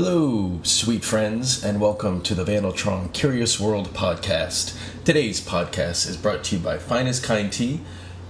[0.00, 4.78] Hello, sweet friends, and welcome to the Vandaltron Curious World podcast.
[5.04, 7.80] Today's podcast is brought to you by Finest Kind Tea.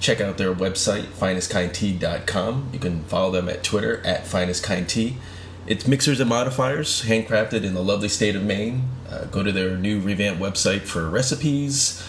[0.00, 2.70] Check out their website, finestkindtea.com.
[2.72, 5.18] You can follow them at Twitter at Finest Kind Tea.
[5.66, 8.88] It's mixers and modifiers, handcrafted in the lovely state of Maine.
[9.06, 12.02] Uh, go to their new revamped website for recipes,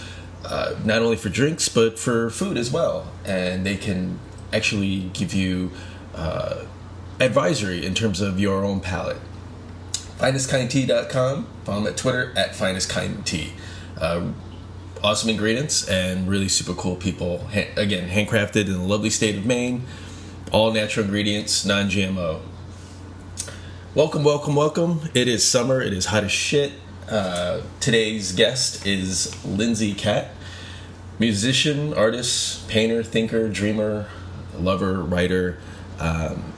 [0.45, 3.11] uh, not only for drinks, but for food as well.
[3.25, 4.19] And they can
[4.53, 5.71] actually give you
[6.15, 6.63] uh,
[7.19, 9.19] advisory in terms of your own palate
[10.19, 11.47] finestkindtea.com.
[11.63, 13.51] Follow me at Twitter at finestkindtea.
[13.99, 14.27] Uh,
[15.01, 17.47] awesome ingredients and really super cool people.
[17.53, 19.85] Ha- again, handcrafted in the lovely state of Maine.
[20.51, 22.41] All natural ingredients, non GMO.
[23.95, 25.01] Welcome, welcome, welcome.
[25.13, 25.81] It is summer.
[25.81, 26.73] It is hot as shit.
[27.09, 30.29] Uh, today's guest is Lindsay Katt,
[31.17, 34.07] musician, artist, painter, thinker, dreamer,
[34.57, 35.57] lover, writer.
[35.99, 36.53] Um,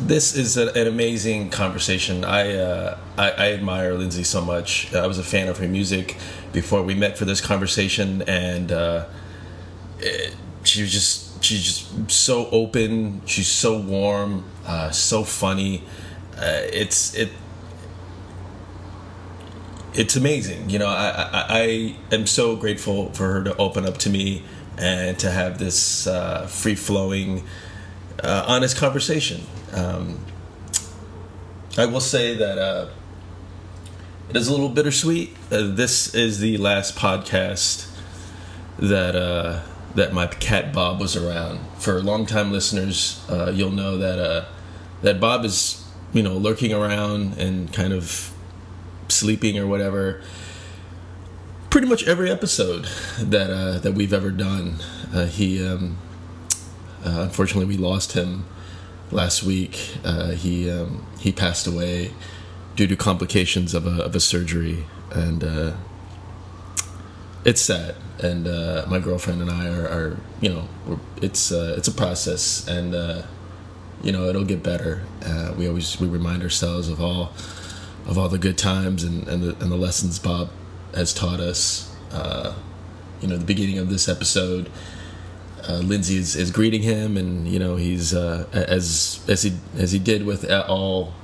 [0.00, 2.24] this is a, an amazing conversation.
[2.24, 4.92] I, uh, I, I admire Lindsay so much.
[4.94, 6.16] I was a fan of her music
[6.52, 9.06] before we met for this conversation, and uh,
[9.98, 13.22] it, she was just she's just so open.
[13.26, 15.82] She's so warm, uh, so funny.
[16.36, 17.30] Uh, it's it.
[19.94, 20.88] It's amazing, you know.
[20.88, 24.42] I, I I am so grateful for her to open up to me
[24.76, 27.44] and to have this uh, free flowing,
[28.22, 29.42] uh, honest conversation.
[29.74, 30.24] Um,
[31.76, 32.88] I will say that uh,
[34.30, 35.36] it is a little bittersweet.
[35.50, 37.90] Uh, this is the last podcast
[38.78, 39.62] that uh,
[39.96, 41.58] that my cat Bob was around.
[41.78, 44.44] For longtime listeners, uh, you'll know that uh,
[45.02, 48.32] that Bob is you know lurking around and kind of
[49.08, 50.22] sleeping or whatever.
[51.70, 52.84] Pretty much every episode
[53.18, 54.76] that uh, that we've ever done,
[55.30, 55.98] he um,
[57.02, 58.44] unfortunately we lost him
[59.14, 59.96] last week.
[60.04, 62.10] Uh, he um, he passed away
[62.76, 65.72] due to complications of a of a surgery, and uh,
[67.44, 67.94] it's sad.
[68.22, 70.68] And uh, my girlfriend and I are, are you know,
[71.22, 73.22] it's uh, it's a process, and uh,
[74.02, 75.02] you know it'll get better.
[75.24, 77.32] Uh, we always we remind ourselves of all
[78.06, 80.50] of all the good times and and the, and the lessons Bob
[80.94, 81.90] has taught us.
[83.20, 84.70] You know, the beginning of this episode.
[85.66, 89.92] Uh, Lindsay is, is greeting him, and you know he's uh, as as he as
[89.92, 91.14] he did with all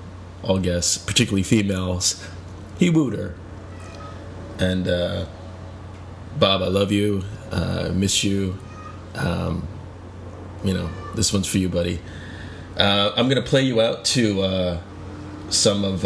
[0.42, 2.26] all guests, particularly females.
[2.78, 3.34] He wooed her,
[4.58, 5.26] and uh,
[6.38, 8.58] Bob, I love you, uh, miss you.
[9.14, 9.68] Um,
[10.64, 12.00] you know this one's for you, buddy.
[12.78, 14.80] Uh, I'm gonna play you out to uh,
[15.50, 16.04] some of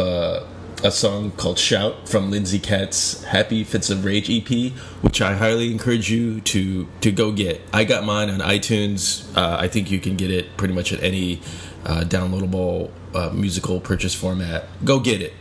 [0.84, 5.72] a song called Shout from Lindsay Katt's Happy Fits of Rage EP, which I highly
[5.72, 7.62] encourage you to to go get.
[7.72, 9.34] I got mine on iTunes.
[9.34, 11.40] Uh, I think you can get it pretty much at any
[11.86, 14.66] uh, downloadable uh, musical purchase format.
[14.84, 15.32] Go get it.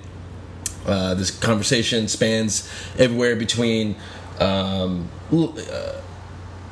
[0.85, 3.97] Uh, this conversation spans everywhere between,
[4.39, 6.01] um, uh,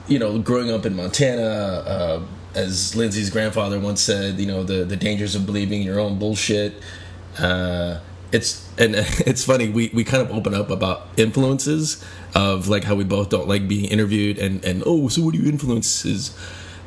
[0.08, 1.44] you know, growing up in Montana.
[1.44, 6.20] Uh, as Lindsay's grandfather once said, you know, the, the dangers of believing your own
[6.20, 6.82] bullshit
[8.31, 12.03] it's and it's funny we, we kind of open up about influences
[12.34, 15.38] of like how we both don't like being interviewed and and oh so what are
[15.38, 16.38] your influences?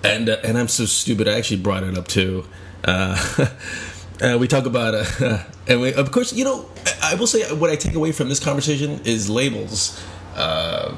[0.03, 2.45] And uh, and I'm so stupid I actually brought it up too.
[2.85, 3.47] Uh,
[4.23, 6.69] uh, we talk about uh, and we, of course you know
[7.03, 10.03] I will say what I take away from this conversation is labels.
[10.35, 10.95] Uh,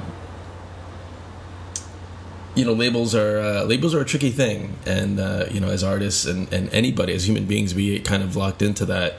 [2.55, 4.77] you know labels are uh, labels are a tricky thing.
[4.87, 8.35] And uh, you know as artists and, and anybody as human beings we kind of
[8.35, 9.15] locked into that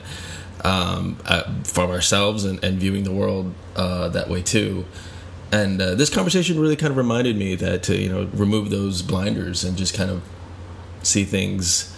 [0.64, 4.84] um, uh, from ourselves and, and, viewing the world uh, that way too.
[5.52, 9.02] And uh, this conversation really kind of reminded me that to you know remove those
[9.02, 10.22] blinders and just kind of
[11.02, 11.94] see things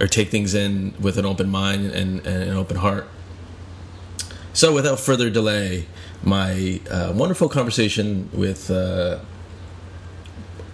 [0.00, 3.08] or take things in with an open mind and, and an open heart.
[4.52, 5.86] So, without further delay,
[6.22, 9.18] my uh, wonderful conversation with uh,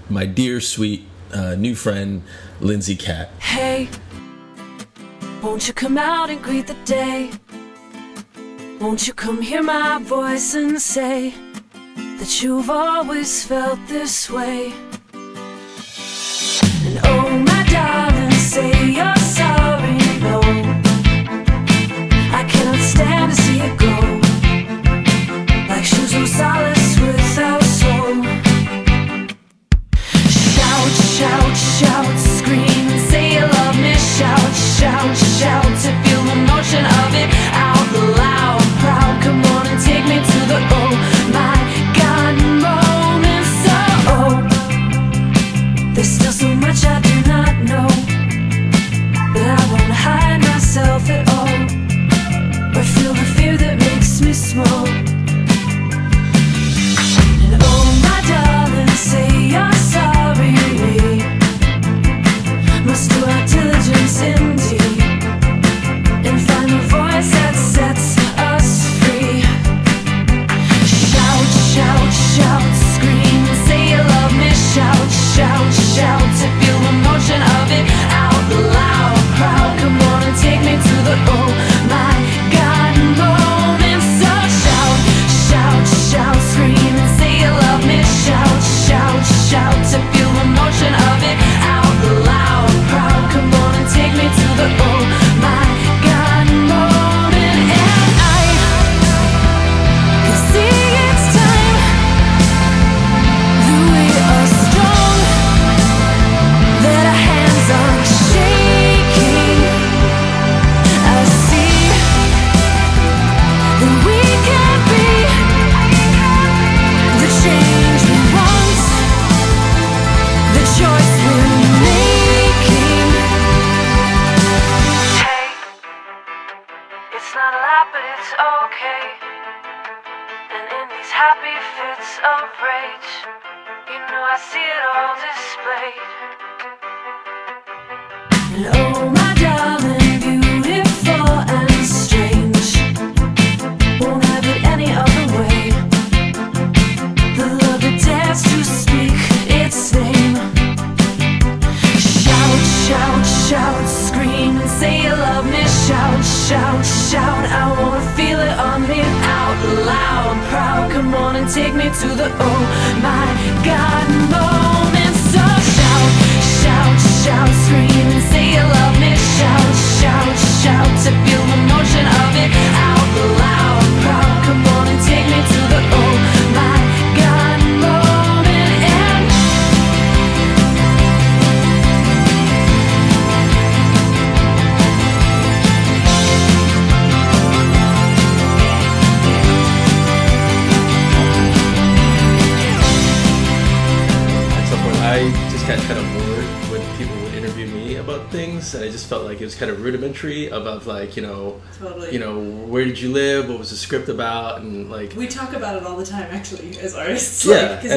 [0.08, 2.22] my dear, sweet uh, new friend,
[2.60, 3.30] Lindsay Katt.
[3.40, 3.88] Hey.
[5.42, 7.30] Won't you come out and greet the day?
[8.78, 11.32] Won't you come hear my voice and say
[12.19, 14.75] that you've always felt this way?
[16.84, 20.40] And oh, my darling, say you're sorry, no.
[22.38, 24.20] I cannot stand to see it go
[25.69, 26.70] like shoes soul.
[30.28, 36.00] Shout, shout, shout, scream, say you love me, shout, shout, shout to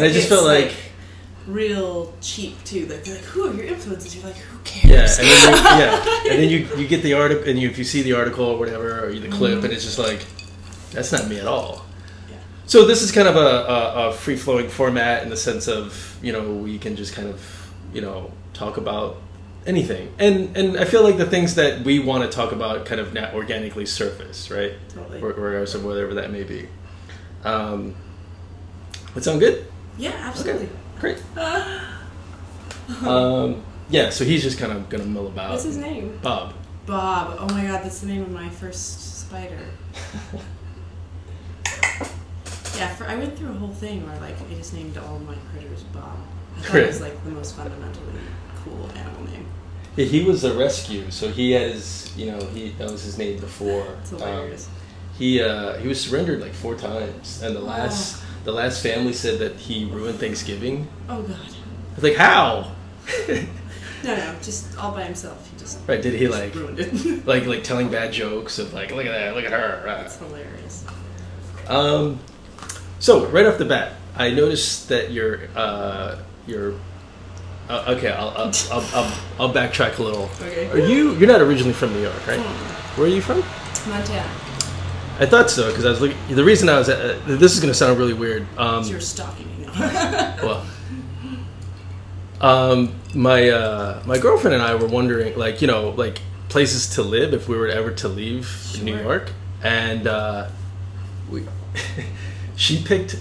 [0.04, 0.74] and I just felt like-
[1.48, 2.86] real cheap too.
[2.86, 4.58] Like they're like, "Who are your influences?" You're like, "Who
[4.90, 7.70] yeah, cares?" and then you, yeah, and then you you get the article, and you,
[7.70, 10.26] if you see the article or whatever, or the clip, and it's just like,
[10.92, 11.86] that's not me at all.
[12.30, 12.38] Yeah.
[12.66, 16.18] So this is kind of a, a, a free flowing format in the sense of
[16.22, 19.18] you know we can just kind of you know talk about
[19.66, 23.02] anything, and and I feel like the things that we want to talk about kind
[23.02, 24.74] of not organically surface, right?
[24.90, 25.20] Totally.
[25.22, 26.70] Re- Regardless of whatever that may be.
[27.44, 27.96] Um,
[29.14, 29.68] that sound good?
[29.98, 30.70] Yeah, absolutely.
[31.00, 31.22] great.
[33.06, 35.52] um, yeah, so he's just kind of gonna mill about.
[35.52, 36.20] What's his name?
[36.22, 36.54] Bob.
[36.86, 37.38] Bob.
[37.40, 39.60] Oh my god, that's the name of my first spider.
[42.76, 45.36] yeah, for, I went through a whole thing where like I just named all my
[45.52, 46.18] critters Bob.
[46.58, 48.20] I thought it was like the most fundamentally
[48.64, 49.46] cool animal name.
[49.96, 53.18] Yeah, he was a rescue, so he had his, you know, he that was his
[53.18, 53.98] name before.
[54.02, 54.52] It's Um,
[55.18, 59.40] he uh, he was surrendered like four times, and the last the last family said
[59.40, 60.88] that he ruined Thanksgiving.
[61.10, 61.38] oh god.
[61.40, 62.72] I was like, how?
[64.04, 65.50] No, no, just all by himself.
[65.50, 66.02] He just right?
[66.02, 67.26] Did he like ruined it.
[67.26, 69.84] like like telling bad jokes of like, look at that, look at her.
[70.06, 70.86] It's hilarious.
[71.70, 72.20] Um,
[73.00, 76.74] so right off the bat, I noticed that your uh, your
[77.70, 80.30] uh, okay, I'll I'll, I'll I'll I'll backtrack a little.
[80.42, 80.70] Okay.
[80.70, 82.40] Are you you're not originally from New York, right?
[82.98, 83.42] Where are you from?
[83.90, 84.30] Montana.
[85.20, 86.18] I thought so because I was looking.
[86.36, 88.48] The reason I was uh, this is going to sound really weird.
[88.58, 89.74] Um, You're stalking me now.
[90.44, 90.66] well,
[92.42, 97.04] um, my uh, my girlfriend and I were wondering, like you know, like places to
[97.04, 100.50] live if we were ever to leave New York, and uh,
[101.30, 101.46] we
[102.56, 103.20] she picked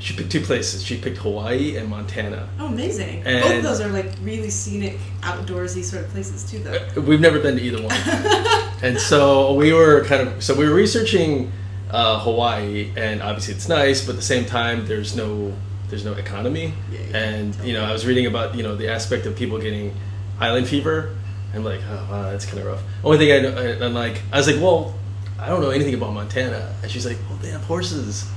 [0.00, 0.82] she picked two places.
[0.84, 2.48] She picked Hawaii and Montana.
[2.60, 3.22] oh, amazing.
[3.24, 7.00] Both And- of those are like really scenic, outdoorsy sort of places too, though.
[7.00, 7.92] We've never been to either one,
[8.82, 11.50] and so we were kind of so we were researching
[11.90, 15.52] uh, Hawaii, and obviously it's nice, but at the same time there's no
[15.88, 18.88] there's no economy, Yeah, yeah, and you know I was reading about you know the
[18.88, 19.94] aspect of people getting
[20.38, 21.16] island fever.
[21.54, 22.82] I'm like, oh wow, that's kind of rough.
[23.02, 24.94] Only thing I know, I'm like, I was like, well,
[25.40, 28.30] I don't know anything about Montana, and she's like, well, they have horses.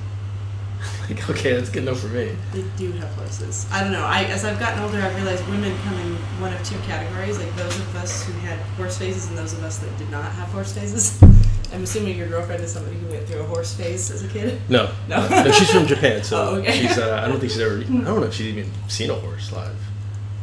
[1.12, 2.36] Like, okay, that's good enough for me.
[2.54, 3.68] They do have horses.
[3.72, 4.04] I don't know.
[4.04, 7.56] I as I've gotten older, I've realized women come in one of two categories, like
[7.56, 10.48] those of us who had horse faces and those of us that did not have
[10.50, 11.22] horse faces.
[11.74, 14.60] I'm assuming your girlfriend is somebody who went through a horse phase as a kid.
[14.68, 15.26] No, No.
[15.30, 16.74] no, she's from Japan, so Oh, okay.
[16.74, 16.98] she's.
[16.98, 17.78] Uh, I don't think she's ever.
[17.80, 19.76] I don't know if she's even seen a horse live.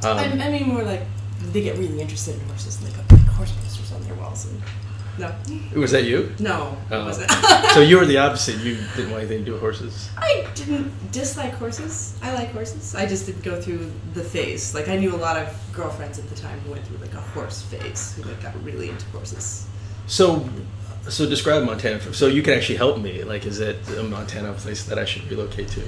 [0.05, 1.03] Um, I, I mean, more like
[1.53, 4.47] they get really interested in horses and they put like horse posters on their walls.
[4.47, 4.63] And
[5.19, 5.35] no,
[5.81, 6.33] was that you?
[6.39, 7.05] no, it Oh.
[7.07, 7.31] wasn't.
[7.75, 8.57] so you were the opposite.
[8.59, 10.09] You didn't want anything to do with horses.
[10.17, 12.19] I didn't dislike horses.
[12.23, 12.95] I like horses.
[12.95, 14.75] I just didn't go through the phase.
[14.75, 17.21] Like I knew a lot of girlfriends at the time who went through like a
[17.21, 19.67] horse phase, who like got really into horses.
[20.07, 20.49] So,
[21.09, 21.99] so describe Montana.
[22.01, 23.25] For, so you can actually help me.
[23.25, 25.83] Like, is it a Montana place that I should relocate to?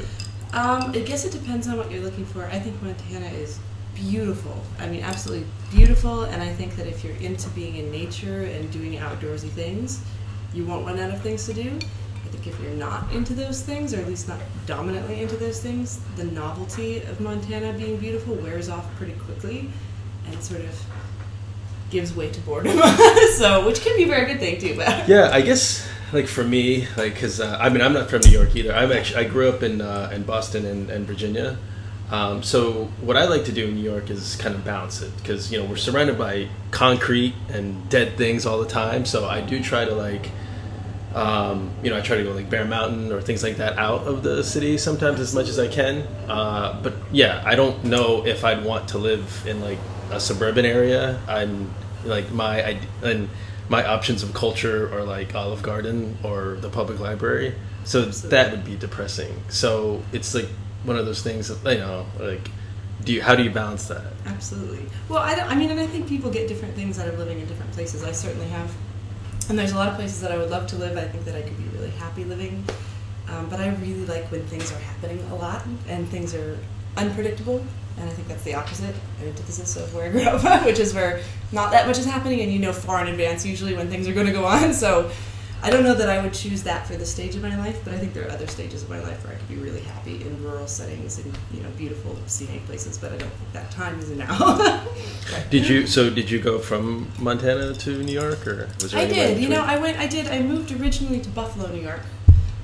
[0.53, 2.45] Um, I guess it depends on what you're looking for.
[2.47, 3.59] I think Montana is
[3.95, 4.57] beautiful.
[4.79, 6.25] I mean, absolutely beautiful.
[6.25, 10.03] And I think that if you're into being in nature and doing outdoorsy things,
[10.53, 11.71] you won't run out of things to do.
[11.71, 15.61] I think if you're not into those things, or at least not dominantly into those
[15.61, 19.71] things, the novelty of Montana being beautiful wears off pretty quickly,
[20.27, 20.85] and sort of
[21.91, 22.79] gives way to boredom.
[23.37, 24.77] so, which can be a very good thing too.
[24.77, 28.21] But Yeah, I guess like for me, like because uh, I mean I'm not from
[28.21, 28.73] New York either.
[28.73, 31.59] I'm actually I grew up in uh, in Boston and, and Virginia.
[32.11, 35.17] Um, so what I like to do in New York is kind of balance it
[35.19, 39.05] because you know we're surrounded by concrete and dead things all the time.
[39.07, 40.31] So I do try to like
[41.13, 44.07] Um, you know, I try to go like Bear Mountain or things like that out
[44.07, 46.07] of the city sometimes as much as I can.
[46.29, 49.81] Uh, but yeah, I don't know if I'd want to live in like
[50.13, 51.19] a suburban area.
[51.27, 51.75] I'm
[52.05, 53.29] like my ide- and
[53.69, 57.55] my options of culture are like Olive Garden or the public library.
[57.85, 59.33] So that would be depressing.
[59.49, 60.49] So it's like
[60.85, 62.51] one of those things that you know, like,
[63.05, 64.13] do you how do you balance that?
[64.27, 64.85] Absolutely.
[65.09, 67.41] Well, I, don't, I mean, and I think people get different things out of living
[67.41, 68.03] in different places.
[68.03, 68.73] I certainly have.
[69.49, 70.97] And there's a lot of places that I would love to live.
[70.97, 72.65] I think that I could be really happy living.
[73.29, 76.59] Um, but I really like when things are happening a lot and things are
[76.97, 77.65] unpredictable.
[77.97, 80.95] And I think that's the opposite, an antithesis of where I grew up, which is
[80.95, 81.21] where
[81.53, 84.13] not that much is happening and you know far in advance usually when things are
[84.13, 84.73] going to go on.
[84.73, 85.11] So
[85.63, 87.93] I don't know that I would choose that for the stage of my life, but
[87.93, 90.23] I think there are other stages of my life where I could be really happy
[90.23, 92.97] in rural settings and you know beautiful scenic places.
[92.97, 94.87] But I don't think that time is now.
[95.51, 99.07] Did you so did you go from Montana to New York or was there I
[99.07, 99.39] did.
[99.39, 99.63] You know.
[99.63, 99.99] I went.
[99.99, 100.27] I did.
[100.29, 102.03] I moved originally to Buffalo, New York,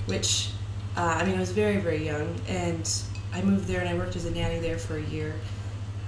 [0.06, 0.50] which
[0.96, 2.90] uh, I mean, I was very, very young, and
[3.32, 5.34] I moved there and I worked as a nanny there for a year,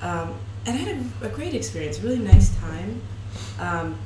[0.01, 2.01] um, and I had a, a great experience.
[2.01, 3.03] Really nice time,
[3.61, 3.99] um,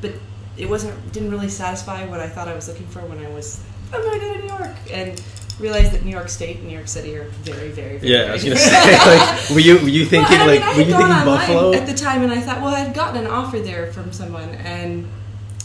[0.00, 0.12] but
[0.56, 1.12] it wasn't.
[1.12, 3.60] Didn't really satisfy what I thought I was looking for when I was.
[3.92, 5.22] Oh I'm going to go to New York and
[5.60, 8.12] realized that New York State and New York City are very, very, very.
[8.12, 8.72] Yeah, I was gonna say,
[9.06, 11.72] like, were you were you thinking Well, I like mean, I were you thinking Buffalo?
[11.74, 15.06] at the time, and I thought, well, I'd gotten an offer there from someone, and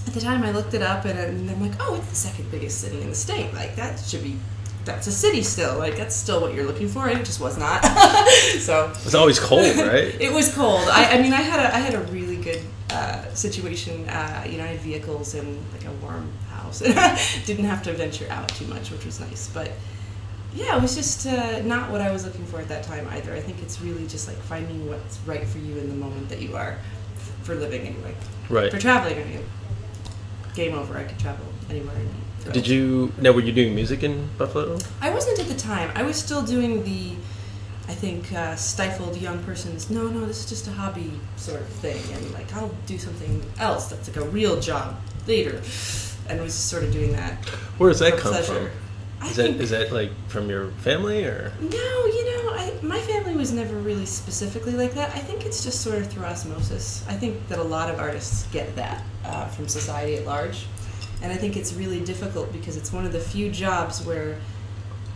[0.08, 2.52] at the time I looked it up, and, and I'm like, oh, it's the second
[2.52, 3.52] biggest city in the state.
[3.54, 4.38] Like that should be,
[4.86, 5.78] that's a city still.
[5.80, 7.84] Like that's still what you're looking for, and it just was not.
[8.60, 10.14] so It's always cold, right?
[10.22, 10.88] it was cold.
[10.90, 14.08] I, I mean, I had a I had a really good uh, situation.
[14.10, 16.80] Uh, you know, I had vehicles and like a warm house.
[17.46, 19.50] Didn't have to venture out too much, which was nice.
[19.50, 19.72] But
[20.54, 23.34] yeah, it was just uh, not what I was looking for at that time either.
[23.34, 26.42] I think it's really just like finding what's right for you in the moment that
[26.42, 26.78] you are
[27.44, 28.16] for living anyway.
[28.50, 28.72] right.
[28.72, 29.44] For traveling, I mean,
[30.56, 30.98] game over.
[30.98, 31.96] I could travel anywhere.
[31.96, 32.52] I need to.
[32.52, 34.80] Did you now were you doing music in Buffalo?
[35.02, 35.92] I wasn't at the time.
[35.96, 37.16] I was still doing the,
[37.90, 41.68] I think, uh, stifled young person's, no, no, this is just a hobby sort of
[41.68, 42.00] thing.
[42.14, 45.60] And like, I'll do something else that's like a real job later.
[46.30, 47.44] And was sort of doing that.
[47.80, 48.70] Where does that come pleasure.
[48.70, 48.70] from?
[49.22, 51.52] I Is that think, is that like from your family or?
[51.60, 55.10] no, you know, I, my family was never really specifically like that.
[55.16, 57.04] I think it's just sort of through osmosis.
[57.10, 60.68] I think that a lot of artists get that uh, from society at large.
[61.24, 64.38] And I think it's really difficult because it's one of the few jobs where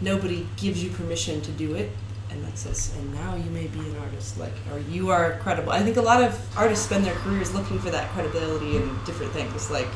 [0.02, 1.92] nobody gives you permission to do it
[2.34, 5.72] and like says, and now you may be an artist, like, or you are credible.
[5.72, 9.32] I think a lot of artists spend their careers looking for that credibility in different
[9.34, 9.88] things, like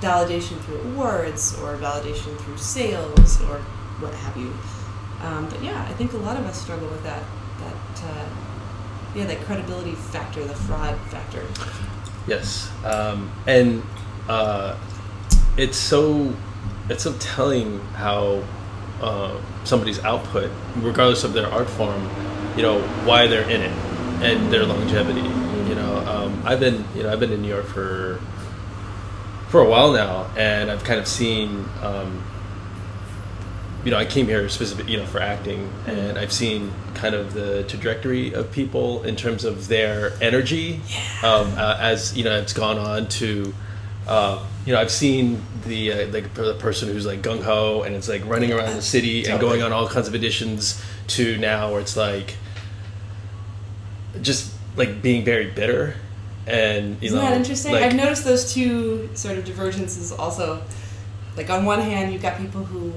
[0.00, 3.58] validation through awards or validation through sales or
[4.00, 4.52] what have you.
[5.22, 7.22] Um, but yeah, I think a lot of us struggle with that.
[7.58, 8.28] That uh,
[9.14, 11.46] yeah, that credibility factor, the fraud factor.
[12.26, 13.82] Yes, um, and
[14.28, 14.78] uh,
[15.56, 16.34] it's so
[16.88, 18.42] it's so telling how
[19.02, 22.08] uh, somebody's output, regardless of their art form,
[22.56, 23.72] you know, why they're in it
[24.22, 25.20] and their longevity.
[25.68, 28.20] You know, um, I've been you know I've been in New York for
[29.48, 31.66] for a while now, and I've kind of seen.
[31.82, 32.22] Um,
[33.84, 37.34] you know, I came here specific, you know, for acting, and I've seen kind of
[37.34, 40.80] the trajectory of people in terms of their energy,
[41.24, 43.52] um, uh, as you know, it's gone on to,
[44.06, 47.94] uh, you know, I've seen the uh, like the person who's like gung ho and
[47.94, 51.70] it's like running around the city and going on all kinds of auditions to now
[51.72, 52.36] where it's like
[54.20, 55.94] just like being very bitter,
[56.46, 57.72] and you Isn't know, that interesting?
[57.72, 60.62] like- I've noticed those two sort of divergences also.
[61.36, 62.92] Like on one hand, you've got people who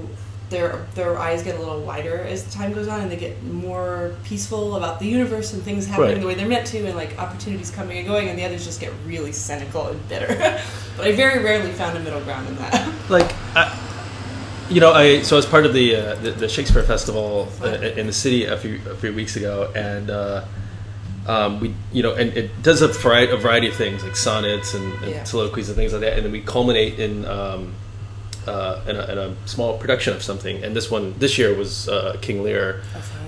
[0.50, 4.14] their their eyes get a little wider as time goes on, and they get more
[4.24, 6.20] peaceful about the universe and things happening Right.
[6.20, 8.28] the way they're meant to, and like opportunities coming and going.
[8.28, 10.26] And the others just get really cynical and bitter.
[10.96, 12.92] but I very rarely found a middle ground in that.
[13.08, 13.76] like I,
[14.68, 17.66] you know i so I was part of the uh, the, the shakespeare festival uh,
[17.96, 20.44] in the city a few a few weeks ago and uh,
[21.26, 24.74] um, we you know and it does a variety, a variety of things like sonnets
[24.74, 25.24] and, and Yeah.
[25.24, 27.74] soliloquies and things like that and then we culminate in um,
[28.46, 31.88] uh, in, a, in a small production of something and this one this year was
[31.88, 32.82] uh, king lear.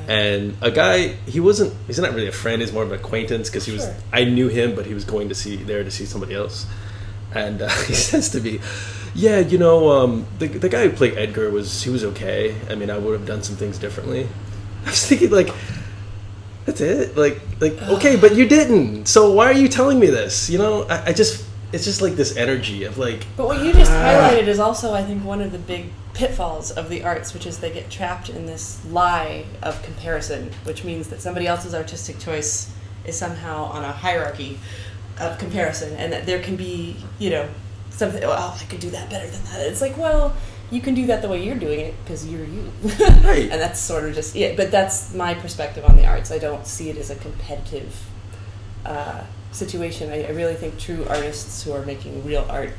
[0.07, 3.51] And a guy he wasn't he's not really a friend he's more of an acquaintance
[3.51, 6.05] because he was i knew him but he was going to see there to see
[6.05, 6.67] somebody else.
[7.35, 8.61] And uh, he says to me
[9.15, 12.55] yeah you know um, the, the guy who played edgar was he was okay.
[12.71, 14.29] I mean i would have done some things differently.
[14.87, 15.49] I was thinking like
[16.65, 17.17] that's it?
[17.17, 19.07] Like like okay but you didn't.
[19.07, 20.49] So why are you telling me this?
[20.49, 23.73] You know i, I just it's just like this energy of like But what you
[23.73, 27.47] just highlighted is also, I think, one of the big pitfalls of the arts, which
[27.47, 32.19] is they get trapped in this lie of comparison, which means that somebody else's artistic
[32.19, 32.73] choice
[33.05, 34.59] is somehow on a hierarchy
[35.21, 37.49] of comparison, and that there can be, you know,
[37.91, 38.23] something.
[38.23, 39.67] Well, I could do that better than that.
[39.67, 40.35] It's like, well,
[40.71, 42.73] you can do that the way you're doing it because you're you.
[43.23, 43.49] Right.
[43.51, 44.55] and that's sort of just yeah.
[44.57, 46.31] But that's my perspective on the arts.
[46.31, 47.95] I don't see it as a competitive
[48.85, 50.11] uh, situation.
[50.11, 52.71] I, I really think true artists who are making real art,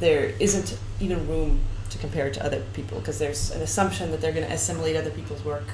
[0.00, 1.60] there isn't even room
[1.90, 5.10] to compare to other people because there's an assumption that they're going to assimilate other
[5.10, 5.68] people's work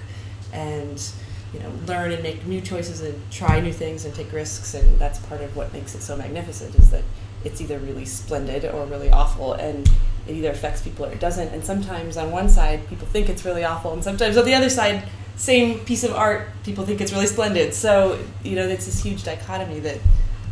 [0.52, 1.10] and
[1.54, 4.98] you know learn and make new choices and try new things and take risks and
[4.98, 7.02] that's part of what makes it so magnificent is that
[7.44, 9.90] it's either really splendid or really awful and
[10.28, 13.44] it either affects people or it doesn't and sometimes on one side people think it's
[13.44, 15.02] really awful and sometimes on the other side
[15.40, 19.24] same piece of art people think it's really splendid so you know it's this huge
[19.24, 19.98] dichotomy that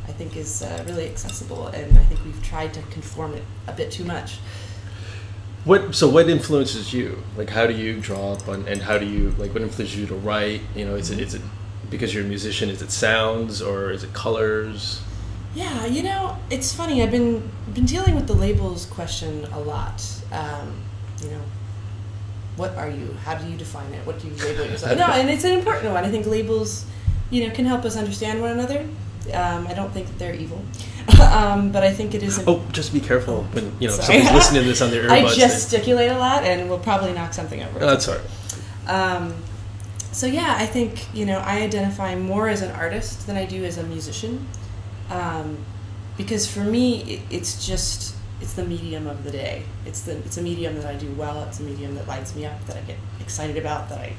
[0.09, 3.73] i think is uh, really accessible and i think we've tried to conform it a
[3.73, 4.38] bit too much
[5.64, 7.23] What so what influences you?
[7.37, 10.06] Like how do you draw up on and how do you like what influences you
[10.06, 10.63] to write?
[10.75, 11.43] You know, is it is it
[11.91, 15.02] because you're a musician, is it sounds or is it colors?
[15.54, 17.02] Yeah, you know, it's funny.
[17.02, 17.43] I've been
[17.75, 20.00] been dealing with the labels question a lot.
[20.32, 20.69] Um,
[21.23, 21.43] you know,
[22.58, 23.14] what are you?
[23.25, 24.04] How do you define it?
[24.04, 24.99] What do you label yourself?
[24.99, 26.04] no, and it's an important one.
[26.04, 26.84] I think labels,
[27.30, 28.86] you know, can help us understand one another.
[29.32, 30.62] Um, I don't think that they're evil,
[31.21, 32.42] um, but I think it is.
[32.47, 34.21] Oh, just be careful when you know Sorry.
[34.21, 35.36] somebody's listening to this on their I earbuds.
[35.36, 37.82] gesticulate a lot, and we'll probably knock something over.
[37.82, 38.88] Oh, that's all right.
[38.88, 39.34] Um,
[40.12, 43.64] so yeah, I think you know I identify more as an artist than I do
[43.64, 44.47] as a musician,
[45.10, 45.58] um,
[46.16, 49.65] because for me it, it's just it's the medium of the day.
[49.85, 51.45] It's the it's a medium that I do well.
[51.45, 54.13] It's a medium that lights me up, that I get excited about, that I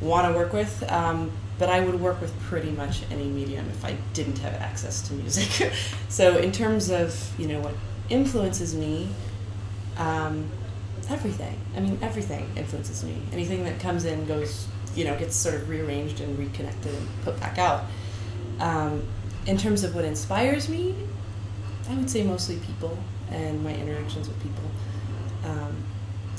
[0.00, 0.82] want to work with.
[0.90, 5.06] Um, but I would work with pretty much any medium if I didn't have access
[5.08, 5.72] to music.
[6.08, 7.74] so in terms of you know what
[8.08, 9.08] influences me,
[9.98, 10.48] um,
[11.08, 11.58] everything.
[11.76, 13.20] I mean, everything influences me.
[13.32, 17.38] Anything that comes in goes, you know, gets sort of rearranged and reconnected and put
[17.40, 17.84] back out.
[18.60, 19.02] Um,
[19.46, 20.94] in terms of what inspires me,
[21.88, 22.98] I would say mostly people
[23.30, 24.64] and my interactions with people.
[25.44, 25.84] Um,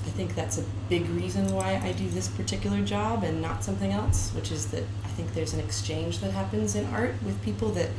[0.06, 3.91] I think that's a big reason why I do this particular job and not something
[3.91, 7.69] else, which is that I think there's an exchange that happens in art with people
[7.71, 7.89] that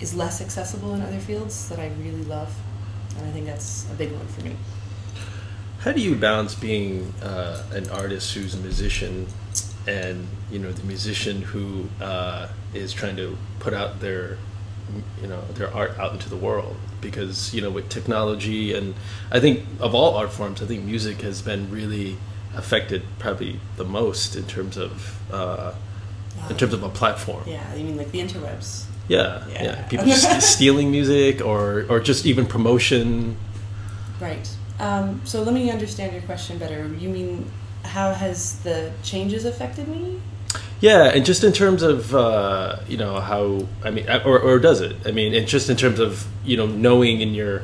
[0.00, 2.54] is less accessible in other fields that I really love.
[3.18, 4.56] And I think that's a big one for me.
[5.80, 9.26] How do you balance being uh, an artist who's a musician
[9.86, 14.38] and you know the musician who uh, is trying to put out their
[15.20, 16.76] you know their art out into the world?
[17.00, 18.94] Because you know with technology and
[19.30, 22.16] I think of all art forms, I think music has been really
[22.56, 25.74] affected probably the most in terms of uh,
[26.50, 27.44] in terms of a platform.
[27.46, 28.84] Yeah, you mean like the interwebs?
[29.08, 29.64] Yeah, Yeah.
[29.64, 29.82] yeah.
[29.82, 33.36] People just stealing music or or just even promotion.
[34.20, 34.48] Right.
[34.80, 36.88] Um, so let me understand your question better.
[36.98, 37.50] You mean
[37.84, 40.20] how has the changes affected me?
[40.84, 44.82] Yeah, and just in terms of uh, you know how I mean, or, or does
[44.82, 44.94] it?
[45.06, 47.62] I mean, and just in terms of you know knowing in your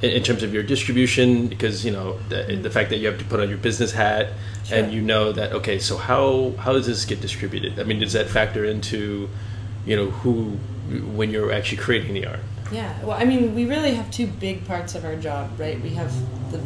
[0.00, 3.18] in, in terms of your distribution, because you know the, the fact that you have
[3.18, 4.32] to put on your business hat
[4.64, 4.78] Sure.
[4.78, 7.78] and you know that okay, so how how does this get distributed?
[7.78, 9.28] I mean, does that factor into
[9.84, 10.52] you know who
[11.14, 12.40] when you're actually creating the art?
[12.72, 12.98] Yeah.
[13.04, 15.78] Well, I mean, we really have two big parts of our job, right?
[15.82, 16.10] We have
[16.50, 16.62] the,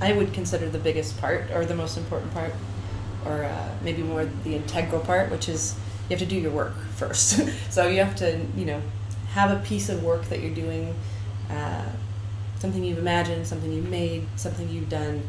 [0.00, 2.52] I would consider the biggest part or the most important part,
[3.24, 5.74] or uh, maybe more the integral part, which is
[6.08, 7.40] you have to do your work first.
[7.70, 8.80] so you have to, you know,
[9.30, 10.94] have a piece of work that you're doing,
[11.50, 11.86] uh,
[12.58, 15.22] something you've imagined, something you've made, something you've done,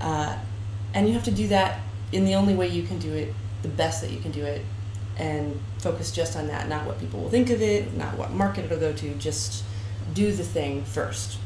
[0.00, 0.36] uh,
[0.94, 1.80] and you have to do that
[2.12, 4.62] in the only way you can do it, the best that you can do it,
[5.16, 8.64] and focus just on that, not what people will think of it, not what market
[8.64, 9.64] it'll go to, just
[10.14, 11.38] do the thing first.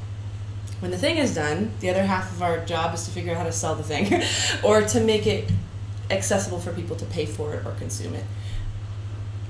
[0.80, 3.38] When the thing is done, the other half of our job is to figure out
[3.38, 4.22] how to sell the thing
[4.64, 5.50] or to make it
[6.14, 8.24] accessible for people to pay for it or consume it.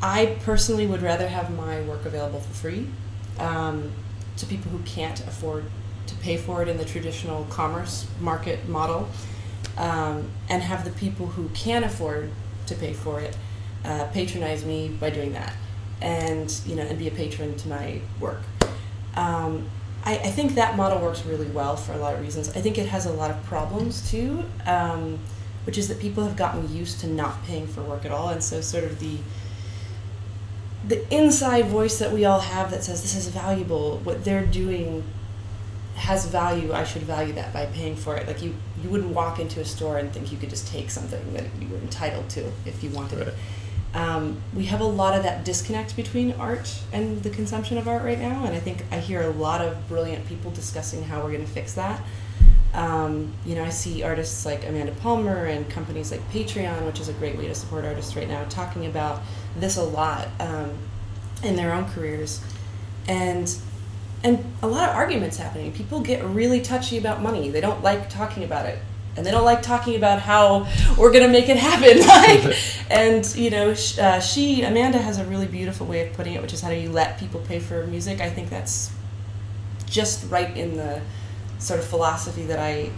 [0.02, 2.88] I personally would rather have my work available for free
[3.38, 3.90] um,
[4.36, 5.64] to people who can't afford
[6.06, 9.08] to pay for it in the traditional commerce market model,
[9.78, 12.30] um, and have the people who can afford
[12.66, 13.36] to pay for it
[13.84, 15.54] uh, patronize me by doing that,
[16.00, 18.40] and you know, and be a patron to my work.
[19.16, 19.68] Um,
[20.04, 22.48] I, I think that model works really well for a lot of reasons.
[22.50, 25.18] I think it has a lot of problems too, um,
[25.64, 28.42] which is that people have gotten used to not paying for work at all, and
[28.42, 29.18] so sort of the
[30.86, 35.02] the inside voice that we all have that says this is valuable, what they're doing
[35.96, 36.72] has value.
[36.72, 38.26] I should value that by paying for it.
[38.26, 41.32] Like you, you wouldn't walk into a store and think you could just take something
[41.32, 43.34] that you were entitled to if you wanted it.
[43.94, 48.02] Um, we have a lot of that disconnect between art and the consumption of art
[48.02, 51.30] right now, and I think I hear a lot of brilliant people discussing how we're
[51.30, 52.02] going to fix that.
[52.74, 57.08] Um, you know, I see artists like Amanda Palmer and companies like Patreon, which is
[57.08, 59.22] a great way to support artists right now, talking about
[59.56, 60.72] this a lot um,
[61.44, 62.42] in their own careers.
[63.06, 63.54] And
[64.24, 65.70] and a lot of arguments happening.
[65.72, 67.50] People get really touchy about money.
[67.50, 68.78] They don't like talking about it,
[69.16, 72.00] and they don't like talking about how we're gonna make it happen.
[72.06, 72.56] like,
[72.90, 76.42] and you know, sh- uh, she Amanda has a really beautiful way of putting it,
[76.42, 78.20] which is how do you let people pay for music.
[78.20, 78.90] I think that's
[79.86, 81.02] just right in the
[81.58, 82.90] sort of philosophy that I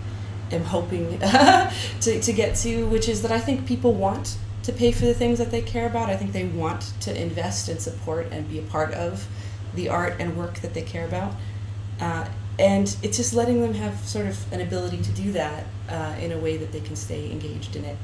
[0.50, 4.92] am hoping to, to get to, which is that I think people want to pay
[4.92, 6.08] for the things that they care about.
[6.08, 9.28] I think they want to invest and support and be a part of
[9.74, 11.34] the art and work that they care about.
[12.00, 16.14] Uh, and it's just letting them have sort of an ability to do that uh,
[16.20, 17.96] in a way that they can stay engaged in it.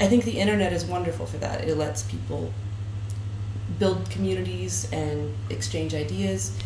[0.00, 1.64] I think the internet is wonderful for that.
[1.64, 2.52] It lets people
[3.78, 6.56] build communities and exchange ideas.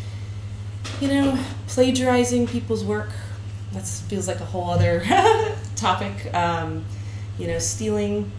[0.99, 3.09] You know, plagiarizing people's work,
[3.73, 5.03] that feels like a whole other
[5.75, 6.33] topic.
[6.33, 6.85] Um,
[7.39, 8.31] you know, stealing,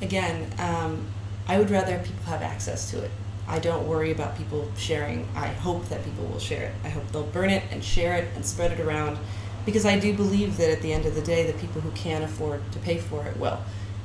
[0.00, 1.06] again, um,
[1.48, 3.10] I would rather people have access to it.
[3.48, 5.26] I don't worry about people sharing.
[5.34, 6.74] I hope that people will share it.
[6.84, 9.18] I hope they'll burn it and share it and spread it around
[9.66, 12.22] because I do believe that at the end of the day, the people who can
[12.22, 13.58] afford to pay for it will.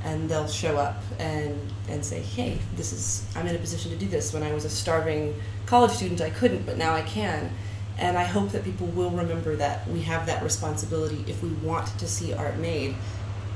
[0.06, 3.98] And they'll show up and, and say, hey, this is, I'm in a position to
[3.98, 4.34] do this.
[4.34, 7.52] When I was a starving college student, I couldn't, but now I can.
[7.98, 11.88] And I hope that people will remember that we have that responsibility if we want
[12.00, 12.96] to see art made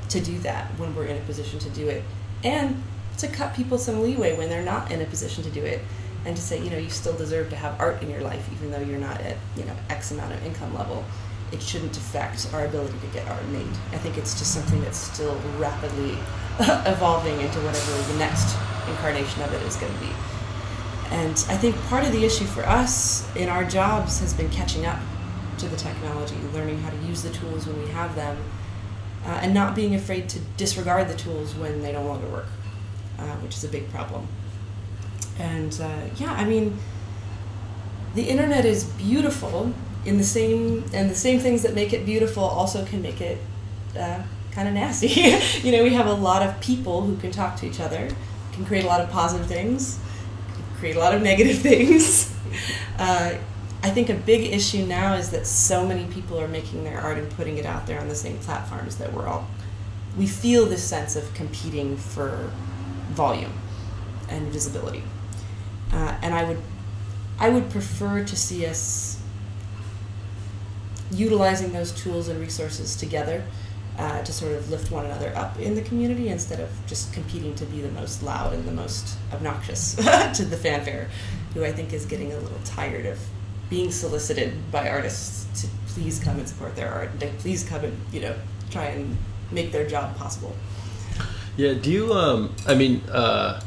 [0.09, 2.03] to do that when we're in a position to do it.
[2.43, 2.81] And
[3.19, 5.81] to cut people some leeway when they're not in a position to do it
[6.25, 8.71] and to say, you know, you still deserve to have art in your life even
[8.71, 11.03] though you're not at, you know, X amount of income level.
[11.51, 13.71] It shouldn't affect our ability to get art made.
[13.91, 16.17] I think it's just something that's still rapidly
[16.59, 18.55] evolving into whatever the next
[18.87, 20.11] incarnation of it is going to be.
[21.11, 24.85] And I think part of the issue for us in our jobs has been catching
[24.85, 24.99] up
[25.57, 28.37] to the technology, learning how to use the tools when we have them,
[29.25, 32.47] uh, and not being afraid to disregard the tools when they no longer work,
[33.17, 34.27] uh, which is a big problem.
[35.39, 36.77] And uh, yeah, I mean,
[38.15, 39.73] the internet is beautiful
[40.05, 43.37] in the same, and the same things that make it beautiful also can make it
[43.97, 45.07] uh, kind of nasty.
[45.67, 48.09] you know, we have a lot of people who can talk to each other,
[48.51, 49.99] can create a lot of positive things,
[50.77, 52.33] create a lot of negative things.
[52.97, 53.35] Uh,
[53.81, 57.17] I think a big issue now is that so many people are making their art
[57.17, 59.47] and putting it out there on the same platforms that we're all
[60.17, 62.51] we feel this sense of competing for
[63.11, 63.53] volume
[64.29, 65.03] and visibility.
[65.91, 66.61] Uh, and I would
[67.39, 69.18] I would prefer to see us
[71.11, 73.43] utilizing those tools and resources together
[73.97, 77.53] uh, to sort of lift one another up in the community instead of just competing
[77.55, 79.95] to be the most loud and the most obnoxious
[80.33, 81.09] to the fanfare,
[81.53, 83.19] who I think is getting a little tired of
[83.69, 87.83] being solicited by artists to please come and support their art and to please come
[87.83, 88.35] and you know
[88.71, 89.17] try and
[89.51, 90.55] make their job possible.
[91.57, 91.73] Yeah.
[91.73, 92.13] Do you?
[92.13, 93.61] Um, I mean, uh,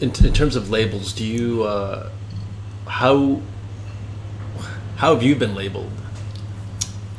[0.00, 1.64] in, in terms of labels, do you?
[1.64, 2.10] Uh,
[2.86, 3.40] how
[4.96, 5.90] how have you been labeled?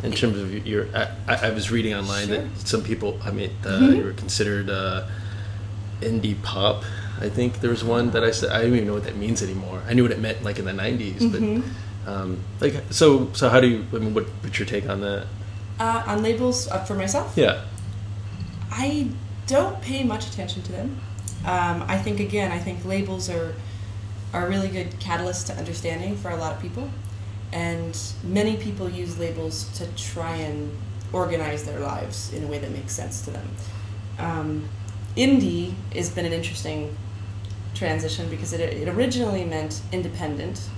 [0.04, 2.38] In terms of your, I, I was reading online Sure.
[2.38, 3.98] that some people, I mean, uh, Mhm.
[3.98, 5.04] you were considered uh,
[6.02, 6.84] indie pop.
[7.20, 9.44] I think there was one that I said I don't even know what that means
[9.44, 9.84] anymore.
[9.88, 11.64] I knew what it meant like in the '90s, Mhm.
[12.06, 13.30] but um, like so.
[13.34, 13.86] So how do you?
[13.94, 15.28] I mean, what, what's your take on that?
[15.80, 17.62] Uh, on labels uh, for myself, Yeah.
[18.72, 19.08] I
[19.48, 21.00] don't pay much attention to them.
[21.46, 23.54] Um, I think again, I think labels are
[24.34, 26.90] are a really good catalyst to understanding for a lot of people,
[27.54, 30.72] and many people use labels to try and
[31.14, 33.48] organize their lives in a way that makes sense to them.
[34.18, 34.70] Um,
[35.18, 36.96] indie has been an interesting
[37.74, 40.70] transition because it, it originally meant independent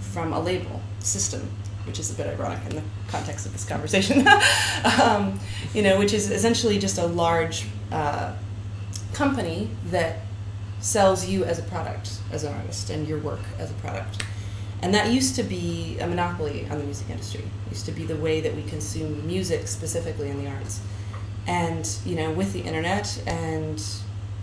[0.00, 1.48] from a label system,
[1.86, 4.26] which is a bit ironic in the context of this conversation.
[5.02, 5.38] um,
[5.74, 8.34] you know, which is essentially just a large uh,
[9.12, 10.20] company that
[10.80, 14.24] sells you as a product, as an artist, and your work as a product.
[14.82, 17.44] And that used to be a monopoly on the music industry.
[17.66, 20.80] It used to be the way that we consume music specifically in the arts.
[21.46, 23.82] And, you know, with the internet and,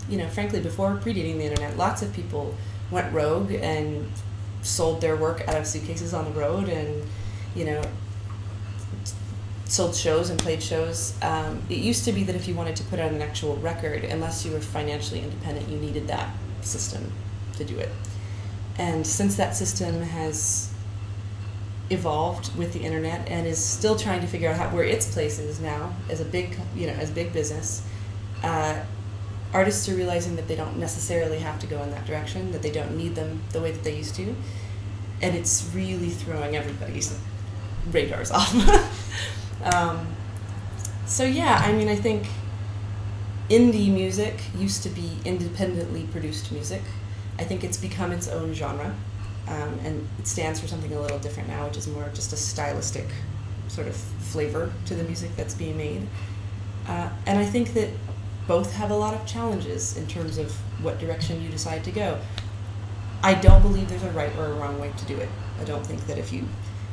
[0.08, 2.54] you know, frankly, before predating the internet, lots of people
[2.90, 4.10] went rogue and
[4.62, 7.06] sold their work out of suitcases on the road and,
[7.54, 7.82] you know,
[9.66, 11.14] sold shows and played shows.
[11.22, 14.04] Um, it used to be that if you wanted to put out an actual record,
[14.04, 17.12] unless you were financially independent, you needed that system
[17.56, 17.90] to do it.
[18.80, 20.72] And since that system has
[21.90, 25.38] evolved with the internet and is still trying to figure out how, where its place
[25.38, 27.82] is now as a big, you know, as big business,
[28.42, 28.80] uh,
[29.52, 32.70] artists are realizing that they don't necessarily have to go in that direction, that they
[32.70, 34.34] don't need them the way that they used to,
[35.20, 37.18] and it's really throwing everybody's
[37.92, 38.54] radars off.
[39.74, 40.06] um,
[41.04, 42.28] so yeah, I mean, I think
[43.50, 46.82] indie music used to be independently produced music.
[47.40, 48.94] I think it's become its own genre.
[49.48, 52.36] um, and it stands for something a little different now, which is more just a
[52.36, 53.06] stylistic
[53.68, 56.06] sort of flavor to the music that's being made.
[56.86, 57.88] Uh, and I think that
[58.46, 62.18] both have a lot of challenges in terms of what direction you decide to go.
[63.22, 65.28] I don't believe there's a right or a wrong way to do it.
[65.60, 66.46] I don't think that if you,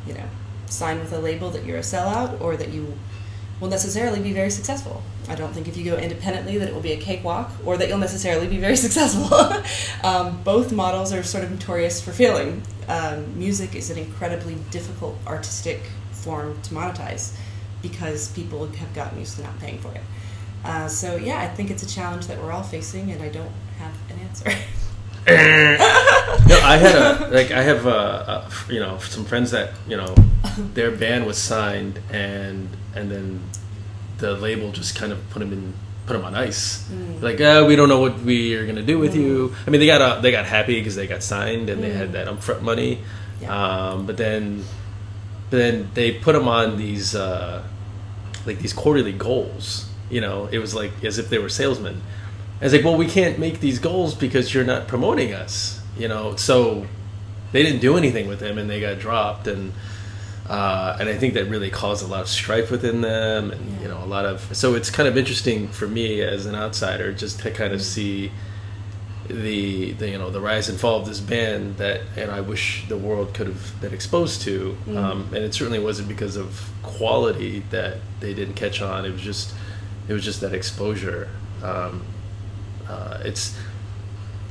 [0.05, 0.25] you know,
[0.67, 2.93] sign with a label that you're a sellout or that you
[3.59, 5.01] will necessarily be very successful.
[5.27, 7.87] I don't think if you go independently that it will be a cakewalk or that
[7.87, 9.33] you'll necessarily be very successful.
[10.03, 12.61] um, both models are sort of notorious for failing.
[12.87, 17.35] Um, music is an incredibly difficult artistic form to monetize
[17.81, 20.01] because people have gotten used to not paying for it.
[20.63, 23.51] Uh, so yeah, I think it's a challenge that we're all facing, and I don't
[23.77, 24.51] have an answer.
[26.47, 29.97] no, I had a like I have uh, a, you know some friends that you
[29.97, 30.15] know
[30.73, 33.41] their band was signed and and then
[34.19, 35.73] the label just kind of put them in
[36.05, 36.89] put them on ice.
[37.21, 39.53] Like uh, we don't know what we are gonna do with you.
[39.65, 42.13] I mean they got uh, they got happy because they got signed and they had
[42.13, 42.99] that upfront money,
[43.41, 43.51] Yeah.
[43.89, 44.63] um, but then
[45.49, 47.63] but then they put them on these uh,
[48.45, 49.89] like these quarterly goals.
[50.09, 52.01] You know, it was like as if they were salesmen.
[52.59, 55.81] I was like, well, we can't make these goals because you're not promoting us.
[55.97, 56.87] You know, so
[57.51, 59.73] they didn't do anything with them, and they got dropped, and
[60.47, 63.87] uh, and I think that really caused a lot of strife within them, and you
[63.87, 64.55] know, a lot of.
[64.55, 68.31] So it's kind of interesting for me as an outsider just to kind of see
[69.27, 72.87] the, the you know the rise and fall of this band that and I wish
[72.87, 77.63] the world could have been exposed to um, and it certainly wasn't because of quality
[77.71, 79.53] that they didn't catch on it was just
[80.07, 81.29] it was just that exposure
[81.61, 82.05] um,
[82.89, 83.57] uh, it's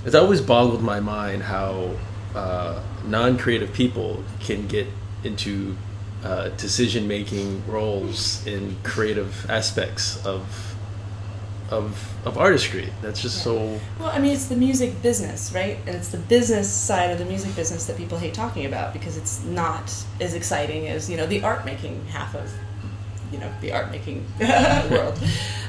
[0.04, 1.90] it's always boggled my mind how
[2.34, 4.86] uh, non-creative people can get
[5.24, 5.76] into
[6.22, 10.76] uh, decision-making roles in creative aspects of
[11.70, 15.78] of of artistry that's just so Well, I mean, it's the music business, right?
[15.86, 19.16] And it's the business side of the music business that people hate talking about because
[19.16, 22.52] it's not as exciting as you know the art making half of
[23.32, 24.26] you know the art making
[24.90, 25.18] world.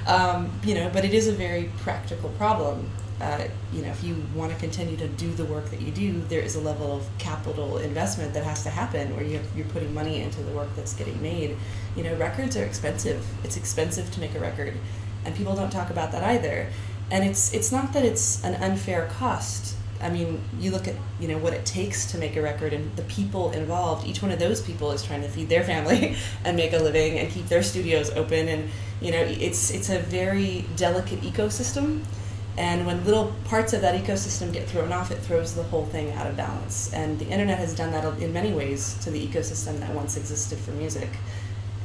[0.08, 2.90] Um, you know, but it is a very practical problem.
[3.20, 6.22] Uh, you know, if you want to continue to do the work that you do,
[6.30, 9.66] there is a level of capital investment that has to happen where you have, you're
[9.68, 11.58] putting money into the work that's getting made.
[11.96, 13.26] You know, records are expensive.
[13.44, 14.76] It's expensive to make a record,
[15.26, 16.68] and people don't talk about that either.
[17.10, 19.76] And it's it's not that it's an unfair cost.
[20.02, 22.96] I mean, you look at you know what it takes to make a record and
[22.96, 24.08] the people involved.
[24.08, 27.18] Each one of those people is trying to feed their family and make a living
[27.18, 28.48] and keep their studios open.
[28.48, 28.70] And
[29.02, 32.04] you know, it's it's a very delicate ecosystem.
[32.58, 36.12] And when little parts of that ecosystem get thrown off, it throws the whole thing
[36.14, 36.92] out of balance.
[36.92, 40.58] And the internet has done that in many ways to the ecosystem that once existed
[40.58, 41.10] for music.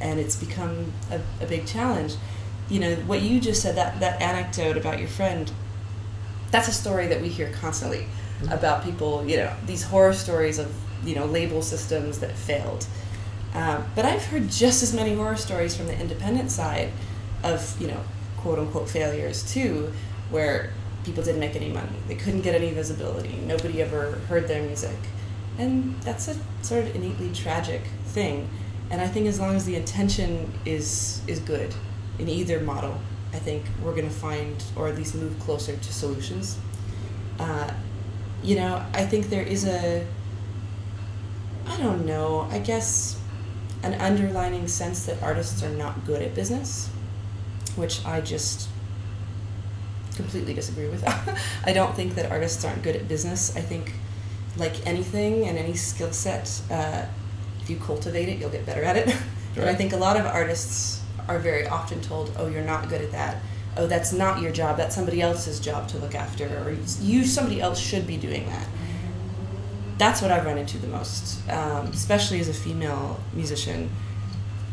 [0.01, 2.15] And it's become a, a big challenge.
[2.69, 5.51] You know, what you just said, that, that anecdote about your friend,
[6.53, 8.05] that's a story that we hear constantly
[8.51, 10.71] about people, you know, these horror stories of,
[11.03, 12.85] you know, label systems that failed.
[13.55, 16.91] Um, but I've heard just as many horror stories from the independent side
[17.43, 17.99] of, you know,
[18.37, 19.91] quote unquote failures too,
[20.29, 20.71] where
[21.03, 21.97] people didn't make any money.
[22.07, 23.35] They couldn't get any visibility.
[23.47, 24.97] Nobody ever heard their music.
[25.57, 28.47] And that's a sort of innately tragic thing.
[28.91, 31.73] And I think as long as the intention is is good
[32.19, 32.99] in either model,
[33.33, 36.57] I think we're going to find, or at least move closer to solutions.
[37.39, 37.71] Uh,
[38.43, 40.05] you know, I think there is a,
[41.65, 43.19] I don't know, I guess
[43.81, 46.89] an underlining sense that artists are not good at business,
[47.75, 48.69] which I just
[50.15, 51.03] completely disagree with.
[51.65, 53.55] I don't think that artists aren't good at business.
[53.55, 53.93] I think,
[54.57, 57.05] like anything and any skill set, uh,
[57.61, 59.15] if you cultivate it, you'll get better at it.
[59.55, 63.01] and I think a lot of artists are very often told, "Oh, you're not good
[63.01, 63.37] at that.
[63.75, 64.77] Oh, that's not your job.
[64.77, 68.67] That's somebody else's job to look after, or you somebody else should be doing that."
[69.97, 73.89] That's what I've run into the most, um, especially as a female musician,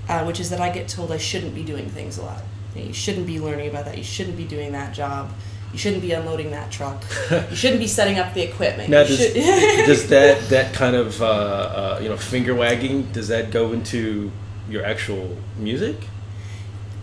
[0.09, 2.43] uh, which is that I get told I shouldn't be doing things a lot.
[2.75, 3.99] You, know, you shouldn't be learning about that.
[3.99, 5.31] You shouldn't be doing that job.
[5.73, 7.05] You shouldn't be unloading that truck.
[7.31, 8.91] you shouldn't be setting up the equipment.
[8.91, 13.51] Now, does, does that that kind of uh, uh, you know finger wagging does that
[13.51, 14.33] go into
[14.69, 15.97] your actual music?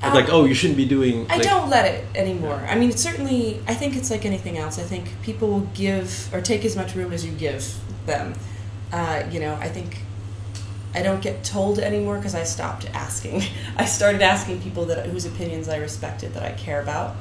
[0.04, 1.26] Um, like, oh, you shouldn't be doing.
[1.30, 2.64] I don't let it anymore.
[2.70, 4.78] I mean, certainly, I think it's like anything else.
[4.78, 8.34] I think people will give or take as much room as you give them.
[8.92, 9.98] Uh, you know, I think
[10.94, 13.44] I don't get told anymore because I stopped asking.
[13.78, 17.16] I started asking people that whose opinions I respected, that I care about,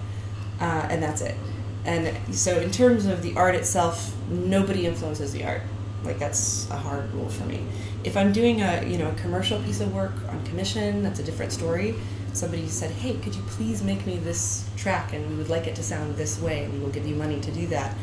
[0.60, 1.34] uh, and that's it.
[1.86, 5.62] And so, in terms of the art itself, nobody influences the art.
[6.04, 7.64] Like that's a hard rule for me.
[8.04, 11.24] If I'm doing a you know a commercial piece of work on commission, that's a
[11.24, 11.94] different story.
[12.36, 15.74] Somebody said, "Hey, could you please make me this track, and we would like it
[15.76, 17.94] to sound this way, and we will give you money to do that."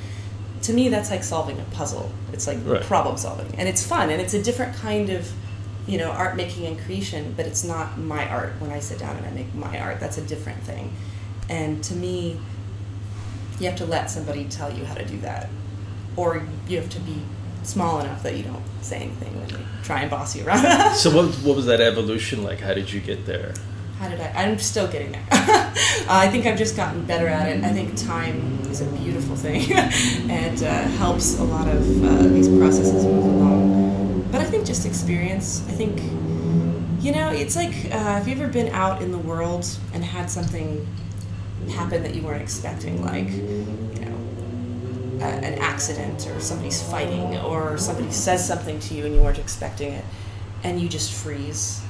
[0.64, 2.10] to me that's like solving a puzzle.
[2.32, 2.82] It's like Right.
[2.82, 5.30] problem solving, and it's fun, and it's a different kind of
[5.86, 7.34] you know art making and creation.
[7.36, 10.00] But it's not my art when I sit down and I make my art.
[10.00, 10.94] That's a different thing,
[11.50, 12.40] and to me,
[13.60, 15.50] you have to let somebody tell you how to do that,
[16.16, 17.18] or you have to be
[17.64, 20.96] small enough that you don't say anything when they try and boss you around.
[20.96, 22.62] So what what was that evolution like?
[22.62, 23.54] How did you get there?
[24.04, 24.34] How did I?
[24.36, 25.24] I'm still getting there.
[25.32, 25.70] uh,
[26.10, 27.64] I think I've just gotten better at it.
[27.64, 29.72] I think time is a beautiful thing
[30.30, 34.28] and uh, helps a lot of uh, these processes move along.
[34.30, 35.66] But I think just experience.
[35.70, 36.02] I think,
[37.02, 40.30] you know, it's like uh, have you ever been out in the world and had
[40.30, 40.86] something
[41.70, 44.18] happen that you weren't expecting, like, you know,
[45.22, 49.94] an accident or somebody's fighting or somebody says something to you and you weren't expecting
[49.94, 50.04] it,
[50.62, 51.82] and you just freeze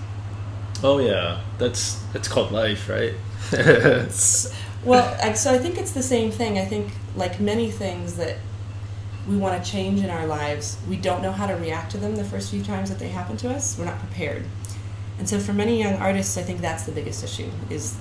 [0.84, 3.14] Oh yeah, that's that's called life, right?
[4.86, 6.60] Well, so I think it's the same thing.
[6.60, 8.36] I think, like many things that
[9.26, 12.18] we want to change in our lives, we don't know how to react to them
[12.18, 13.78] the first few times that they happen to us.
[13.78, 14.44] We're not prepared.
[15.18, 17.96] And so for many young artists, I think that's the biggest issue is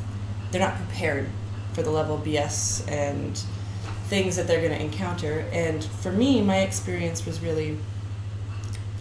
[0.51, 1.29] they're not prepared
[1.73, 3.41] for the level of BS and
[4.07, 5.47] things that they're going to encounter.
[5.53, 7.79] And for me, my experience was really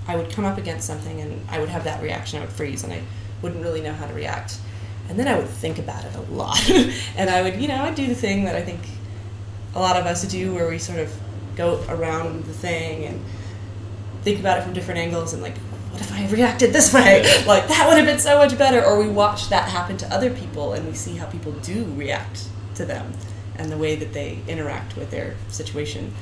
[0.07, 2.39] I would come up against something and I would have that reaction.
[2.39, 3.01] I would freeze and I
[3.41, 4.57] wouldn't really know how to react.
[5.09, 6.69] And then I would think about it a lot.
[7.17, 8.79] and I would, you know, I'd do the thing that I think
[9.75, 11.13] a lot of us do where we sort of
[11.55, 13.21] go around the thing and
[14.23, 15.57] think about it from different angles and like,
[15.91, 17.23] what if I reacted this way?
[17.47, 18.83] like, that would have been so much better.
[18.83, 22.47] Or we watch that happen to other people and we see how people do react
[22.75, 23.13] to them
[23.57, 26.13] and the way that they interact with their situation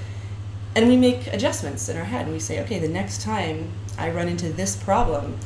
[0.75, 4.10] and we make adjustments in our head and we say okay the next time i
[4.10, 5.38] run into this problem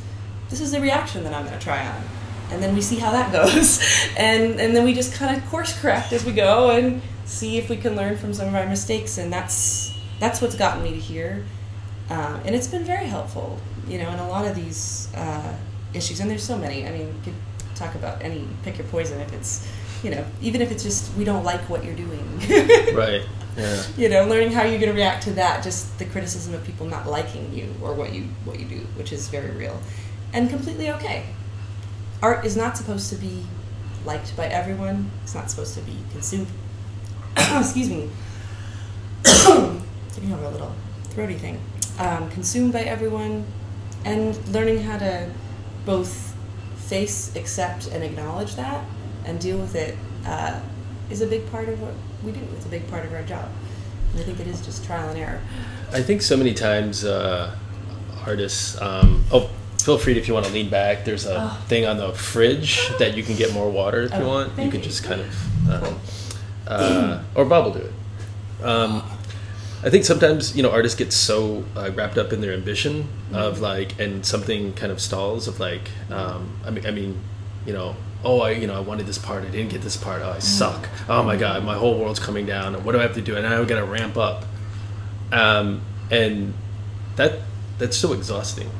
[0.54, 2.00] this is the reaction that i'm going to try on.
[2.52, 3.80] And then we see how that goes.
[4.16, 7.68] And and then we just kind of course correct as we go and see if
[7.68, 9.18] we can learn from some of our mistakes.
[9.18, 11.44] And that's that's what's gotten me to here.
[12.08, 15.54] Uh, and it's been very helpful you know in a lot of these uh,
[15.92, 16.20] issues.
[16.20, 16.86] And there's so many.
[16.86, 17.40] I mean you could
[17.74, 19.66] talk about any pick your poison if it's
[20.04, 22.24] you know even if it's just we don't like what you're doing.
[22.94, 23.22] Right.
[23.56, 23.82] Yeah.
[23.96, 26.86] you know, learning how you're going to react to that, just the criticism of people
[26.86, 29.78] not liking you or what you what you do, which is very real
[30.34, 31.24] and completely okay.
[32.20, 33.46] Art is not supposed to be
[34.04, 35.10] liked by everyone.
[35.22, 36.48] It's not supposed to be consumed.
[37.36, 38.10] excuse me.
[40.20, 41.60] you have a little throaty thing.
[41.98, 43.46] Um, consumed by everyone,
[44.04, 45.30] and learning how to
[45.86, 46.34] both
[46.76, 48.84] face, accept, and acknowledge that,
[49.24, 50.60] and deal with it uh,
[51.10, 51.94] is a big part of what
[52.24, 52.40] we do.
[52.56, 53.48] It's a big part of our job.
[54.12, 55.40] And I think it is just trial and error.
[55.92, 57.54] I think so many times uh,
[58.26, 58.80] artists.
[58.80, 59.50] Um, oh,
[59.84, 61.04] feel free if you want to lean back.
[61.04, 61.58] There's a Oh.
[61.68, 64.58] thing on the fridge that you can get more water if you Oh, want.
[64.58, 66.00] You can just kind of, um,
[66.66, 68.64] uh, or Bob will do it.
[68.64, 69.02] Um,
[69.82, 73.60] I think sometimes you know artists get so uh, wrapped up in their ambition of
[73.60, 77.20] like, and something kind of stalls of like, um, I mean, I mean,
[77.66, 80.22] you know, oh, I you know I wanted this part, I didn't get this part,
[80.24, 83.14] oh, I suck, oh my god, my whole world's coming down, what do I have
[83.16, 83.36] to do?
[83.36, 84.46] And I'm gonna ramp up,
[85.30, 86.54] um, and
[87.16, 87.40] that
[87.76, 88.70] that's so exhausting.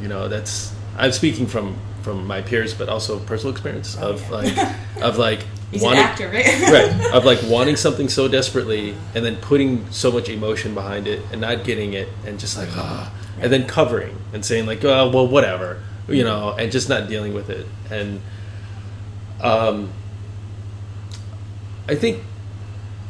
[0.00, 4.22] You know, that's I'm speaking from from my peers, but also personal experience Oh, of
[4.22, 4.30] yeah.
[4.30, 6.62] like of like He's wanting- an actor, right?
[7.00, 11.20] right of like wanting something so desperately and then putting so much emotion behind it
[11.32, 15.10] and not getting it and just like ah and then covering and saying like oh
[15.10, 18.20] well whatever you know and just not dealing with it and
[19.40, 19.90] um
[21.88, 22.22] i think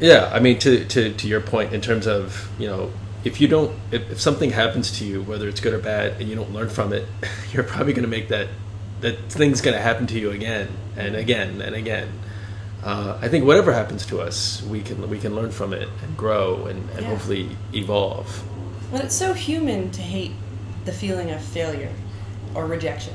[0.01, 2.91] yeah i mean to to to your point in terms of you know
[3.25, 6.29] if you don't if, if something happens to you whether it's good or bad and
[6.29, 7.07] you don't learn from it
[7.53, 8.49] you're probably going to make that
[9.01, 12.09] that thing's going to happen to you again and again and again
[12.83, 16.15] uh, I think whatever happens to us, we can we can learn from it and
[16.19, 17.09] grow and, and Yeah.
[17.09, 18.45] hopefully evolve.
[18.93, 20.33] Well, it's so human to hate
[20.85, 21.91] the feeling of failure
[22.55, 23.15] or rejection,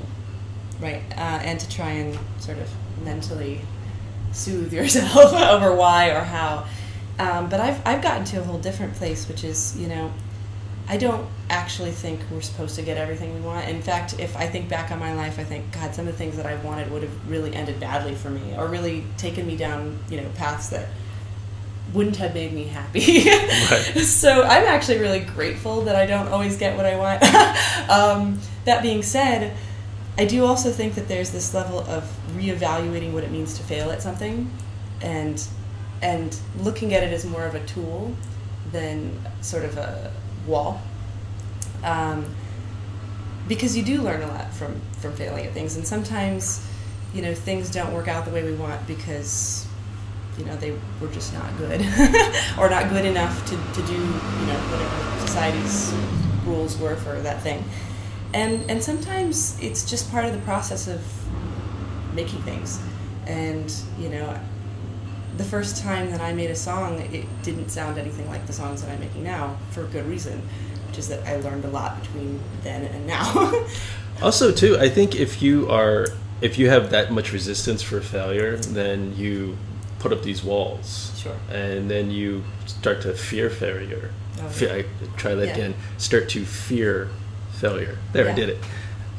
[0.81, 1.03] right?
[1.15, 2.67] Uh, and to try and sort of
[3.03, 3.61] mentally
[4.31, 6.65] soothe yourself over why or how.
[7.19, 10.11] Um, but I've, I've gotten to a whole different place, which is, you know,
[10.87, 13.67] I don't actually think we're supposed to get everything we want.
[13.67, 16.17] In fact, if I think back on my life, I think, God, some of the
[16.17, 19.55] things that I wanted would have really ended badly for me or really taken me
[19.55, 20.87] down, you know, paths that
[21.93, 23.25] wouldn't have made me happy.
[23.25, 23.97] Right.
[24.05, 27.23] So I'm actually really grateful that I don't always get what I want.
[27.89, 29.55] um, that being said,
[30.17, 33.91] I do also think that there's this level of reevaluating what it means to fail
[33.91, 34.51] at something,
[35.01, 35.45] and
[36.01, 38.15] and looking at it as more of a tool
[38.71, 40.11] than sort of a
[40.47, 40.81] wall.
[41.83, 42.25] Um,
[43.47, 46.65] because you do learn a lot from from failing at things, and sometimes,
[47.13, 49.67] you know, things don't work out the way we want because
[50.39, 50.71] you know they
[51.01, 51.81] were just not good
[52.57, 55.93] or not good enough to, to do you know whatever society's
[56.45, 57.63] rules were for that thing
[58.33, 61.01] and and sometimes it's just part of the process of
[62.13, 62.81] making things
[63.27, 64.39] and you know
[65.39, 68.81] the first time that i made a song it didn't sound anything like the songs
[68.83, 70.41] that i'm making now for good reason
[70.87, 73.65] which is that i learned a lot between then and now
[74.21, 76.07] Also, too, I think if you are
[76.41, 79.57] if you have that much resistance for failure, then you
[79.99, 81.13] put up these walls.
[81.17, 81.37] Sure.
[81.49, 84.11] And then you start to fear failure.
[84.41, 84.73] Oh, yeah.
[84.73, 84.85] I
[85.15, 85.53] try that Yeah.
[85.53, 85.73] again.
[85.97, 87.07] Start to fear
[87.53, 87.97] failure.
[88.11, 88.57] There, I did it.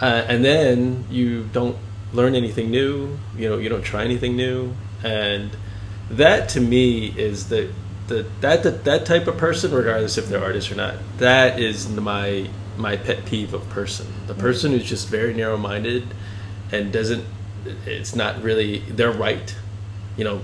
[0.02, 1.78] Uh, and then you don't
[2.12, 3.18] learn anything new.
[3.38, 5.50] You know, you don't try anything new, and
[6.10, 7.70] that to me is the
[8.08, 11.88] the that that, that type of person, regardless if they're artists or not, that is
[11.88, 14.06] my my pet peeve of person.
[14.26, 16.06] The person who's just very narrow minded
[16.72, 17.24] and doesn't.
[17.86, 18.78] It's not really.
[18.80, 19.54] They're right.
[20.16, 20.40] You know,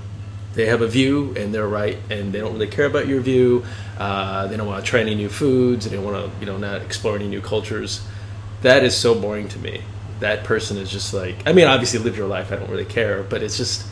[0.55, 3.65] they have a view and they're right, and they don't really care about your view.
[3.99, 5.89] Uh, they don't want to try any new foods.
[5.89, 8.07] They don't want to, you know, not explore any new cultures.
[8.63, 9.83] That is so boring to me.
[10.21, 11.37] That person is just like.
[11.47, 12.53] I mean, obviously, live your life.
[12.53, 13.87] I don't really care, but it's just.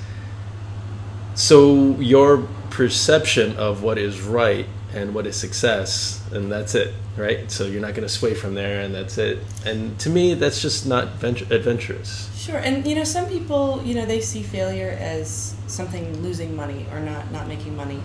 [1.34, 7.50] So your perception of what is right and what is success, and that's it, right?
[7.50, 9.38] So you're not going to sway from there, and that's it.
[9.66, 12.30] And to me, that's just not venture- adventurous.
[12.36, 16.86] Sure, and you know, some people, you know, they see failure as something losing money
[16.92, 18.00] or not not making money.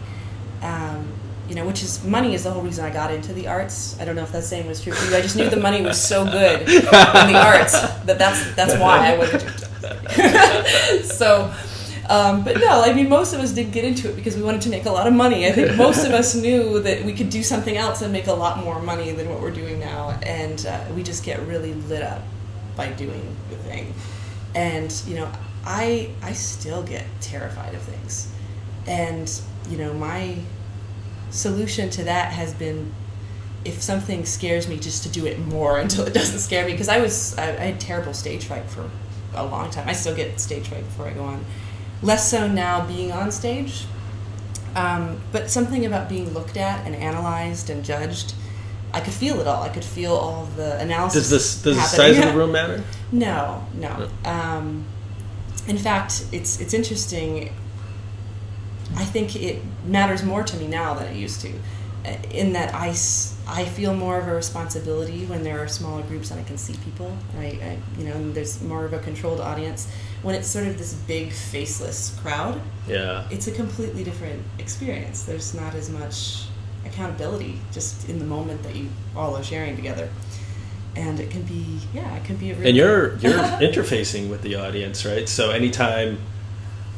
[0.63, 1.07] Um,
[1.47, 3.99] you know, which is money is the whole reason I got into the arts.
[3.99, 5.17] I don't know if that same was true for you.
[5.17, 9.13] I just knew the money was so good in the arts that that's that's why
[9.13, 9.33] I went.
[9.33, 11.53] into so,
[12.09, 14.61] um, but no, I mean, most of us didn't get into it because we wanted
[14.61, 15.45] to make a lot of money.
[15.45, 18.33] I think most of us knew that we could do something else and make a
[18.33, 22.01] lot more money than what we're doing now, and uh, we just get really lit
[22.01, 22.23] up
[22.75, 23.93] by doing the thing.
[24.55, 25.31] And you know,
[25.63, 28.31] I I still get terrified of things,
[28.87, 29.31] and
[29.69, 30.39] you know, my
[31.29, 32.91] solution to that has been
[33.63, 36.71] if something scares me just to do it more until it doesn't scare me.
[36.71, 38.89] Because i was I, I had terrible stage fright for
[39.35, 39.87] a long time.
[39.87, 41.45] I still get stage fright before i go on
[42.01, 43.85] less so now being on stage
[44.75, 48.33] um, but something about being looked at and analyzed and judged
[48.93, 51.81] i could feel it all i could feel all the analysis Does this does the
[51.83, 52.83] size of the room matter?
[53.11, 54.07] No, no.
[54.23, 54.85] Um,
[55.67, 57.51] in fact, it's it's interesting.
[58.95, 61.51] I think it matters more to me now than it used to,
[62.05, 62.89] uh, in that I,
[63.47, 66.73] I feel more of a responsibility when there are smaller groups and I can see
[66.85, 67.15] people.
[67.37, 69.87] I, I you know there's more of a controlled audience.
[70.21, 73.23] When it's sort of this big faceless crowd, Yeah.
[73.31, 75.23] it's a completely different experience.
[75.23, 76.43] There's not as much
[76.85, 80.09] accountability just in the moment that you all are sharing together.
[80.95, 84.41] And it can be, yeah, it can be a really and you're you're interfacing with
[84.41, 85.29] the audience, right?
[85.29, 86.19] So anytime,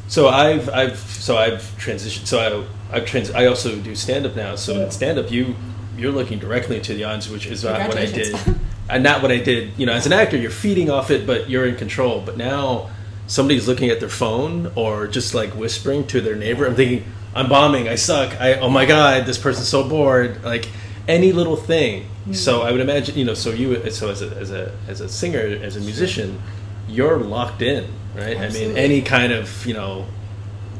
[0.08, 2.26] so I've I've so I've transitioned.
[2.26, 3.30] So I I've trans.
[3.32, 4.56] I also do stand up now.
[4.56, 5.56] So in stand up, you
[5.98, 8.36] you're looking directly into the audience, which is not what I did,
[8.90, 9.74] and not what I did.
[9.78, 12.22] You know, as an actor, you're feeding off it, but you're in control.
[12.26, 12.90] But now
[13.32, 16.68] somebody's looking at their phone or just like whispering to their neighbor.
[16.68, 17.88] I'm thinking, I'm bombing.
[17.88, 18.40] I suck.
[18.42, 20.44] I oh my god, this person's so bored.
[20.44, 20.68] Like
[21.08, 22.04] any little thing.
[22.26, 22.34] Hmm.
[22.34, 25.08] So I would imagine, you know, so you so as a as a as a
[25.08, 26.42] singer, as a musician,
[26.90, 28.38] you're locked in, right?
[28.38, 30.06] I mean, any kind of you know,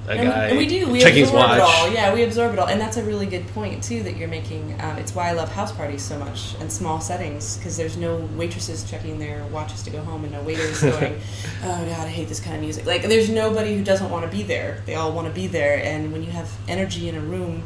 [0.08, 0.90] a and, guy we do.
[0.90, 1.58] We checking his absorb watch.
[1.58, 1.92] it all.
[1.92, 4.80] Yeah, we absorb it all, and that's a really good point too that you're making.
[4.82, 8.18] Um, it's why I love house parties so much and small settings because there's no
[8.36, 11.20] waitresses checking their watches to go home and no waiters going,
[11.64, 14.36] "Oh God, I hate this kind of music." Like, there's nobody who doesn't want to
[14.36, 14.82] be there.
[14.86, 17.64] They all want to be there, and when you have energy in a room,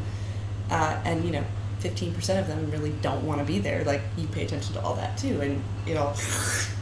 [0.69, 1.43] uh, and you know.
[1.81, 3.83] 15% of them really don't want to be there.
[3.83, 6.15] Like, you pay attention to all that too, and it all,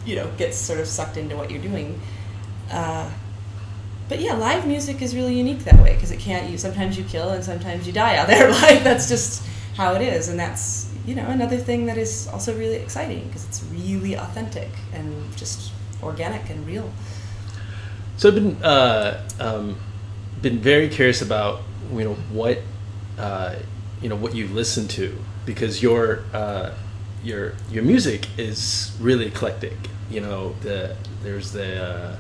[0.06, 2.00] you know, gets sort of sucked into what you're doing.
[2.72, 3.10] Uh,
[4.10, 6.50] but yeah, live music is really unique that way because it can't.
[6.50, 8.84] You sometimes you kill and sometimes you die out there live.
[8.84, 9.46] That's just
[9.76, 13.46] how it is, and that's you know another thing that is also really exciting because
[13.46, 16.92] it's really authentic and just organic and real.
[18.18, 19.78] So I've been uh, um,
[20.42, 22.60] been very curious about you know what
[23.18, 23.56] uh,
[24.02, 26.72] you know what you listen to because your uh,
[27.24, 29.78] your your music is really eclectic.
[30.10, 32.16] You know the there's the uh,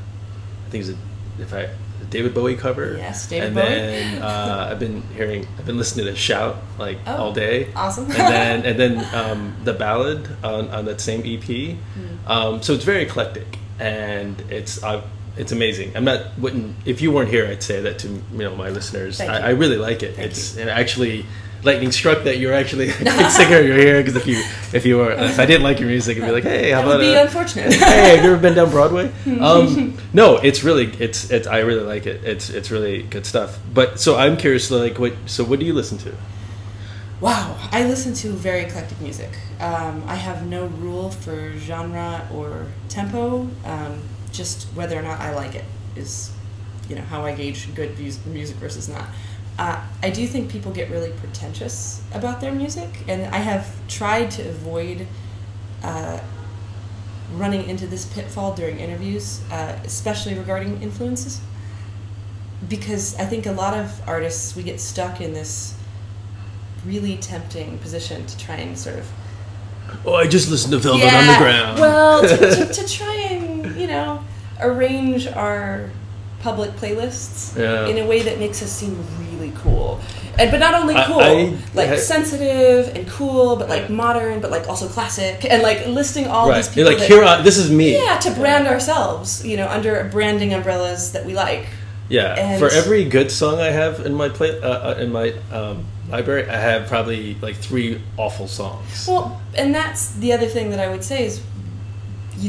[0.66, 0.98] I think it's a,
[1.40, 1.70] if I
[2.10, 2.96] David Bowie cover.
[2.98, 3.64] Yes, David and Bowie.
[3.70, 7.70] then uh, I've been hearing I've been listening to Shout like Oh, all day.
[7.76, 8.06] awesome.
[8.06, 11.76] and then and then um, the ballad on, on that same EP.
[11.78, 12.32] Hmm.
[12.32, 15.02] Um, so it's very eclectic, and it's uh,
[15.38, 15.96] it's amazing.
[15.98, 19.20] I'm not wouldn't if you weren't here, I'd say that to you know my listeners.
[19.20, 19.46] I, you.
[19.46, 20.16] I really like it.
[20.16, 21.26] Thank it's and actually
[21.64, 23.62] lightning struck that you're actually a good singer.
[23.62, 24.44] You're here because if you
[24.74, 26.88] if you were if I didn't like your music, I'd be like, hey, how That
[26.88, 27.74] about would be a, unfortunate.
[27.74, 29.12] hey, have you ever been down Broadway?
[29.40, 32.24] Um, no, it's really it's it's I really like it.
[32.24, 33.60] It's it's really good stuff.
[33.74, 36.14] But so I'm curious, like, what so what do you listen to?
[37.22, 39.30] Wow, I listen to very eclectic music.
[39.62, 43.50] Um, I have no rule for genre or tempo.
[43.64, 44.02] Um,
[44.34, 45.64] just whether or not I like it
[45.96, 46.32] is,
[46.90, 49.06] you know, how I gauge good music versus not.
[49.60, 54.32] Uh, I do think people get really pretentious about their music, and I have tried
[54.32, 55.06] to avoid
[55.84, 56.20] uh,
[57.36, 61.40] running into this pitfall during interviews, uh, especially regarding influences,
[62.68, 65.76] because I think a lot of artists we get stuck in this
[66.86, 69.08] really tempting position to try and sort of
[70.06, 71.80] Oh, I just listened to Velvet Underground.
[71.80, 74.24] well, to, to, to try and you know
[74.60, 75.90] arrange our
[76.40, 77.88] public playlists Yeah.
[77.88, 80.00] in a way that makes us seem really cool,
[80.40, 83.96] and but not only cool, I- like I- sensitive and cool, but like Yeah.
[83.96, 87.08] modern, but like also classic, and like listing all right, these people you're like that,
[87.10, 87.24] here.
[87.24, 87.94] I, this is me.
[88.04, 91.66] yeah, to brand ourselves, you know, under branding umbrellas that we like.
[92.10, 95.34] Yeah, And- for every good song I have in my play uh, uh, in my
[95.52, 99.08] um, library, I have probably like three awful songs.
[99.08, 101.42] Well, and that's the other thing that I would say is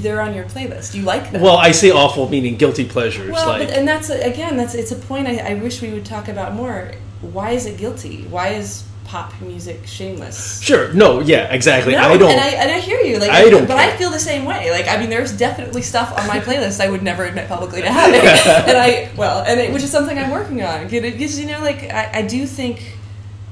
[0.00, 0.94] they're on your playlist.
[0.94, 1.42] You like them.
[1.42, 3.30] Well, I say awful meaning guilty pleasures.
[3.30, 6.04] Well, like but, and that's again, that's it's a point I, I wish we would
[6.04, 6.92] talk about more.
[7.20, 8.24] Why is it guilty?
[8.24, 10.60] Why is pop music shameless?
[10.60, 11.92] sure, no, yeah, exactly.
[11.92, 12.30] No, I don't.
[12.30, 13.18] and I and I hear you.
[13.18, 14.70] Like, I don't but I feel the same way.
[14.70, 17.90] Like, I mean, there's definitely stuff on my playlist I would never admit publicly to
[17.90, 18.20] having,
[18.68, 20.88] and I well, and it, which is something I'm working on.
[20.88, 22.96] Because you know, like, I, I do think,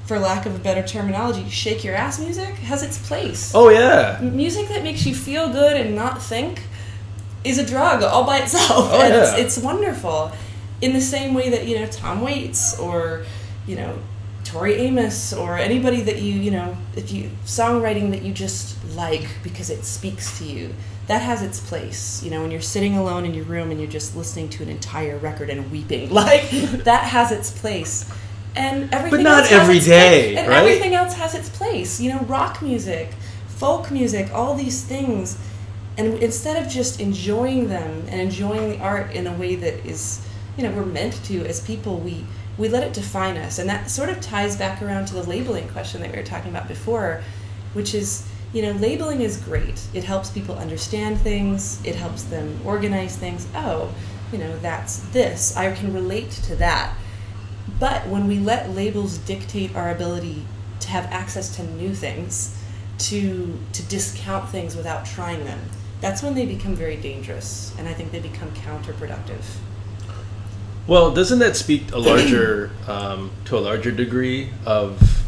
[0.07, 3.53] for lack of a better terminology, shake your ass music has its place.
[3.55, 6.63] oh yeah, music that makes you feel good and not think
[7.45, 8.89] is a drug all by itself.
[8.91, 9.37] Oh, and yeah.
[9.37, 10.33] it's, it's wonderful.
[10.81, 13.25] In the same way that, you know, Tom Waits or,
[13.67, 13.99] you know,
[14.45, 19.27] Tori Amos or anybody that you, you know, if you songwriting that you just like
[19.43, 20.75] because it speaks to you.
[21.09, 23.91] That has its place, you know, when you're sitting alone in your room and you're
[23.91, 26.11] just listening to an entire record and weeping.
[26.13, 26.51] Like
[26.85, 28.09] that has its place.
[28.55, 30.37] And everything not else has every its day.
[30.37, 30.59] And right?
[30.59, 32.01] everything else has its place.
[32.01, 33.13] You know, rock music,
[33.47, 35.39] folk music, all these things.
[35.97, 40.27] And instead of just enjoying them and enjoying the art in a way that is,
[40.57, 42.25] you know, we're meant to as people, we
[42.59, 43.59] we let it define us.
[43.59, 46.51] And that sort of ties back around to the labeling question that we were talking
[46.51, 47.23] about before,
[47.73, 49.81] which is, you know, labeling is great.
[49.95, 53.47] It helps people understand things, it helps them organize things.
[53.55, 53.95] Oh,
[54.31, 55.57] you know, that's this.
[55.57, 56.95] I can relate to that.
[57.79, 60.45] But when we let labels dictate our ability
[60.81, 62.57] to have access to new things,
[62.99, 65.61] to to discount things without trying them,
[66.01, 69.45] that's when they become very dangerous, and I think they become counterproductive.
[70.87, 75.23] Well, doesn't that speak a larger um, to a larger degree of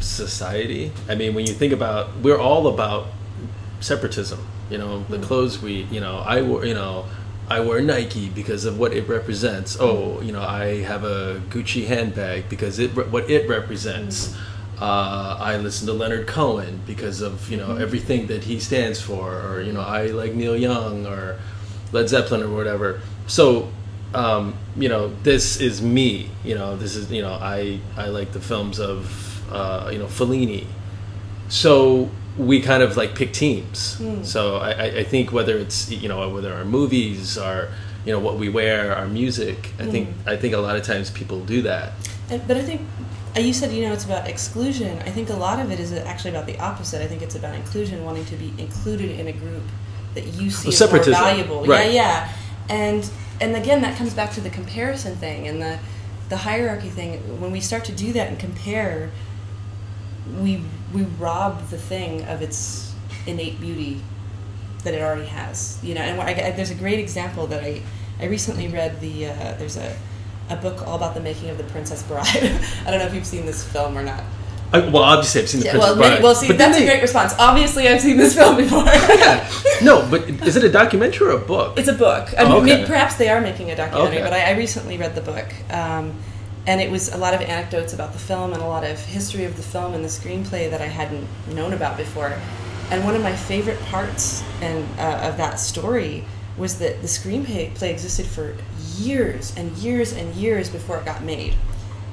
[0.00, 0.90] society?
[1.08, 3.06] I mean, when you think about, we're all about
[3.78, 4.44] separatism.
[4.68, 7.06] You know, the clothes we, you know, I wore, you know,
[7.48, 9.76] I wear Nike because of what it represents.
[9.78, 14.36] Oh, you know, I have a Gucci handbag because it what it represents.
[14.80, 19.40] Uh, I listen to Leonard Cohen because of you know everything that he stands for,
[19.42, 21.38] or you know, I like Neil Young or
[21.92, 23.00] Led Zeppelin or whatever.
[23.28, 23.70] So,
[24.12, 26.30] um, you know, this is me.
[26.44, 30.06] You know, this is you know, I I like the films of uh, you know
[30.06, 30.66] Fellini.
[31.48, 34.00] So we kind of like pick teams.
[34.22, 34.70] So I,
[35.00, 37.68] I- think whether it's you know whether our movies, our
[38.04, 39.72] you know what we wear, our music.
[39.78, 41.92] I think I think a lot of times people do that.
[42.30, 42.82] And, but I think
[43.36, 44.98] uh, you said you know it's about exclusion.
[45.00, 47.02] I think a lot of it is actually about the opposite.
[47.02, 49.62] I think it's about inclusion, wanting to be included in a group
[50.14, 51.64] that you see Well, as more valuable.
[51.64, 51.92] right.
[51.92, 52.32] Yeah, yeah.
[52.68, 53.10] And
[53.40, 55.78] and again, that comes back to the comparison thing and the
[56.28, 57.40] the hierarchy thing.
[57.40, 59.10] When we start to do that and compare,
[60.40, 60.62] we
[60.96, 62.94] we rob the thing of its
[63.26, 64.00] innate beauty
[64.84, 65.78] that it already has.
[65.82, 67.82] You know, and I, I- there's a great example that I
[68.18, 68.98] I recently read.
[69.00, 69.94] The uh, there's a
[70.48, 72.26] a book all about the making of the Princess Bride.
[72.86, 74.22] I don't know if you've seen this film or not.
[74.72, 76.22] I, well, obviously I've seen the Yeah, Princess well, Bride.
[76.22, 77.34] well, see, but that's a they- great response.
[77.38, 78.84] Obviously, I've seen this film before.
[79.82, 81.78] no, but is it a documentary or a book?
[81.78, 82.32] It's a book.
[82.38, 82.84] I mean, okay.
[82.86, 84.24] perhaps they are making a documentary, Okay.
[84.24, 86.14] but I, I recently read the book, um,
[86.66, 89.44] and it was a lot of anecdotes about the film and a lot of history
[89.44, 92.36] of the film and the screenplay that I hadn't known about before.
[92.90, 96.24] And one of my favorite parts and uh, of that story
[96.56, 98.56] was that the screenplay existed for
[98.96, 101.54] years and years and years before it got made.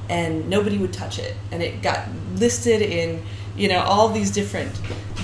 [0.10, 1.36] And nobody would touch it.
[1.52, 3.24] And it got listed in
[3.56, 4.72] you know all these different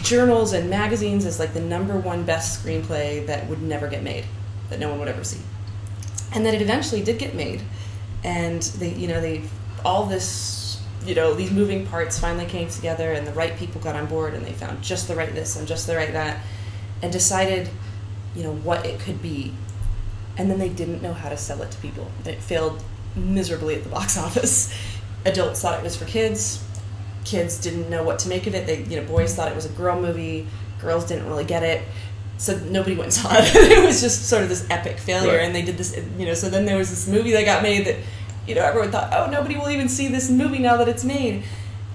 [0.03, 4.23] journals and magazines as like the number one best screenplay that would never get made
[4.69, 5.41] that no one would ever see.
[6.34, 7.61] And then it eventually did get made
[8.24, 9.41] and they you know they
[9.86, 13.95] all this you know these moving parts finally came together and the right people got
[13.95, 16.43] on board and they found just the right this and just the right that
[17.01, 17.70] and decided
[18.36, 19.53] you know what it could be.
[20.38, 22.09] And then they didn't know how to sell it to people.
[22.26, 22.82] It failed
[23.15, 24.74] miserably at the box office.
[25.26, 26.63] Adults thought it was for kids.
[27.26, 28.65] Kids didn't know what to make of it.
[28.65, 30.47] They you know boys thought it was a girl movie.
[30.80, 31.84] Girls didn't really get it
[32.39, 33.53] so nobody went and saw it.
[33.77, 35.45] It was just sort of this epic failure Right.
[35.45, 37.85] and they did this you know so then there was this movie that got made
[37.85, 37.97] that
[38.47, 41.43] you know everyone thought oh nobody will even see this movie now that it's made.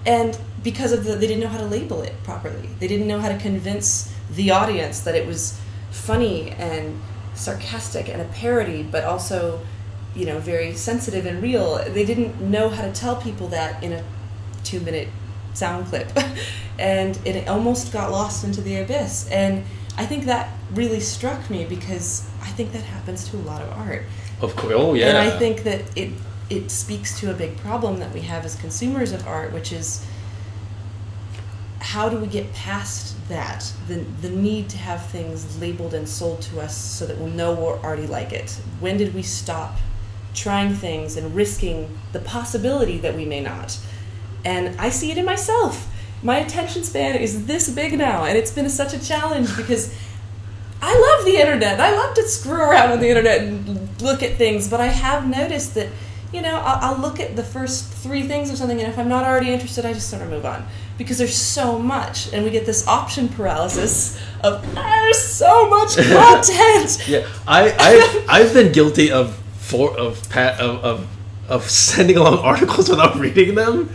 [0.05, 0.31] And
[0.63, 2.69] because of the they didn't know how to label it properly.
[2.79, 5.59] They didn't know how to convince the audience that it was
[5.91, 6.99] funny and
[7.33, 9.59] sarcastic and a parody but also
[10.15, 11.67] you know very sensitive and real.
[11.97, 14.03] They didn't know how to tell people that in a
[14.63, 15.09] two minute
[15.53, 16.07] sound clip.
[16.77, 19.29] And it almost got lost into the abyss.
[19.31, 19.63] And
[19.97, 23.69] i think that really struck me because i think that happens to a lot of
[23.73, 24.03] art
[24.41, 24.73] Of course.
[24.75, 25.09] Oh yeah.
[25.09, 26.11] and I think that it
[26.49, 30.05] it speaks to a big problem that we have as consumers of art, which is
[31.79, 36.41] how do we get past that the the need to have things labeled and sold
[36.41, 38.51] to us so that we'll know we're already like it.
[38.79, 39.77] When did we stop
[40.33, 43.79] trying things and risking the possibility that we may not?
[44.43, 45.87] And I see it in myself.
[46.23, 49.95] My attention span is this big now, and it's been such a challenge because
[50.81, 51.79] I love the internet.
[51.79, 55.27] I love to screw around on the internet and look at things, but I have
[55.27, 55.89] noticed that,
[56.31, 59.09] you know, I'll, I'll look at the first three things of something, and if I'm
[59.09, 60.65] not already interested, I just sort of move on
[60.97, 67.07] because there's so much, and we get this option paralysis of there's so much content.
[67.07, 71.07] Yeah, I I've, I've been guilty of for of pat of, of
[71.49, 73.89] of sending along articles without reading them.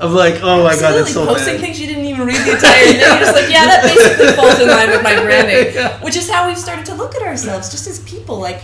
[0.00, 1.60] Of like, oh my god, that's so posting bad.
[1.60, 3.00] things you didn't even read the entire thing.
[3.00, 5.74] You're just like, yeah, that basically falls in line with my branding.
[5.74, 6.00] Yeah.
[6.04, 8.38] Which is how we've started to look at ourselves, just as people.
[8.38, 8.60] Like,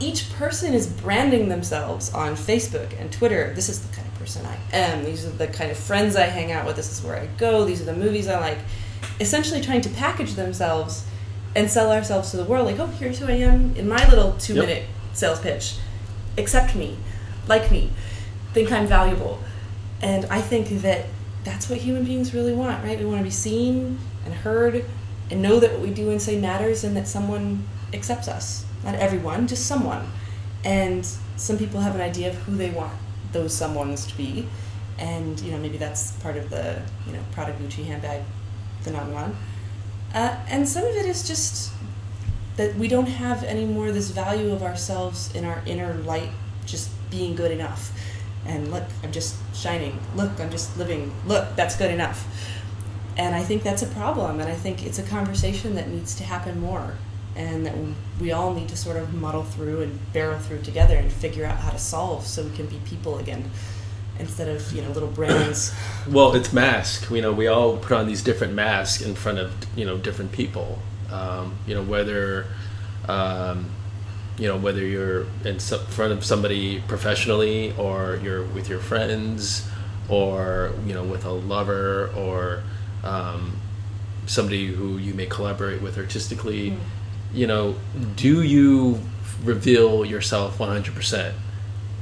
[0.00, 3.52] each person is branding themselves on Facebook and Twitter.
[3.54, 5.04] This is the kind of person I am.
[5.04, 6.74] These are the kind of friends I hang out with.
[6.74, 7.64] This is where I go.
[7.64, 8.58] These are the movies I like.
[9.20, 11.04] Essentially, trying to package themselves
[11.54, 12.66] and sell ourselves to the world.
[12.66, 14.66] Like, oh, here's who I am in my little two Yep.
[14.66, 15.76] minute sales pitch.
[16.36, 16.96] Accept me,
[17.46, 17.90] like me,
[18.52, 19.38] think I'm valuable.
[20.02, 21.06] And I think that
[21.44, 22.98] that's what human beings really want, right?
[22.98, 24.84] We want to be seen and heard
[25.30, 28.64] and know that what we do and say matters and that someone accepts us.
[28.82, 30.06] Not everyone, just someone.
[30.64, 32.92] And some people have an idea of who they want
[33.32, 34.46] those someones to be.
[34.98, 38.22] And, you know, maybe that's part of the, you know, Prada Gucci handbag
[38.82, 39.36] phenomenon.
[40.14, 41.72] Uh, and some of it is just
[42.56, 46.30] that we don't have anymore this value of ourselves in our inner light
[46.64, 47.92] just being good enough
[48.46, 52.26] and look i'm just shining look i'm just living look that's good enough
[53.16, 56.24] and i think that's a problem and i think it's a conversation that needs to
[56.24, 56.94] happen more
[57.36, 57.74] and that
[58.20, 61.56] we all need to sort of muddle through and barrel through together and figure out
[61.58, 63.50] how to solve so we can be people again
[64.18, 65.74] instead of you know little brands
[66.08, 67.10] Well, it's mask.
[67.10, 70.32] You know, we all put on these different masks in front of you know different
[70.32, 70.78] people.
[71.10, 72.46] Um, you know, whether
[73.08, 73.70] um,
[74.38, 79.68] you know whether you're in front of somebody professionally, or you're with your friends,
[80.08, 82.62] or you know with a lover, or
[83.04, 83.56] um,
[84.26, 86.76] somebody who you may collaborate with artistically.
[87.32, 87.76] You know,
[88.16, 89.00] do you
[89.44, 91.34] reveal yourself one hundred percent?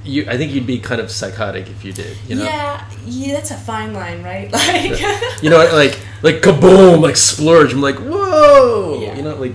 [0.05, 2.17] You, I think you'd be kind of psychotic if you did.
[2.27, 2.45] You know?
[2.45, 5.01] yeah yeah that's a fine line right like
[5.43, 7.73] you know, like like kaboom, like splurge.
[7.73, 9.17] I'm like, whoa, Yeah.
[9.17, 9.55] you know, like.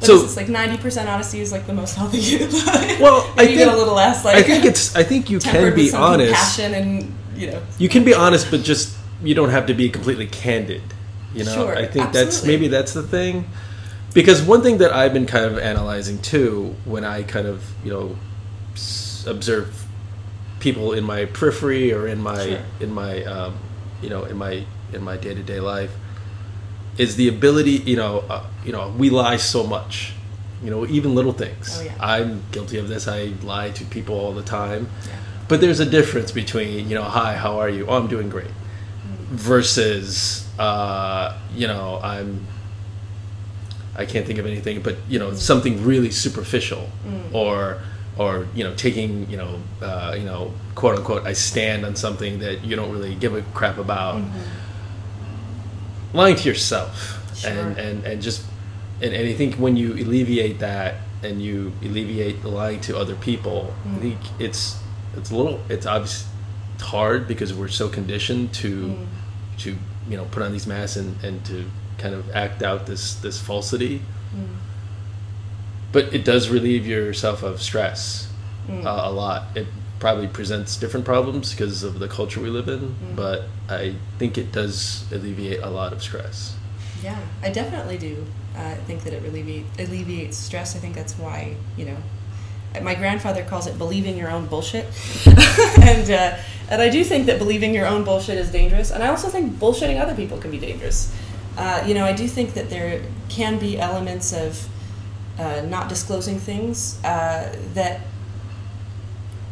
[0.00, 2.18] What So is this, like ninety percent honesty is like the most healthy.
[3.00, 4.96] Well, I Maybe you get think- a little less like I think it's.
[4.96, 6.32] I think you can be honest.
[6.34, 9.88] Passion and you know You can be honest, but just you don't have to be
[9.90, 10.82] completely candid.
[11.34, 13.44] You know, Sure, I think that's maybe that's the thing.
[14.12, 17.92] Because one thing that I've been kind of analyzing too, when I kind of you
[17.92, 18.16] know
[19.26, 19.86] observe
[20.60, 22.58] people in my periphery or in my Sure.
[22.80, 23.54] in my um,
[24.02, 25.92] you know in my in my day to day life,
[27.00, 27.82] is the ability.
[27.90, 30.12] You know, uh, you know, we lie so much.
[30.62, 31.78] You know, even little things.
[31.80, 31.94] Oh, yeah.
[31.98, 33.08] I'm guilty of this.
[33.08, 34.88] I lie to people all the time.
[35.06, 35.16] Yeah.
[35.48, 37.86] But there's a difference between, you know, hi, how are you?
[37.88, 38.52] Oh, I'm doing great.
[39.30, 42.46] Versus, uh, you know, I'm,
[43.96, 46.88] I can't think of anything, but, you know, something really superficial
[47.32, 47.80] or,
[48.16, 52.38] or, you know, taking, you know, uh, you know, quote unquote, I stand on something
[52.40, 54.22] that you don't really give a crap about.
[56.12, 57.50] Lying to yourself Sure.
[57.50, 58.44] and, and, and just,
[59.00, 63.16] and, and I think when you alleviate that and you alleviate the lying to other
[63.16, 64.00] people, I mm.
[64.00, 64.78] think it's,
[65.16, 66.28] it's a little, it's obvious,
[66.74, 69.06] it's hard because we're so conditioned to, mm.
[69.58, 69.76] to,
[70.08, 71.64] you know, put on these masks and, and to
[71.98, 74.02] kind of act out this, this falsity.
[74.34, 74.56] Mm.
[75.92, 78.30] But it does relieve yourself of stress
[78.70, 79.56] uh, a lot.
[79.56, 79.66] It,
[80.00, 83.14] probably presents different problems because of the culture we live in, Mm-hmm.
[83.14, 86.56] but I think it does alleviate a lot of stress.
[87.04, 88.26] Yeah, I definitely do
[88.56, 90.74] uh, think that it alleviate, alleviates stress.
[90.74, 91.96] I think that's why, you know,
[92.82, 94.86] my grandfather calls it believing your own bullshit.
[95.82, 96.36] and, uh,
[96.70, 98.90] and I do think that believing your own bullshit is dangerous.
[98.90, 101.12] And I also think bullshitting other people can be dangerous.
[101.56, 104.68] Uh, you know, I do think that there can be elements of
[105.38, 108.00] uh, not disclosing things uh, that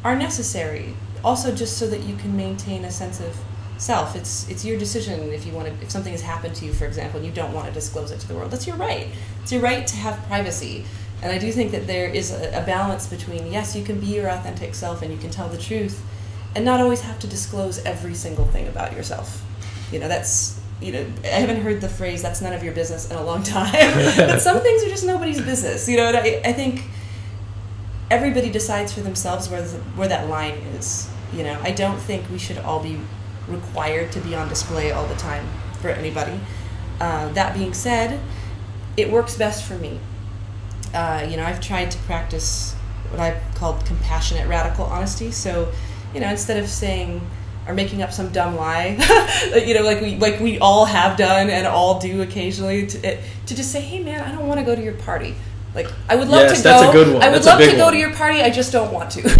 [0.08, 0.94] are necessary.
[1.22, 3.36] Also, just so that you can maintain a sense of
[3.76, 4.16] self.
[4.16, 5.74] It's it's your decision if you want to.
[5.82, 8.18] If something has happened to you, for example, and you don't want to disclose it
[8.20, 9.08] to the world, that's your right.
[9.42, 10.84] It's your right to have privacy.
[11.22, 14.06] And I do think that there is a, a balance between yes, you can be
[14.06, 16.02] your authentic self and you can tell the truth,
[16.56, 19.44] and not always have to disclose every single thing about yourself.
[19.92, 23.10] You know, that's you know, I haven't heard the phrase "that's none of your business"
[23.10, 23.72] in a long time.
[24.16, 25.88] but some things are just nobody's business.
[25.88, 26.84] You know, and I, I think
[28.10, 31.08] everybody decides for themselves where the, where that line is.
[31.32, 32.98] You know, I don't think we should all be
[33.46, 35.46] required to be on display all the time
[35.80, 36.40] for anybody.
[37.00, 38.20] Uh, that being said,
[38.96, 40.00] it works best for me.
[40.94, 42.74] Uh, you know, I've tried to practice
[43.10, 45.30] what I've called compassionate radical honesty.
[45.30, 45.72] So,
[46.14, 47.20] you know, instead of saying
[47.66, 48.96] or making up some dumb lie,
[49.66, 53.54] you know, like we like we all have done and all do occasionally, to, to
[53.54, 55.34] just say, "Hey, man, I don't want to go to your party."
[55.74, 56.90] Like I would love Yes, to that's go.
[56.90, 57.22] a good one.
[57.22, 57.92] I would That's love to go one.
[57.92, 58.40] to your party.
[58.40, 59.22] I just don't want to.
[59.22, 59.36] like,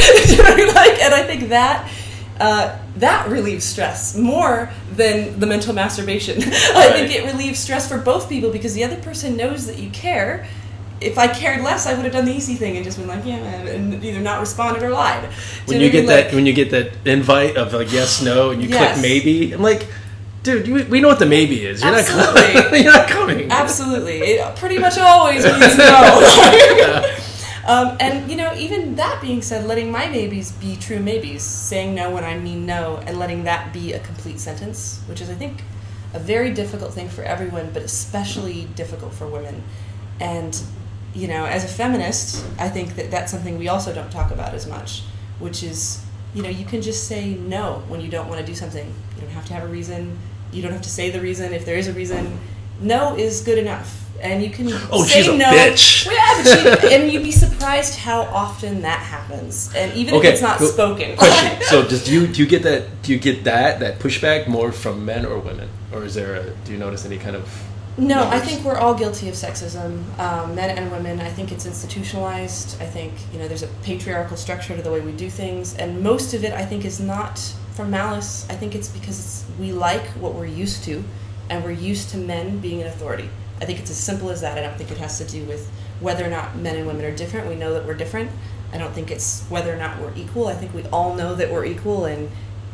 [1.03, 1.91] and I think that
[2.39, 6.37] uh, that relieves stress more than the mental masturbation.
[6.43, 9.91] I think it relieves stress for both people because the other person knows that you
[9.91, 10.47] care.
[11.01, 13.24] If I cared less, I would have done the easy thing and just been like,
[13.24, 15.22] yeah, and either not responded or lied.
[15.22, 16.07] Do When you I get mean?
[16.09, 18.95] that Like- when you get that invite of like yes no and you Yes.
[18.95, 19.87] click maybe, I'm like,
[20.43, 21.82] dude, you, we know what the maybe is.
[21.82, 22.62] You're not Absolutely.
[22.62, 22.82] coming.
[22.84, 23.51] You're not coming.
[23.51, 24.18] Absolutely.
[24.18, 27.05] It pretty much always means no.
[27.66, 31.95] um, and, you know, even that being said, letting my maybes be true maybes, saying
[31.95, 35.34] no when I mean no, and letting that be a complete sentence, which is, I
[35.34, 35.62] think,
[36.14, 39.62] a very difficult thing for everyone, but especially difficult for women.
[40.20, 40.61] And,
[41.14, 44.55] you know, as a feminist, I think that that's something we also don't talk about
[44.55, 45.03] as much,
[45.39, 48.55] which is, you know, you can just say no when you don't want to do
[48.55, 48.86] something.
[48.86, 50.18] You don't have to have a reason.
[50.53, 51.53] You don't have to say the reason.
[51.53, 52.38] If there is a reason,
[52.80, 53.94] no is good enough.
[54.20, 55.44] And you can Oh, say she's a no.
[55.46, 56.05] bitch.
[56.07, 59.72] Well, yeah, but she, and you'd be surprised how often that happens.
[59.76, 60.66] And even Okay, if it's not cool.
[60.68, 61.16] spoken.
[61.16, 61.62] Question.
[61.68, 63.03] So, does do you do you get that?
[63.03, 66.34] Do you get that that pushback more from men or women, or is there?
[66.34, 67.49] A, do you notice any kind of?
[67.96, 71.20] No, I think we're all guilty of sexism, um, men and women.
[71.20, 72.80] I think it's institutionalized.
[72.80, 76.01] I think you know there's a patriarchal structure to the way we do things, and
[76.03, 77.40] most of it I think is not
[77.79, 78.45] from malice.
[78.51, 81.05] I think it's because we like what we're used to,
[81.49, 83.31] and we're used to men being an authority.
[83.62, 84.59] I think it's as simple as that.
[84.59, 85.70] I don't think it has to do with
[86.01, 87.47] whether or not men and women are different.
[87.47, 88.33] We know that we're different.
[88.72, 90.49] I don't think it's whether or not we're equal.
[90.49, 92.29] I think we all know that we're equal and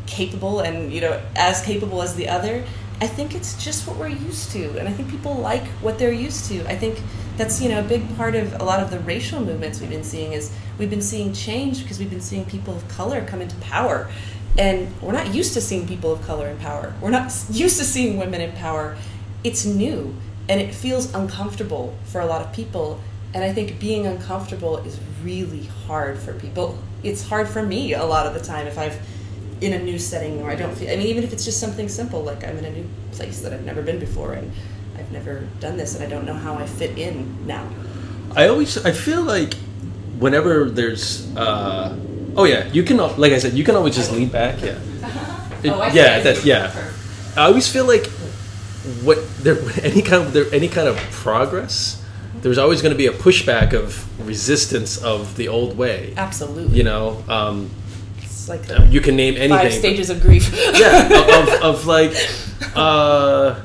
[0.06, 2.62] capable and you know as capable as the other
[3.00, 6.12] i think it's just what we're used to and i think people like what they're
[6.12, 7.00] used to i think
[7.36, 10.04] that's you know a big part of a lot of the racial movements we've been
[10.04, 13.56] seeing is we've been seeing change because we've been seeing people of color come into
[13.56, 14.10] power
[14.56, 16.94] and we're not used to seeing people of color in power.
[17.00, 18.96] We're not used to seeing women in power.
[19.42, 20.14] It's new
[20.48, 23.00] and it feels uncomfortable for a lot of people.
[23.32, 26.78] And i think being uncomfortable is really hard for people.
[27.02, 28.98] It's hard for me a lot of the time if i've
[29.60, 31.88] in a new setting or I don't feel I mean even if it's just something
[31.88, 34.52] simple like I'm in a new place that I've never been before and
[34.96, 37.68] I've never done this and I don't know how I fit in now.
[38.36, 39.54] I always I feel like
[40.18, 41.96] whenever there's uh
[42.36, 44.60] oh yeah you can like I said you can always just lean back.
[44.62, 44.78] Yeah.
[45.62, 46.74] It- Oh, I yeah that yeah.
[47.36, 48.06] I always feel like
[49.02, 52.00] what there any kind of there any kind of progress
[52.42, 56.12] there's always going to be a pushback of resistance of the old way.
[56.18, 56.76] Absolutely.
[56.76, 57.70] you know um,
[58.18, 60.52] It's like the you can name anything five but- stages of grief.
[60.74, 61.06] yeah
[61.40, 62.12] of, of, of like
[62.76, 63.58] uh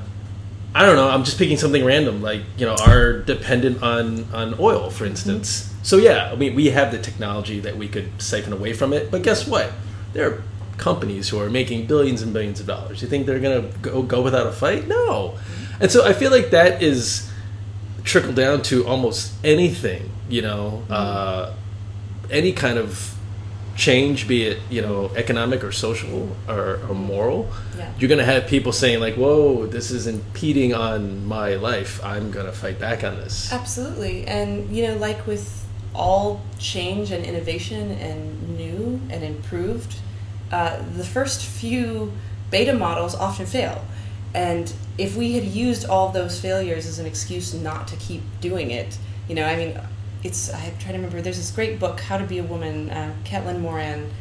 [0.74, 4.56] i don't know i'm just picking something random like you know are dependent on on
[4.60, 8.54] oil for instance so yeah i mean we have the technology that we could siphon
[8.54, 9.72] away from it but guess what
[10.14, 10.44] there are
[10.78, 14.22] companies who are making billions and billions of dollars you think they're gonna go, go
[14.22, 15.36] without a fight no
[15.80, 17.30] and so i feel like that is
[18.04, 21.52] trickle down to almost anything you know uh
[22.30, 23.16] any kind of
[23.76, 27.90] change, be it you know economic or social or, or moral, Yeah.
[27.98, 32.00] you're gonna have people saying like, "Whoa, this is impeding on my life.
[32.04, 34.28] I'm gonna fight back on this." Absolutely.
[34.28, 35.59] And, you know, like with
[35.94, 39.96] all change and innovation and new and improved,
[40.52, 42.12] uh, the first few
[42.52, 43.86] beta models often fail.
[44.34, 48.72] And if we had used all those failures as an excuse not to keep doing
[48.72, 49.80] it, you know, I mean,
[50.24, 53.14] it's, I'm trying to remember, there's this great book, How to Be a Woman, uh,
[53.24, 54.12] Caitlin Moran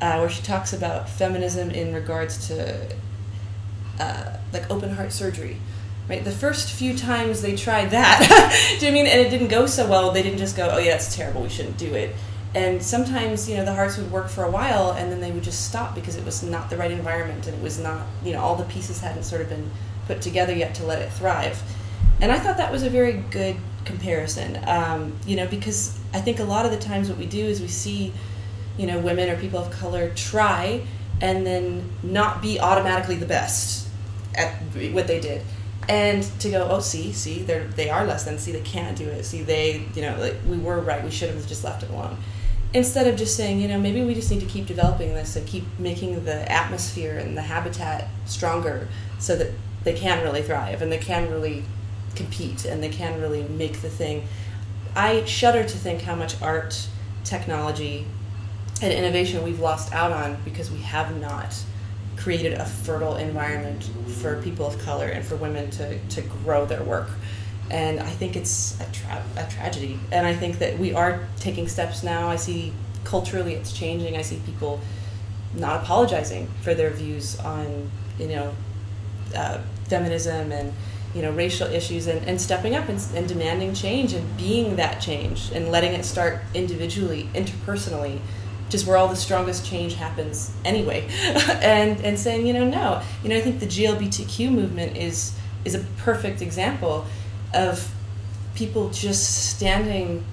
[0.00, 2.96] uh, where she talks about feminism in regards to
[3.98, 5.58] uh, like open heart surgery.
[6.10, 8.18] Right, the first few times they tried that,
[8.80, 9.06] do you I mean?
[9.06, 10.10] And it didn't go so well.
[10.10, 11.42] They didn't just go, "Oh yeah, it's terrible.
[11.42, 12.16] We shouldn't do it."
[12.52, 15.44] And sometimes, you know, the hearts would work for a while, and then they would
[15.44, 18.40] just stop because it was not the right environment, and it was not, you know,
[18.40, 19.70] all the pieces hadn't sort of been
[20.08, 21.62] put together yet to let it thrive.
[22.20, 23.54] And I thought that was a very good
[23.84, 27.44] comparison, um, you know, because I think a lot of the times what we do
[27.44, 28.12] is we see,
[28.76, 30.82] you know, women or people of color try
[31.20, 33.86] and then not be automatically the best
[34.34, 34.60] at
[34.92, 35.42] what they did.
[35.90, 38.38] And to go, oh, see, see, they're they are less than.
[38.38, 39.24] See, they can't do it.
[39.24, 41.02] See, they, you know, like we were right.
[41.02, 42.16] We should have just left it alone.
[42.72, 45.44] Instead of just saying, you know, maybe we just need to keep developing this and
[45.48, 48.86] keep making the atmosphere and the habitat stronger,
[49.18, 49.50] so that
[49.82, 51.64] they can really thrive and they can really
[52.14, 54.28] compete and they can really make the thing.
[54.94, 56.86] I shudder to think how much art,
[57.24, 58.06] technology,
[58.80, 61.64] and innovation we've lost out on because we have not
[62.20, 63.90] created a fertile environment
[64.20, 67.08] for people of color and for women to, to grow their work.
[67.70, 69.98] And I think it's a, tra- a tragedy.
[70.12, 72.28] And I think that we are taking steps now.
[72.28, 72.72] I see
[73.04, 74.16] culturally it's changing.
[74.16, 74.80] I see people
[75.54, 78.54] not apologizing for their views on, you know,
[79.34, 80.72] uh, feminism and
[81.14, 85.00] you know racial issues and, and stepping up and, and demanding change and being that
[85.00, 88.20] change and letting it start individually interpersonally
[88.74, 91.08] is where all the strongest change happens anyway.
[91.60, 95.74] And and saying you know no you know i think the glbtq movement is is
[95.74, 97.06] a perfect example
[97.52, 97.92] of
[98.54, 100.24] people just standing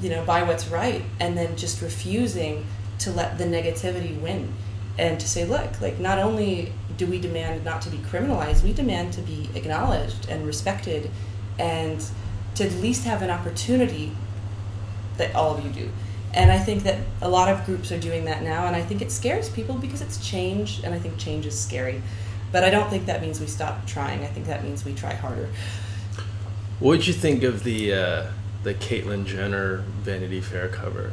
[0.00, 2.66] you know by what's right and then just refusing
[2.98, 4.52] to let the negativity win
[4.98, 8.72] and to say look like not only do we demand not to be criminalized we
[8.72, 11.10] demand to be acknowledged and respected
[11.58, 12.04] and
[12.54, 14.12] to at least have an opportunity
[15.16, 15.90] that all of you do
[16.36, 19.02] and i think that a lot of groups are doing that now and i think
[19.02, 22.00] it scares people because it's change and i think change is scary
[22.52, 25.12] but i don't think that means we stop trying i think that means we try
[25.14, 25.48] harder
[26.78, 28.26] What did you think of the uh,
[28.62, 31.12] the Caitlyn Jenner Vanity Fair cover?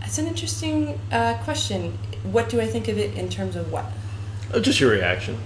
[0.00, 1.98] That's an interesting uh, question.
[2.22, 3.86] What do I think of it in terms of what?
[4.52, 5.38] Oh, just your reaction.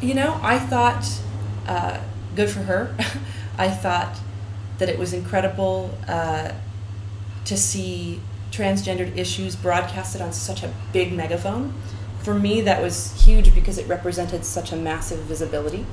[0.00, 1.04] You know, I thought
[1.68, 2.00] uh,
[2.34, 2.96] good for her.
[3.58, 4.18] I thought
[4.78, 6.50] that it was incredible uh,
[7.46, 8.20] to see
[8.50, 11.74] transgendered issues broadcasted on such a big megaphone.
[12.22, 15.86] For me, that was huge because it represented such a massive visibility.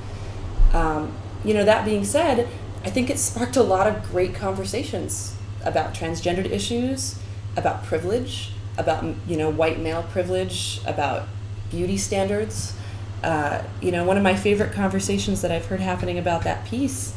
[0.72, 2.48] Um, you know, that being said,
[2.84, 7.18] I think it sparked a lot of great conversations about transgendered issues,
[7.56, 11.28] about privilege, about you know white male privilege, about
[11.70, 12.74] beauty standards.
[13.22, 17.14] Uh, you know, one of my favorite conversations that I've heard happening about that piece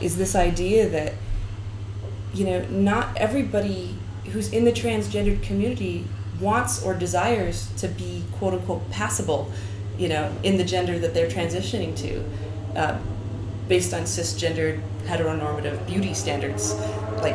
[0.00, 1.14] is this idea that
[2.34, 3.94] you know not everybody
[4.30, 6.04] who's in the transgendered community
[6.40, 9.50] wants or desires to be quote unquote passable,
[9.96, 12.24] you know, in the gender that they're transitioning to.
[12.78, 12.98] Uh,
[13.68, 16.74] based on cisgendered heteronormative beauty standards
[17.20, 17.34] like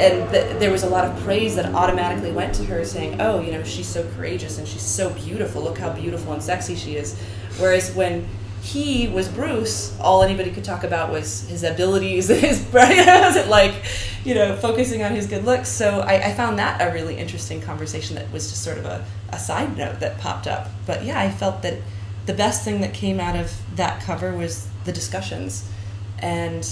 [0.00, 3.40] and th- there was a lot of praise that automatically went to her saying oh
[3.40, 6.96] you know she's so courageous and she's so beautiful look how beautiful and sexy she
[6.96, 7.18] is
[7.58, 8.26] whereas when
[8.62, 13.74] he was bruce all anybody could talk about was his abilities his wasn't like
[14.24, 17.60] you know focusing on his good looks so I, I found that a really interesting
[17.60, 21.18] conversation that was just sort of a, a side note that popped up but yeah
[21.18, 21.78] i felt that
[22.26, 25.68] the best thing that came out of that cover was the discussions.
[26.20, 26.68] And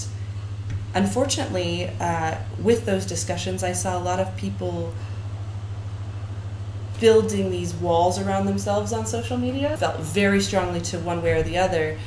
[0.93, 4.93] unfortunately, uh, with those discussions, I saw a lot of people
[6.99, 9.75] building these walls around themselves on social media.
[9.77, 11.97] Felt very strongly to one way or the other,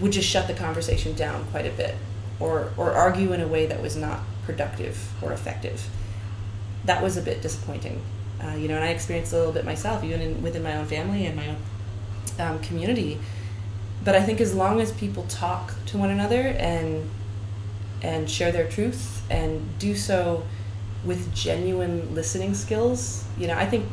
[0.00, 1.94] would just shut the conversation down quite a bit,
[2.40, 5.88] or or argue in a way that was not productive or effective.
[6.84, 8.02] That was a bit disappointing,
[8.42, 8.76] uh, you know.
[8.76, 11.48] And I experienced a little bit myself, even in, within my own family and my
[11.48, 11.56] own
[12.38, 13.18] um, community.
[14.04, 17.08] But I think as long as people talk to one another and
[18.02, 20.44] and share their truth and do so
[21.04, 23.86] with genuine listening skills, you know, I think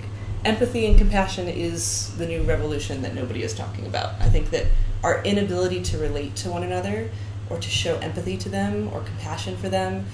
[0.46, 4.20] empathy and compassion is the new revolution that nobody is talking about.
[4.20, 4.66] I think that
[5.04, 7.10] our inability to relate to one another
[7.50, 10.06] or to show empathy to them or compassion for them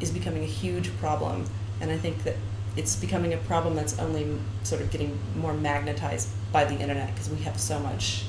[0.00, 1.44] is becoming a huge problem.
[1.80, 2.36] And I think that
[2.76, 4.26] it's becoming a problem that's only
[4.62, 8.24] sort of getting more magnetized by the internet because we have so much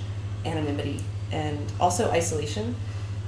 [0.45, 1.01] anonymity
[1.31, 2.75] and also isolation.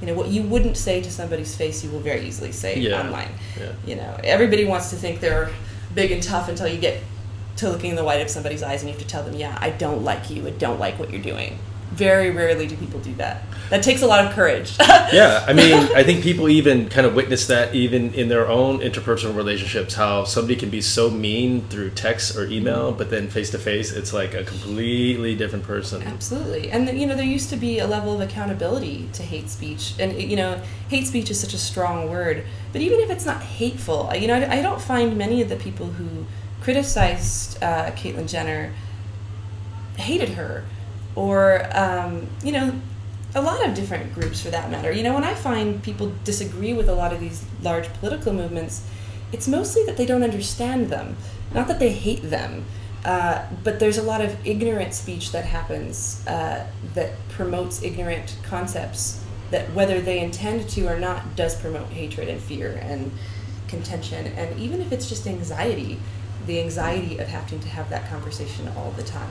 [0.01, 3.01] You know, what you wouldn't say to somebody's face, you will very easily say Yeah.
[3.01, 3.31] online.
[3.59, 3.71] Yeah.
[3.85, 5.49] You know, everybody wants to think they're
[5.93, 7.01] big and tough until you get
[7.59, 9.57] to looking in the white of somebody's eyes and you have to tell them, yeah,
[9.61, 11.59] I don't like you, I don't like what you're doing.
[11.91, 13.43] very rarely do people do that.
[13.69, 14.75] That takes a lot of courage.
[14.79, 18.79] yeah, I mean, I think people even kind of witness that even in their own
[18.79, 22.97] interpersonal relationships, how somebody can be so mean through text or email, mm-hmm.
[22.97, 26.01] but then face to face, it's like a completely different person.
[26.03, 29.93] Absolutely, and you know there used to be a level of accountability to hate speech,
[29.99, 32.45] and you know hate speech is such a strong word.
[32.71, 35.57] But even if it's not hateful, you know I, I don't find many of the
[35.57, 36.25] people who
[36.69, 38.71] criticized uh, Caitlyn Jenner
[39.97, 40.63] hated her,
[41.15, 42.79] or um, you know
[43.33, 44.91] a lot of different groups for that matter.
[44.91, 48.87] You know, when I find people disagree with a lot of these large political movements,
[49.31, 51.17] it's mostly that they don't understand them,
[51.55, 52.65] not that they hate them.
[53.03, 59.23] Uh, but there's a lot of ignorant speech that happens uh, that promotes ignorant concepts
[59.49, 63.11] that, whether they intend to or not, does promote hatred and fear and
[63.67, 64.27] contention.
[64.27, 65.99] And even if it's just anxiety,
[66.45, 69.29] the anxiety of having to have that conversation all the time.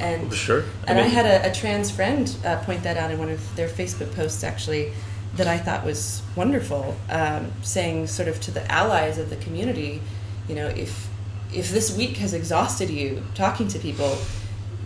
[0.00, 0.64] And Sure.
[0.86, 3.30] I and I, mean- had a, a trans friend uh, point that out in one
[3.30, 4.92] of their Facebook posts, actually,
[5.36, 10.00] that I thought was wonderful, um, saying sort of to the allies of the community,
[10.48, 11.08] you know, if
[11.52, 14.16] if this week has exhausted you talking to people,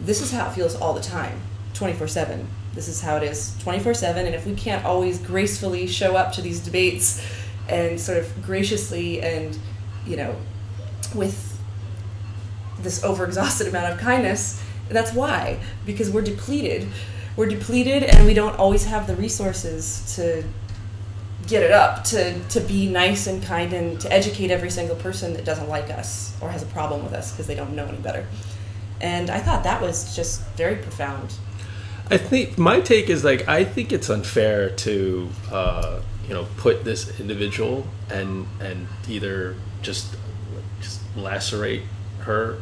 [0.05, 1.41] this is how it feels all the time,
[1.75, 2.47] twenty four seven.
[2.75, 6.17] This is how it is twenty four seven, and if we can't always gracefully show
[6.17, 7.23] up to these debates
[7.69, 9.59] and sort of graciously and
[10.07, 10.35] you know
[11.15, 11.48] with
[12.81, 14.63] this overexhausted amount of kindness.
[14.89, 16.89] That's why, because we're depleted.
[17.37, 20.45] We're depleted, and we don't always have the resources to
[21.47, 25.35] get it up, to, to be nice and kind, and to educate every single person
[25.35, 27.99] that doesn't like us or has a problem with us because they don't know any
[27.99, 28.27] better.
[29.01, 31.35] And I thought that was just very profound.
[32.11, 36.85] I think my take is like I think it's unfair to uh, you know put
[36.85, 40.17] this individual and and either just
[40.81, 41.83] just lacerate
[42.21, 42.59] her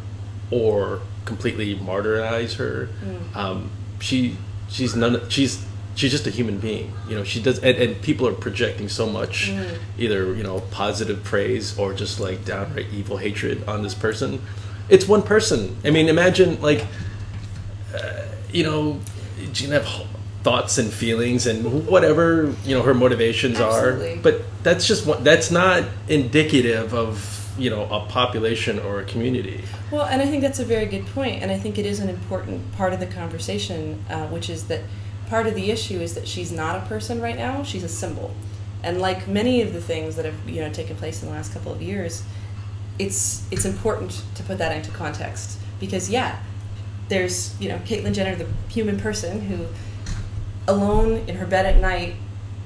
[0.50, 2.88] or completely martyrize her.
[3.04, 3.36] Mm.
[3.36, 3.70] Um,
[4.00, 4.36] she
[4.68, 6.92] she's none she's she's just a human being.
[7.08, 9.78] You know she does and, and people are projecting so much mm.
[9.98, 14.40] either you know positive praise or just like downright evil hatred on this person.
[14.88, 15.76] It's one person.
[15.84, 16.84] I mean, imagine like
[17.94, 18.22] uh,
[18.52, 19.00] you know,
[19.52, 19.86] she can have
[20.42, 24.14] thoughts and feelings and whatever you know her motivations Absolutely.
[24.14, 24.16] are.
[24.22, 25.24] But that's just one.
[25.24, 29.62] That's not indicative of you know a population or a community.
[29.90, 32.08] Well, and I think that's a very good point, and I think it is an
[32.08, 34.82] important part of the conversation, uh, which is that
[35.28, 38.34] part of the issue is that she's not a person right now; she's a symbol,
[38.82, 41.52] and like many of the things that have you know taken place in the last
[41.52, 42.22] couple of years,
[42.98, 45.58] it's it's important to put that into context.
[45.80, 46.38] Because yeah,
[47.08, 49.66] there's you know Caitlyn Jenner, the human person who,
[50.68, 52.14] alone in her bed at night,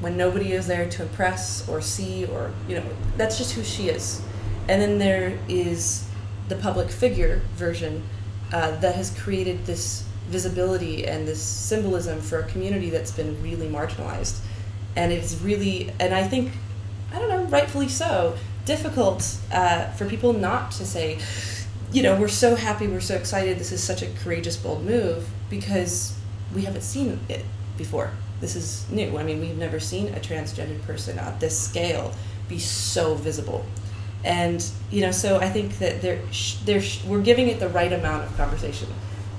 [0.01, 2.84] when nobody is there to impress or see or you know
[3.16, 4.22] that's just who she is,
[4.70, 6.06] and then there is
[6.48, 8.02] the public figure version
[8.52, 13.68] uh, that has created this visibility and this symbolism for a community that's been really
[13.68, 14.38] marginalized,
[14.94, 16.52] and it's really and I think
[17.12, 21.18] I don't know rightfully so difficult uh, for people not to say
[21.92, 25.28] you know, we're so happy, we're so excited, this is such a courageous, bold move
[25.48, 26.16] because
[26.54, 27.44] we haven't seen it
[27.76, 28.12] before.
[28.40, 29.18] This is new.
[29.18, 32.14] I mean, we've never seen a transgendered person at this scale
[32.48, 33.66] be so visible.
[34.24, 37.68] And, you know, so I think that there, sh- there sh- we're giving it the
[37.68, 38.88] right amount of conversation,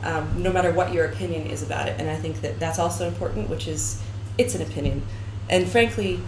[0.03, 1.99] um, no matter what your opinion is about it.
[1.99, 4.01] And I think that that's also important, which is
[4.37, 5.03] it's an opinion.
[5.49, 6.19] And frankly,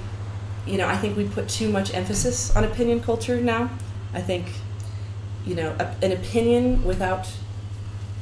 [0.68, 3.70] you know, I think we put too much emphasis on opinion culture now.
[4.14, 4.46] I think
[5.46, 7.28] you know, a, an opinion without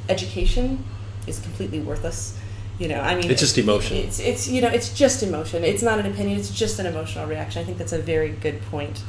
[0.08, 0.84] education
[1.26, 2.38] is completely worthless.
[2.78, 3.96] You know, I mean, It's just emotion.
[3.96, 5.62] It's it's you know, it's just emotion.
[5.62, 6.38] It's not an opinion.
[6.38, 7.62] It's just an emotional reaction.
[7.62, 9.02] I think that's a very good point.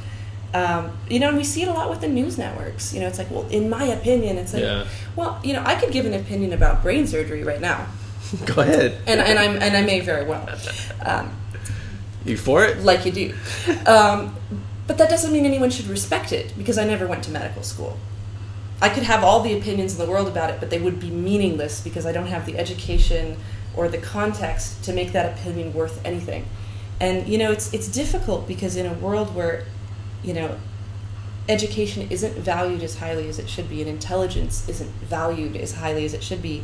[0.54, 2.94] Um, you know, and we see it a lot with the news networks.
[2.94, 4.86] You know, it's like, well, in my opinion, it's like, Yeah.
[5.16, 7.86] well, you know, I could give an opinion about brain surgery right now,
[8.46, 8.96] Go ahead.
[9.06, 10.48] and and I'm and I may very well.
[11.04, 11.30] Um,
[12.24, 12.78] You for it?
[12.84, 13.34] like you do.
[13.86, 14.36] Um,
[14.86, 17.98] but that doesn't mean anyone should respect it because I never went to medical school.
[18.80, 21.10] I could have all the opinions in the world about it, but they would be
[21.10, 23.36] meaningless because I don't have the education
[23.76, 26.44] or the context to make that opinion worth anything.
[27.00, 29.64] And you know, it's it's difficult because in a world where,
[30.24, 30.58] you know,
[31.48, 36.04] education isn't valued as highly as it should be and intelligence isn't valued as highly
[36.04, 36.62] as it should be,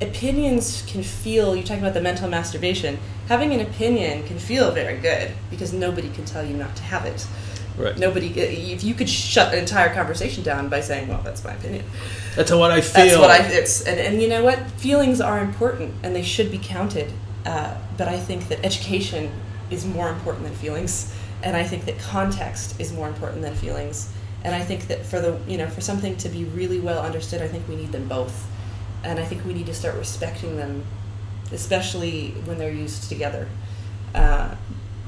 [0.00, 4.98] opinions can feel you're talking about the mental masturbation having an opinion can feel very
[4.98, 7.26] good because nobody can tell you not to have it.
[7.76, 7.98] Right.
[7.98, 11.84] nobody if you could shut an entire conversation down by saying well that's my opinion.
[12.36, 13.04] That's what I feel.
[13.04, 14.60] that's what i it's and, and you know what?
[14.72, 17.12] Feelings are important and they should be counted
[17.46, 19.30] uh, but i think that education
[19.70, 21.12] is more important than feelings
[21.44, 25.20] and i think that context is more important than feelings and i think that for
[25.20, 28.08] the you know for something to be really well understood i think we need them
[28.08, 28.46] both
[29.04, 30.84] and i think we need to start respecting them
[31.52, 33.48] especially when they're used together.
[34.14, 34.54] Uh,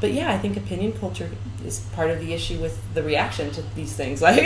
[0.01, 1.31] but yeah, I think opinion culture
[1.65, 4.21] is part of the issue with the reaction to these things.
[4.27, 4.45] Like,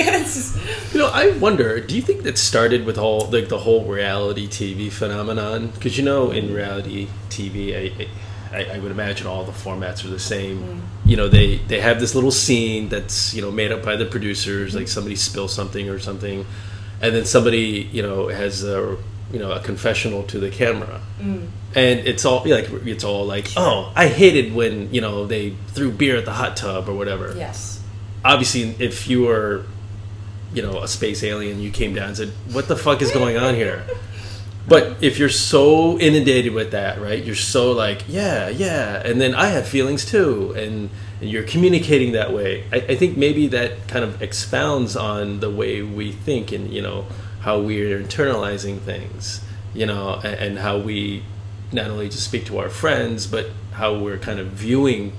[0.93, 1.80] You know, I wonder.
[1.80, 5.68] Do you think that started with all like the whole reality TV phenomenon?
[5.68, 8.09] Because you know, in reality TV, I, I,
[8.53, 10.82] I would imagine all the formats are the same.
[11.05, 14.07] You know, they they have this little scene that's you know made up by the
[14.07, 16.44] producers, like somebody spills something or something,
[17.01, 18.96] and then somebody you know has a
[19.32, 21.01] you know a confessional to the camera.
[21.20, 21.48] Mm.
[21.72, 25.92] And it's all like it's all like, oh, I hated when you know they threw
[25.92, 27.80] beer at the hot tub or whatever yes.
[28.24, 29.64] obviously if you were
[30.53, 33.36] you know a space alien you came down and said what the fuck is going
[33.36, 33.84] on here
[34.71, 39.35] but if you're so inundated with that right you're so like yeah yeah and then
[39.35, 40.89] i have feelings too and,
[41.21, 45.51] and you're communicating that way I, I think maybe that kind of expounds on the
[45.51, 47.05] way we think and you know
[47.41, 49.45] how we're internalizing things
[49.75, 51.25] you know and, and how we
[51.73, 55.12] not only just speak to our friends but how we're kind of viewing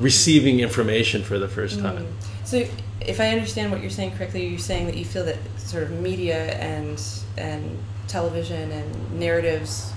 [0.00, 1.82] receiving information for the first mm.
[1.82, 2.06] time.
[2.44, 2.66] So,
[3.00, 5.90] if I understand what you're saying correctly, you're saying that you feel that sort of
[5.92, 7.00] media and
[7.36, 7.78] and
[8.10, 9.92] television and narratives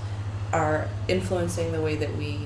[0.52, 2.38] are influencing the way that we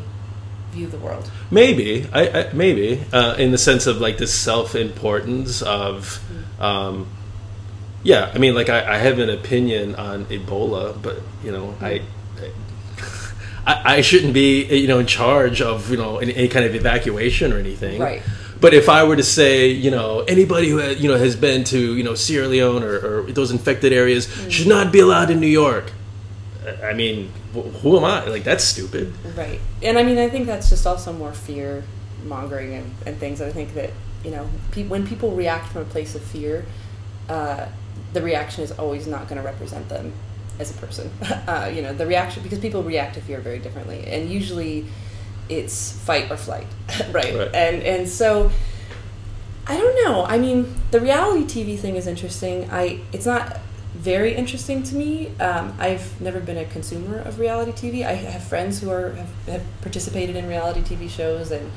[0.72, 1.30] view the world.
[1.50, 6.22] Maybe, I, I maybe uh, in the sense of like this self-importance of,
[6.60, 7.06] um,
[8.02, 8.30] yeah.
[8.34, 12.02] I mean, like I, I have an opinion on Ebola, but you know, I,
[13.66, 16.74] I, I shouldn't be you know in charge of you know any, any kind of
[16.74, 18.00] evacuation or anything.
[18.00, 18.22] Right.
[18.60, 21.96] But if I were to say, you know, anybody who you know has been to
[21.96, 25.46] you know Sierra Leone or, or those infected areas should not be allowed in New
[25.64, 25.92] York.
[26.66, 27.30] I- I mean,
[27.82, 28.24] who am I?
[28.26, 29.12] Like that's stupid.
[29.36, 29.60] Right.
[29.82, 31.84] And I mean, I think that's just also more fear
[32.24, 33.40] mongering and, and things.
[33.40, 33.90] I think that,
[34.24, 36.66] you know, pe- when people react from a place of fear,
[37.28, 37.66] uh,
[38.12, 40.12] the reaction is always not going to represent them
[40.58, 41.10] as a person.
[41.46, 44.04] uh, you know, the reaction, because people react to fear very differently.
[44.08, 44.86] And usually
[45.48, 46.66] it's fight or flight,
[47.10, 47.34] right?
[47.34, 47.54] Right.
[47.54, 48.50] And, and so.
[49.70, 50.24] I don't know.
[50.24, 52.70] I mean, the reality TV thing is interesting.
[52.70, 53.60] I it's not
[53.94, 55.28] very interesting to me.
[55.40, 58.06] Um, I've never been a consumer of reality TV.
[58.06, 61.70] I have friends who are have, have participated in reality TV shows, and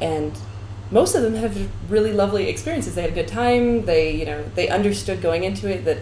[0.00, 0.36] and
[0.90, 2.94] most of them have really lovely experiences.
[2.94, 3.86] They had a good time.
[3.86, 5.98] They you know they understood going into it that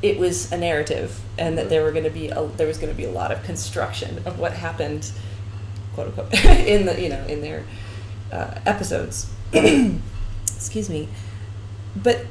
[0.00, 2.90] it was a narrative and that there were going to be a, there was going
[2.90, 5.12] to be a lot of construction of what happened,
[5.94, 7.64] quote unquote, in the you know in their
[8.32, 9.30] uh, episodes.
[9.52, 11.08] Excuse me,
[11.96, 12.26] but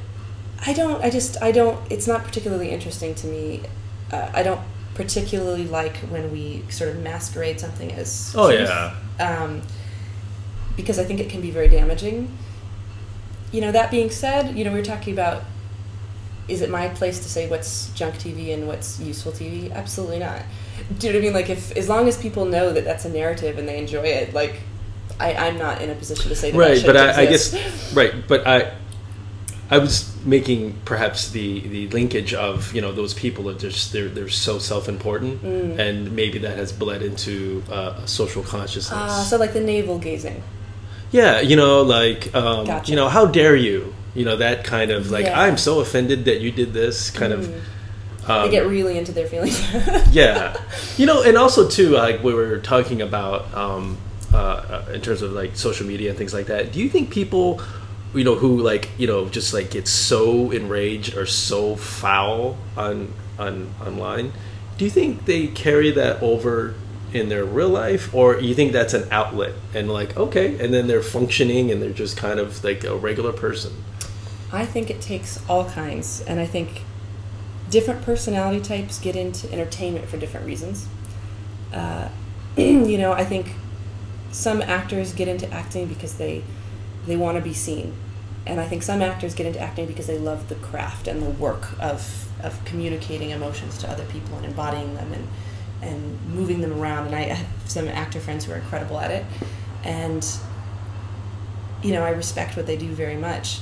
[0.66, 1.02] I don't.
[1.02, 1.40] I just.
[1.42, 1.80] I don't.
[1.90, 3.62] It's not particularly interesting to me.
[4.10, 4.60] Uh, I don't
[4.94, 8.34] particularly like when we sort of masquerade something as.
[8.36, 8.94] Oh, truth, yeah.
[9.18, 9.62] Um,
[10.76, 12.36] because I think it can be very damaging.
[13.50, 13.72] You know.
[13.72, 15.44] That being said, you know we were talking about.
[16.48, 19.72] Is it my place to say what's junk TV and what's useful TV?
[19.72, 20.42] Absolutely not.
[20.98, 21.34] Do you know what I mean?
[21.34, 24.34] Like, if as long as people know that that's a narrative and they enjoy it,
[24.34, 24.60] like,
[25.20, 26.56] I, I'm not in a position to say that.
[26.58, 28.72] that right but shouldn't I, I guess right but i
[29.70, 34.08] i was making perhaps the the linkage of you know those people that just they're
[34.08, 35.78] they're so self-important Mm.
[35.78, 39.98] and maybe that has bled into uh, a social consciousness Uh, so like the navel
[39.98, 40.42] gazing.
[41.12, 42.90] yeah you know like um, Gotcha.
[42.90, 45.40] you know how dare you you know that kind of like Yeah.
[45.40, 47.52] i'm so offended that you did this kind of
[48.26, 49.60] um, They get really into their feelings.
[50.10, 50.56] yeah.
[50.96, 53.98] You know and also too like we were talking about um,
[54.32, 57.10] uh, uh, in terms of like social media and things like that do you think
[57.10, 57.60] people
[58.14, 63.12] you know who like you know just like get so enraged or so foul on
[63.38, 64.32] on online
[64.78, 66.74] do you think they carry that over
[67.12, 68.14] in their real life?
[68.14, 71.90] Or you think that's an outlet and like okay and then they're functioning and they're
[71.90, 73.72] just kind of like a regular person?
[74.52, 76.82] I think it takes all kinds, and I think
[77.72, 80.86] different personality types get into entertainment for different reasons.
[81.72, 82.10] Uh,
[82.56, 83.54] you know, I think
[84.30, 86.44] some actors get into acting because they
[87.06, 87.94] they want to be seen,
[88.46, 91.30] and I think some actors get into acting because they love the craft and the
[91.30, 95.28] work of of communicating emotions to other people and embodying them and
[95.80, 97.06] and moving them around.
[97.06, 99.24] And I have some actor friends who are incredible at it,
[99.82, 100.24] and
[101.82, 103.60] you know, I respect what they do very much.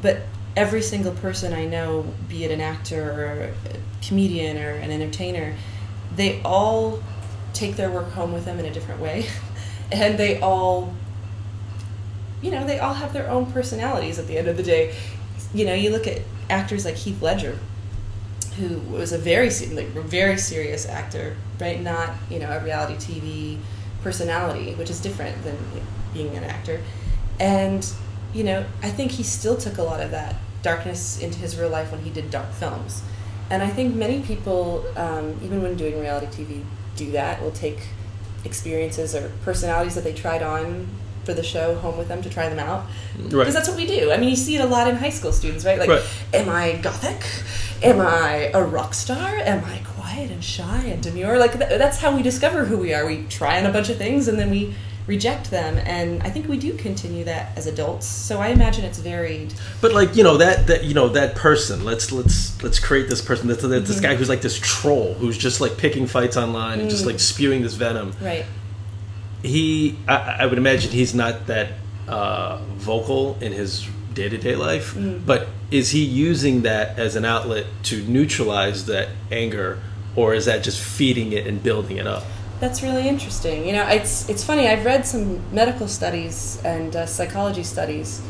[0.00, 0.22] But
[0.56, 5.54] every single person I know, be it an actor or a comedian or an entertainer,
[6.14, 7.02] they all
[7.52, 9.26] take their work home with them in a different way.
[9.92, 10.94] and they all,
[12.40, 14.94] you know, they all have their own personalities at the end of the day.
[15.54, 17.58] You know, you look at actors like Heath Ledger,
[18.58, 21.80] who was a very like very serious actor, right?
[21.80, 23.58] Not you know a reality TV
[24.02, 25.56] personality, which is different than
[26.12, 26.80] being an actor.
[27.40, 27.90] And
[28.32, 31.68] you know, I think he still took a lot of that darkness into his real
[31.68, 33.02] life when he did dark films.
[33.50, 36.62] And I think many people, um, even when doing reality TV,
[36.96, 37.42] do that.
[37.42, 37.80] Will take
[38.44, 40.88] experiences or personalities that they tried on
[41.24, 42.84] for the show home with them to try them out
[43.16, 43.52] because Right.
[43.52, 44.10] that's what we do.
[44.10, 45.78] I mean, you see it a lot in high school students, right?
[45.78, 46.02] Like, Right.
[46.34, 47.24] am I gothic?
[47.82, 49.36] Am I a rock star?
[49.36, 51.38] Am I quiet and shy and demure?
[51.38, 53.06] Like th- that's how we discover who we are.
[53.06, 54.74] We try on a bunch of things and then we
[55.06, 58.06] reject them, and I think we do continue that as adults.
[58.06, 59.54] So I imagine it's varied.
[59.80, 61.84] But like you know that that you know that person.
[61.84, 63.48] Let's let's let's create this person.
[63.48, 64.06] That's, that's this mm-hmm.
[64.06, 67.08] guy who's like this troll who's just like picking fights online and just mm.
[67.08, 68.12] like spewing this venom.
[68.20, 68.44] Right.
[69.42, 71.72] He, I, I would imagine he's not that
[72.06, 74.94] uh, vocal in his day to day life.
[74.94, 75.24] Mm.
[75.26, 79.80] But is he using that as an outlet to neutralize that anger,
[80.14, 82.24] or is that just feeding it and building it up?
[82.62, 83.66] That's really interesting.
[83.66, 84.68] You know, it's it's funny.
[84.68, 88.22] I've read some medical studies and uh, psychology studies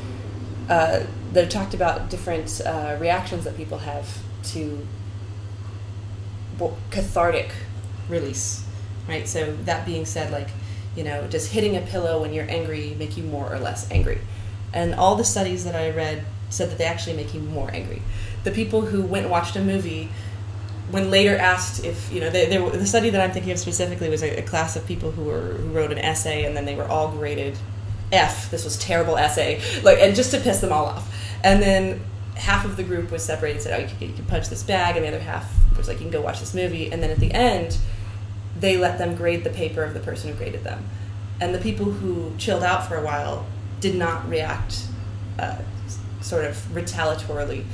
[0.70, 1.04] uh,
[1.34, 4.08] that have talked about different uh, reactions that people have
[4.54, 4.86] to
[6.58, 7.50] well, cathartic
[8.08, 8.64] release,
[9.06, 9.28] right?
[9.28, 10.48] So that being said, like,
[10.96, 14.18] you know, does hitting a pillow when you're angry make you more or less angry?
[14.72, 18.00] And all the studies that I read said that they actually make you more angry.
[18.44, 20.08] The people who went and watched a movie
[20.92, 24.08] when later asked if you know they, they the study that I'm thinking of specifically
[24.08, 26.74] was a, a class of people who were who wrote an essay and then they
[26.76, 27.58] were all graded
[28.12, 28.50] F.
[28.50, 31.12] This was terrible essay, like and just to piss them all off.
[31.42, 32.00] And then
[32.36, 34.62] half of the group was separated and said, "Oh, you can, you can punch this
[34.62, 37.10] bag," and the other half was like, "You can go watch this movie." And then
[37.10, 37.78] at the end,
[38.60, 40.84] they let them grade the paper of the person who graded them.
[41.40, 43.46] And the people who chilled out for a while
[43.80, 44.84] did not react
[45.38, 45.58] uh,
[46.20, 47.64] sort of retaliatorily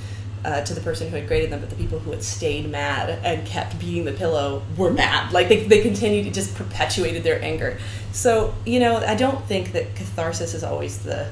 [0.45, 3.19] uh, to the person who had graded them, but the people who had stayed mad
[3.25, 5.33] and kept beating the pillow were mad.
[5.33, 7.79] Like they, they continued, it just perpetuated their anger.
[8.13, 11.31] So, you know, I don't think that catharsis is always the,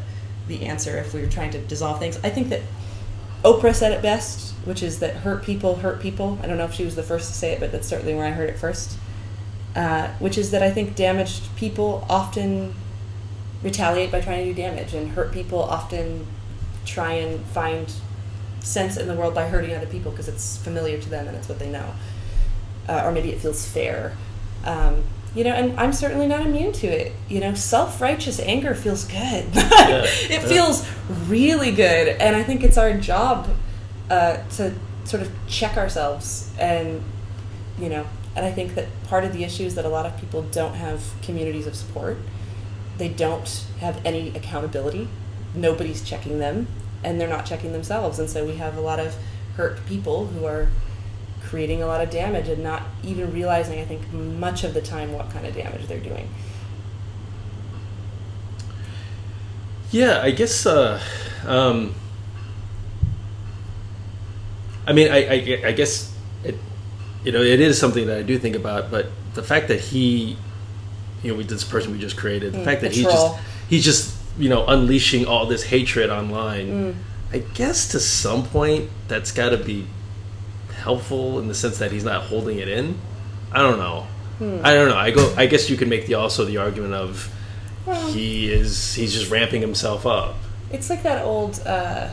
[0.48, 2.18] the answer if we were trying to dissolve things.
[2.24, 2.62] I think that
[3.44, 6.38] Oprah said it best, which is that hurt people hurt people.
[6.42, 8.26] I don't know if she was the first to say it, but that's certainly where
[8.26, 8.98] I heard it first.
[9.76, 12.74] Uh, which is that I think damaged people often
[13.62, 16.26] retaliate by trying to do damage, and hurt people often
[16.86, 17.92] try and find
[18.66, 21.48] sense in the world by hurting other people because it's familiar to them and it's
[21.48, 21.94] what they know,
[22.88, 24.16] uh, or maybe it feels fair.
[24.64, 27.12] Um, you know, and I'm certainly not immune to it.
[27.28, 29.44] You know, self righteous anger feels good.
[29.54, 30.40] it yeah.
[30.40, 30.88] feels
[31.28, 33.48] really good, and I think it's our job
[34.10, 34.74] uh, to
[35.06, 37.02] sort of check ourselves and
[37.78, 40.16] you know and i think that part of the issue is that a lot of
[40.18, 42.16] people don't have communities of support
[42.98, 45.08] they don't have any accountability
[45.54, 46.66] nobody's checking them
[47.06, 49.14] and they're not checking themselves and so we have a lot of
[49.56, 50.68] hurt people who are
[51.44, 55.12] creating a lot of damage and not even realizing i think much of the time
[55.12, 56.28] what kind of damage they're doing
[59.92, 60.66] Yeah, I guess.
[60.66, 61.00] Uh,
[61.46, 61.94] um,
[64.86, 66.12] I mean, I, I, I guess
[66.44, 66.56] it,
[67.24, 68.90] you know, it is something that I do think about.
[68.90, 70.36] But the fact that he,
[71.22, 73.14] you know, with this person we just created, the Mm, fact that the he troll.
[73.34, 76.68] just he's just you know unleashing all this hatred online.
[76.68, 76.94] Mm.
[77.32, 79.86] I guess to some point that's got to be
[80.74, 82.98] helpful in the sense that he's not holding it in.
[83.52, 84.06] I don't know.
[84.38, 84.58] Hmm.
[84.62, 84.96] I don't know.
[84.96, 85.34] I go.
[85.36, 87.32] I guess you could make the also the argument of
[87.84, 90.36] Well- he is he's just ramping himself up.
[90.70, 92.08] It's like that old uh,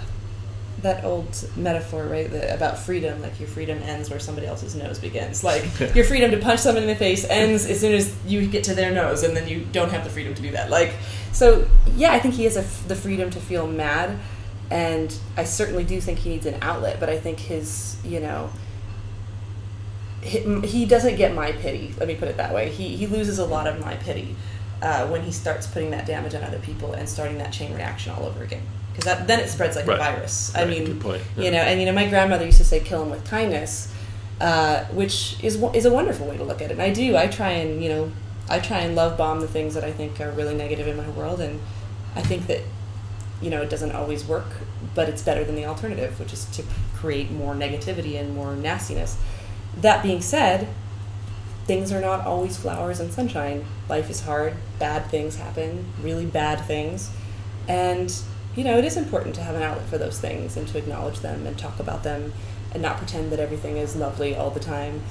[0.83, 2.29] that old metaphor, right?
[2.29, 5.43] The, about freedom, like your freedom ends where somebody else's nose begins.
[5.43, 5.65] Like
[5.95, 8.75] your freedom to punch someone in the face ends as soon as you get to
[8.75, 10.69] their nose, and then you don't have the freedom to do that.
[10.69, 10.93] Like,
[11.31, 14.17] so yeah, I think he has a f the freedom to feel mad,
[14.69, 16.99] and I certainly do think he needs an outlet.
[16.99, 18.51] But I think his, you know.
[20.21, 21.93] He, he doesn't get my pity.
[21.97, 22.69] Let me put it that way.
[22.69, 24.37] He, he loses a lot of my pity
[24.81, 28.13] uh, when he starts putting that damage on other people and starting that chain reaction
[28.13, 28.63] all over again.
[28.95, 29.99] Because then it spreads like Right.
[29.99, 30.51] a virus.
[30.55, 31.21] I Right, mean, good point.
[31.37, 33.87] you know, and you know, my grandmother used to say, "Kill them with kindness,"
[34.39, 36.73] uh, which is is a wonderful way to look at it.
[36.73, 37.17] And I do.
[37.17, 38.11] I try and you know,
[38.49, 41.09] I try and love bomb the things that I think are really negative in my
[41.09, 41.59] world, and
[42.15, 42.59] I think that
[43.41, 44.45] you know it doesn't always work,
[44.93, 46.63] but it's better than the alternative, which is to
[46.95, 49.17] create more negativity and more nastiness.
[49.81, 50.67] That being said,
[51.65, 53.65] things are not always flowers and sunshine.
[53.89, 54.53] Life is hard.
[54.77, 57.09] Bad things happen, really bad things.
[57.67, 58.13] And,
[58.55, 61.19] you know, it is important to have an outlet for those things and to acknowledge
[61.19, 62.33] them and talk about them
[62.71, 65.01] and not pretend that everything is lovely all the time.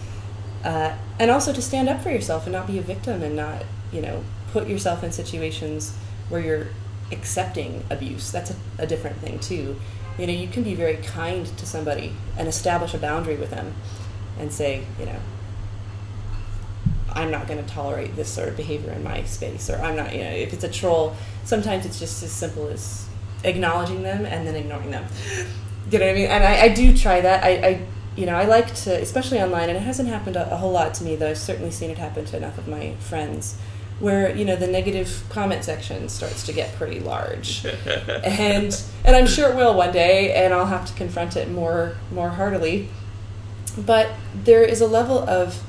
[0.64, 3.64] Uh, and also to stand up for yourself and not be a victim and not,
[3.92, 5.94] you know, put yourself in situations
[6.28, 6.68] where you're
[7.10, 8.30] accepting abuse.
[8.30, 9.80] That's a, a different thing, too.
[10.18, 13.74] You know, you can be very kind to somebody and establish a boundary with them
[14.38, 15.18] and say, you know,
[17.14, 20.14] I'm not going to tolerate this sort of behavior in my space, or I'm not,
[20.14, 23.06] you know, if it's a troll, sometimes it's just as simple as
[23.44, 25.04] acknowledging them and then ignoring them.
[25.90, 26.28] You know what I mean?
[26.28, 27.44] And I, I do try that.
[27.44, 27.86] I, I,
[28.16, 30.94] you know, I like to, especially online, and it hasn't happened a, a whole lot
[30.94, 33.58] to me, though I've certainly seen it happen to enough of my friends,
[34.00, 37.64] where you know the negative comment section starts to get pretty large,
[38.24, 41.96] and and I'm sure it will one day, and I'll have to confront it more
[42.10, 42.88] more heartily.
[43.78, 45.62] But there is a level of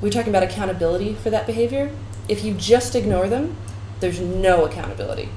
[0.00, 1.90] we're talking about accountability for that behavior.
[2.28, 3.56] If you just ignore them,
[4.00, 5.28] there's no accountability.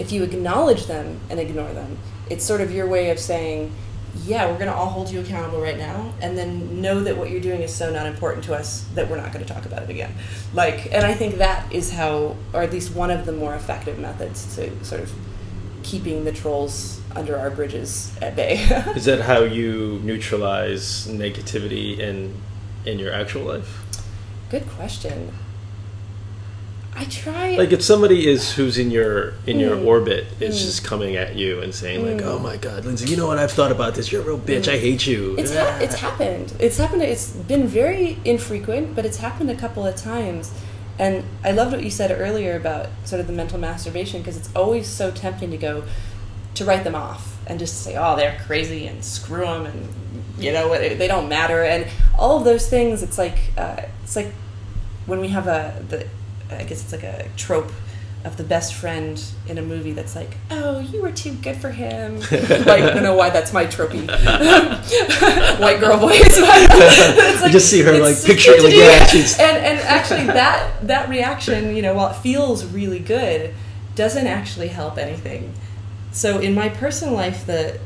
[0.00, 1.98] If you acknowledge them and ignore them,
[2.28, 3.72] it's sort of your way of saying,
[4.24, 7.30] yeah, we're going to all hold you accountable right now, and then know that what
[7.30, 9.82] you're doing is so not important to us that we're not going to talk about
[9.82, 10.12] it again.
[10.52, 13.98] Like, and I think that is how, or at least one of the more effective
[13.98, 15.12] methods to sort of
[15.82, 18.54] keeping the trolls under our bridges at bay.
[18.94, 22.34] Is that how you neutralize negativity in
[22.84, 23.82] in your actual life?
[24.50, 25.32] Good question.
[26.94, 27.56] I try.
[27.56, 29.86] Like if somebody is who's in your in your Mm.
[29.86, 30.60] orbit is Mm.
[30.66, 32.26] just coming at you and saying like, Mm.
[32.32, 33.38] "Oh my God, Lindsay, you know what?
[33.38, 34.10] I've thought about this.
[34.10, 34.66] You're a real bitch.
[34.68, 36.52] I hate you." It's ha- it's happened.
[36.58, 37.02] It's happened.
[37.02, 40.50] It's been very infrequent, but it's happened a couple of times.
[40.98, 44.50] And I loved what you said earlier about sort of the mental masturbation because it's
[44.54, 45.84] always so tempting to go
[46.54, 49.88] to write them off and just say, "Oh, they're crazy and screw them," and
[50.38, 50.80] you know what?
[50.80, 51.86] They don't matter, and
[52.18, 53.02] all of those things.
[53.02, 54.32] It's like uh, it's like
[55.06, 56.04] when we have a the
[56.52, 57.70] I guess it's like a trope
[58.22, 61.70] of the best friend in a movie that's like, oh, you were too good for
[61.70, 62.20] him.
[62.30, 64.06] like, I don't know why that's my tropey
[65.60, 66.20] white girl voice.
[66.30, 71.08] It's You just see her, like, picturing, like, yeah, she's- and and actually that that
[71.08, 73.54] reaction, you know, while it feels really good,
[73.94, 75.54] doesn't actually help anything.
[76.12, 77.78] So in my personal life, the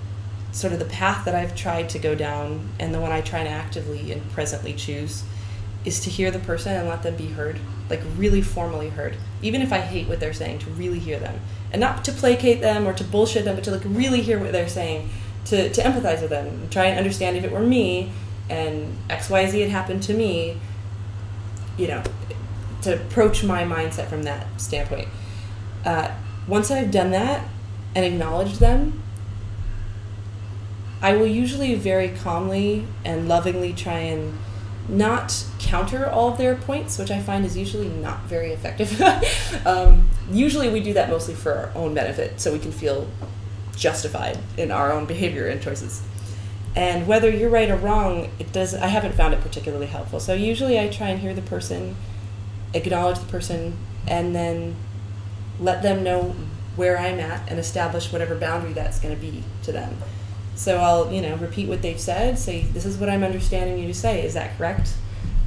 [0.52, 3.42] sort of the path that I've tried to go down, and the one I try
[3.42, 5.22] to actively and presently choose,
[5.84, 7.60] is to hear the person and let them be heard,
[7.90, 9.16] like really formally heard.
[9.42, 11.40] Even if I hate what they're saying, to really hear them.
[11.72, 14.52] And not to placate them or to bullshit them, but to like really hear what
[14.52, 15.10] they're saying,
[15.46, 18.10] to, to empathize with them, and try and understand if it were me
[18.48, 20.58] and XYZ had happened to me,
[21.76, 22.02] you know,
[22.82, 25.08] to approach my mindset from that standpoint.
[25.84, 26.10] Uh,
[26.46, 27.46] once I've done that
[27.94, 29.02] and acknowledged them,
[31.00, 34.38] I will usually very calmly and lovingly try and
[34.88, 39.00] not counter all of their points, which I find is usually not very effective.
[39.66, 43.08] um, usually, we do that mostly for our own benefit, so we can feel
[43.76, 46.02] justified in our own behavior and choices.
[46.76, 48.74] And whether you're right or wrong, it does.
[48.74, 50.20] I haven't found it particularly helpful.
[50.20, 51.96] So usually, I try and hear the person,
[52.74, 54.76] acknowledge the person, and then
[55.60, 56.34] let them know
[56.76, 59.96] where I'm at and establish whatever boundary that's going to be to them.
[60.54, 63.88] So I'll, you know, repeat what they've said, say, this is what I'm understanding you
[63.88, 64.94] to say, is that correct?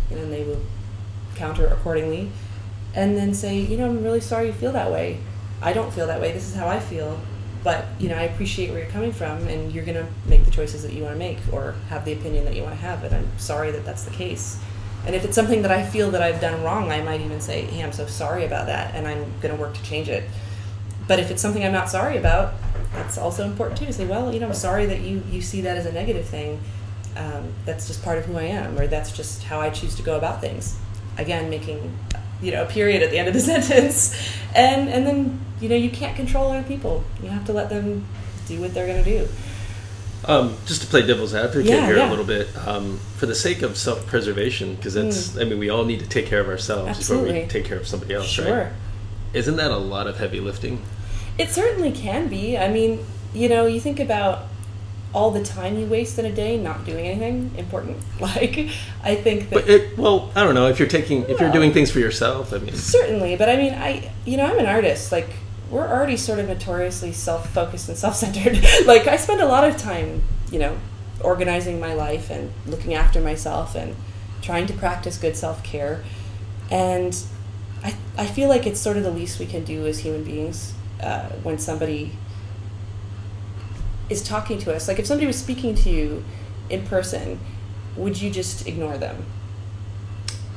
[0.09, 0.61] And then they will
[1.35, 2.29] counter accordingly.
[2.93, 5.19] And then say, you know, I'm really sorry you feel that way.
[5.61, 6.31] I don't feel that way.
[6.31, 7.19] This is how I feel.
[7.63, 10.51] But, you know, I appreciate where you're coming from and you're going to make the
[10.51, 13.03] choices that you want to make or have the opinion that you want to have.
[13.03, 14.59] And I'm sorry that that's the case.
[15.05, 17.65] And if it's something that I feel that I've done wrong, I might even say,
[17.65, 20.23] hey, I'm so sorry about that and I'm going to work to change it.
[21.07, 22.53] But if it's something I'm not sorry about,
[22.93, 25.61] that's also important too to say, well, you know, I'm sorry that you, you see
[25.61, 26.59] that as a negative thing.
[27.15, 30.03] Um, that's just part of who I am, or that's just how I choose to
[30.03, 30.77] go about things.
[31.17, 31.97] Again, making
[32.43, 34.15] you know a period at the end of the sentence,
[34.53, 37.03] and and then you know you can't control other people.
[37.23, 38.05] You have to let them
[38.47, 39.27] do what they're going to do.
[40.25, 42.07] Um, just to play devil's advocate Yeah, here yeah.
[42.07, 45.85] a little bit, um, for the sake of self-preservation, because that's, I mean, we all
[45.85, 47.49] need to take care of ourselves before we Mm.
[47.49, 48.51] Take care of somebody else, Sure.
[48.63, 48.71] right?
[49.33, 50.81] Isn't that a lot of heavy lifting?
[51.37, 52.57] It certainly can be.
[52.57, 54.47] I mean, you know, you think about
[55.13, 57.97] all the time you waste in a day not doing anything important.
[58.19, 58.69] Like,
[59.03, 61.71] I think that But it, well, I don't know if you're taking if you're doing
[61.71, 62.51] things for yourself.
[62.51, 65.11] I mean, Certainly, but I mean, I you know, I'm an artist.
[65.11, 65.29] Like
[65.69, 68.63] we're already sort of notoriously self-focused and self-centered.
[68.87, 70.77] like I spend a lot of time, you know,
[71.21, 73.95] organizing my life and looking after myself and
[74.41, 76.03] trying to practice good self-care.
[76.71, 77.15] And
[77.83, 80.73] I I feel like it's sort of the least we can do as human beings
[81.01, 82.11] uh, when somebody
[84.09, 84.87] is talking to us.
[84.87, 86.23] Like if somebody was speaking to you
[86.69, 87.39] in person,
[87.95, 89.25] would you just ignore them?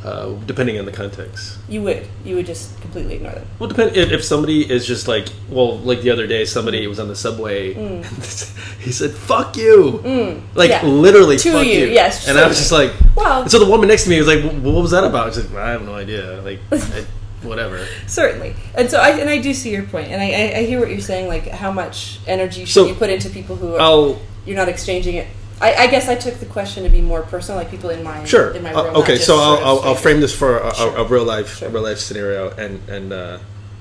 [0.03, 1.59] uh, depending on the context.
[1.69, 2.07] You would.
[2.25, 3.47] You would just completely ignore them.
[3.59, 6.99] Well, depend if, if somebody is just like, well, like the other day, somebody was
[6.99, 7.75] on the subway.
[7.75, 8.79] Mm.
[8.81, 10.83] he said, "Fuck you," Mm, like yeah.
[10.87, 11.87] literally To fuck you, you.
[11.89, 14.43] yes, and I was just like, Well- so the woman next to me was like,
[14.43, 17.05] "What was that about?" I was like, "I have no idea." Like, I,
[17.43, 17.87] whatever.
[18.07, 20.79] Certainly, and so I and I do see your point, and I, I, I hear
[20.81, 21.29] what you're saying.
[21.29, 24.69] Like, how much energy should So- you put into people who are, I'll you're not
[24.69, 25.27] exchanging it?
[25.63, 28.25] I, I guess I took the question to be more personal, like people in my
[28.25, 28.51] Sure.
[28.53, 28.97] in my Uh, room.
[28.97, 31.69] okay, so I'll, I'll, I'll frame this for a, a- a real life Sure.
[31.69, 33.39] a real life scenario, and and uh,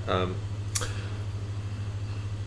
[0.09, 0.35] um,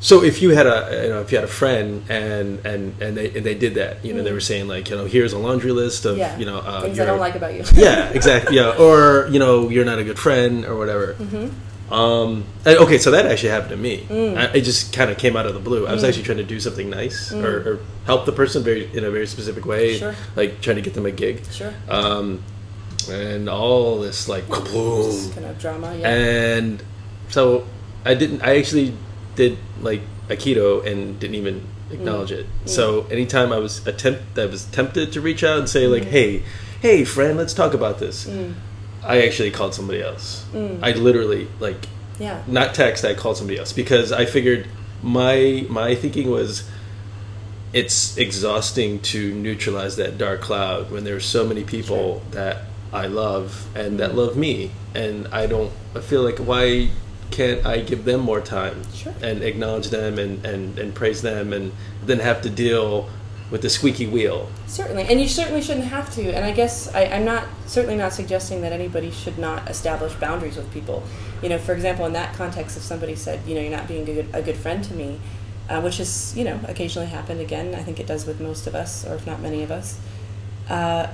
[0.03, 3.17] So if you had a you know if you had a friend and and and
[3.17, 5.39] they and they did that you know they were saying like you know here's a
[5.39, 6.19] laundry list of Mm.
[6.19, 6.39] Yeah.
[6.39, 7.63] you know uh, Things I don't like about you.
[7.75, 11.15] yeah exactly yeah or you know you're not a good friend or whatever.
[11.15, 11.95] Mm-hmm.
[11.95, 14.07] Um, and- okay, so that actually happened to me.
[14.09, 14.37] Mm.
[14.39, 15.87] I, it just kind of came out of the blue.
[15.87, 19.05] I was actually trying to do something nice or, or help the person very in
[19.05, 19.99] a very specific way, Mm.
[19.99, 20.15] Sure.
[20.35, 21.45] like trying to get them a gig.
[21.53, 21.73] Sure.
[21.89, 22.43] Um,
[23.11, 25.95] and all this like boom, kind of drama.
[25.95, 26.09] Yeah.
[26.09, 26.83] and
[27.29, 27.67] so
[28.07, 28.43] I didn't.
[28.43, 28.95] I actually
[29.37, 32.39] did like aikido and didn't even acknowledge Mm.
[32.41, 32.47] it.
[32.65, 35.93] So anytime I was attempt, I was tempted to reach out and say Mm.
[35.93, 36.43] like, "Hey,
[36.81, 38.27] hey, friend, let's talk about this."
[39.05, 40.45] I actually called somebody else.
[40.55, 40.79] Mm.
[40.83, 41.87] I literally like
[42.21, 42.43] yeah.
[42.47, 43.05] not text.
[43.05, 44.69] I called somebody else because I figured
[45.03, 46.63] my my thinking was
[47.73, 52.59] it's exhausting to neutralize that dark cloud when there's so many people that
[52.93, 56.91] I love and that love me and I don't I feel like why
[57.33, 59.15] can't I give them more time Sure.
[59.23, 61.73] and acknowledge them and, and, and praise them and
[62.05, 63.09] then have to deal
[63.51, 66.23] with the squeaky wheel Certainly, and you certainly shouldn't have to.
[66.35, 70.57] And I guess I, I'm not certainly not suggesting that anybody should not establish boundaries
[70.57, 71.03] with people.
[71.43, 74.09] You know, for example, in that context, if somebody said, you know, you're not being
[74.09, 75.21] a good, a good friend to me,
[75.69, 77.41] uh, which has you know occasionally happened.
[77.43, 80.01] Again, I think it does with most of us, or if not many of us.
[80.71, 81.09] Uh,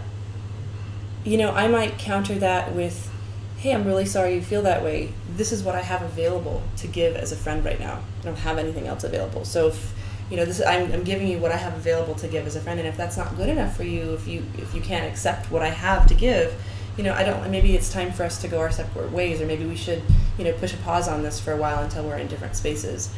[1.24, 3.10] you know, I might counter that with,
[3.58, 5.12] "Hey, I'm really sorry you feel that way.
[5.36, 8.00] This is what I have available to give as a friend right now.
[8.20, 9.44] I don't have anything else available.
[9.44, 9.94] So if
[10.30, 12.60] you know, this I'm, I'm giving you what I have available to give as a
[12.60, 15.50] friend, and if that's not good enough for you, if you if you can't accept
[15.50, 16.54] what I have to give,
[16.96, 17.50] you know, I don't.
[17.50, 20.02] Maybe it's time for us to go our separate ways, or maybe we should,
[20.36, 23.10] you know, push a pause on this for a while until we're in different spaces.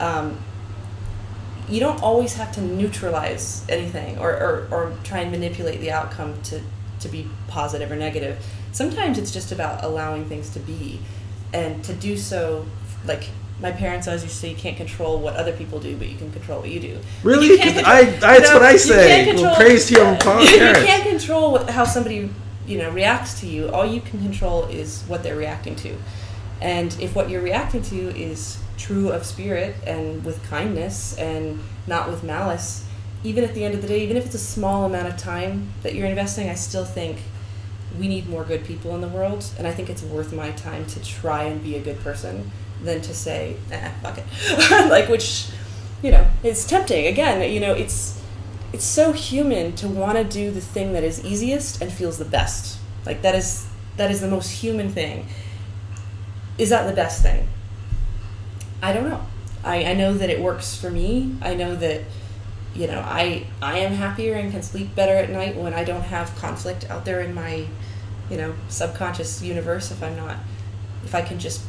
[0.00, 0.38] Um,
[1.68, 6.40] you don't always have to neutralize anything or, or, or try and manipulate the outcome
[6.42, 6.60] to,
[7.00, 8.44] to be positive or negative.
[8.74, 11.00] Sometimes it's just about allowing things to be.
[11.52, 12.66] And to do so,
[13.06, 13.28] like
[13.60, 16.16] my parents always used to say, you can't control what other people do, but you
[16.18, 16.98] can control what you do.
[17.22, 17.46] Really?
[17.50, 19.24] You control- I- that's you what I you say.
[19.26, 20.48] can't Well, praise to your yeah, pa- you,
[20.86, 22.30] can't control what, how somebody
[22.66, 23.68] you know reacts to you.
[23.70, 25.96] All you can control is what they're reacting to.
[26.60, 32.08] And if what you're reacting to is true of spirit and with kindness and not
[32.10, 32.84] with malice,
[33.22, 35.68] even at the end of the day, even if it's a small amount of time
[35.82, 37.18] that you're investing, I still think
[37.98, 39.44] we need more good people in the world.
[39.58, 42.50] And I think it's worth my time to try and be a good person
[42.82, 44.70] than to say, eh, fuck it.
[44.90, 45.48] like, which,
[46.02, 47.06] you know, it's tempting.
[47.06, 48.20] Again, you know, it's
[48.74, 52.24] it's so human to want to do the thing that is easiest and feels the
[52.24, 52.80] best.
[53.06, 55.28] Like that is that is the most human thing.
[56.58, 57.48] Is that the best thing?
[58.82, 59.24] I don't know.
[59.62, 61.36] I, I know that it works for me.
[61.40, 62.02] I know that
[62.74, 66.02] you know I I am happier and can sleep better at night when I don't
[66.02, 67.66] have conflict out there in my
[68.30, 70.36] you know subconscious universe if I'm not
[71.04, 71.60] if I can just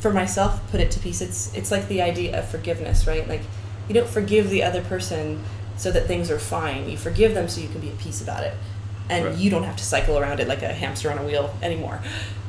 [0.00, 1.20] for myself put it to peace.
[1.20, 3.26] It's it's like the idea of forgiveness right?
[3.28, 3.42] Like
[3.88, 5.42] you don't forgive the other person
[5.76, 6.88] so that things are fine.
[6.88, 8.54] You forgive them so you can be at peace about it.
[9.08, 9.34] And Right.
[9.36, 12.00] you don't have to cycle around it like a hamster on a wheel anymore.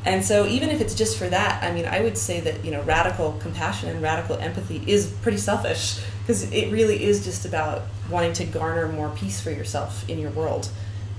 [0.06, 2.72] And so even if it's just for that i mean i would say that you
[2.72, 7.84] know radical compassion and radical empathy is pretty selfish because it really is just about
[8.10, 10.70] wanting to garner more peace for yourself in your world.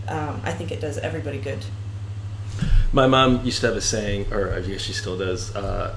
[0.08, 1.64] Um, i think it does everybody good
[2.92, 5.54] My mom used to have a saying, or I guess she still does.
[5.56, 5.96] Uh,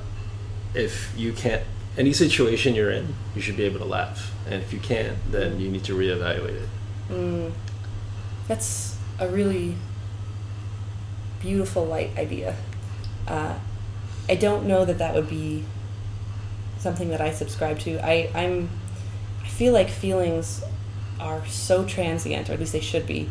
[0.74, 1.64] if you can't,
[1.98, 5.60] any situation you're in, you should be able to laugh, and if you can't, then
[5.60, 6.70] you need to reevaluate it.
[7.10, 7.52] Mm,
[8.48, 9.76] that's a really
[11.40, 12.56] beautiful, light idea.
[13.28, 13.58] Uh,
[14.28, 15.64] I don't know that that would be
[16.80, 18.00] something that I subscribe to.
[18.06, 18.70] I, I'm,
[19.44, 20.64] I feel like feelings
[21.20, 23.30] are so transient, or at least they should be,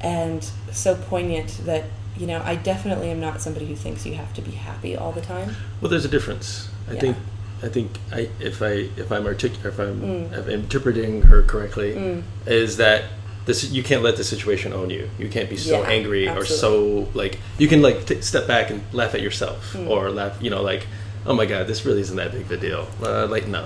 [0.00, 1.84] and so poignant that
[2.18, 5.12] you know I definitely am not somebody who thinks you have to be happy all
[5.12, 5.54] the time.
[5.80, 6.68] Well, there's a difference.
[6.88, 7.00] I Yeah.
[7.00, 7.16] think.
[7.62, 10.32] I think I, if I if I'm artic- if I'm, Mm.
[10.32, 12.22] if I'm interpreting her correctly, Mm.
[12.46, 13.04] is that
[13.46, 15.08] this you can't let the situation own you.
[15.18, 18.70] You can't be so Yeah, angry or so like you can like t- step back
[18.70, 19.88] and laugh at yourself Mm.
[19.88, 20.36] or laugh.
[20.40, 20.86] You know, like
[21.24, 22.86] oh my god, this really isn't that big of a deal.
[23.02, 23.64] Uh, like no,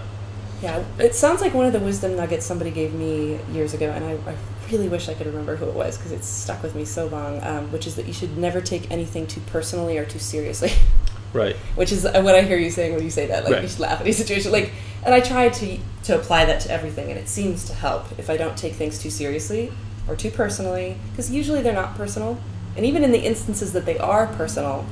[0.62, 4.04] Yeah, it sounds like one of the wisdom nuggets somebody gave me years ago, and
[4.04, 4.34] I, I
[4.70, 7.42] really wish I could remember who it was because it's stuck with me so long.
[7.42, 10.72] Um, which is that you should never take anything too personally or too seriously.
[11.32, 11.54] right.
[11.76, 13.44] which is what I hear you saying when you say that.
[13.44, 13.62] Like Right.
[13.62, 14.50] you should laugh at any situation.
[14.52, 14.72] Like,
[15.04, 18.30] and I try to to apply that to everything, and it seems to help if
[18.30, 19.70] I don't take things too seriously
[20.08, 22.38] or too personally, because usually they're not personal,
[22.76, 24.84] and even in the instances that they are personal,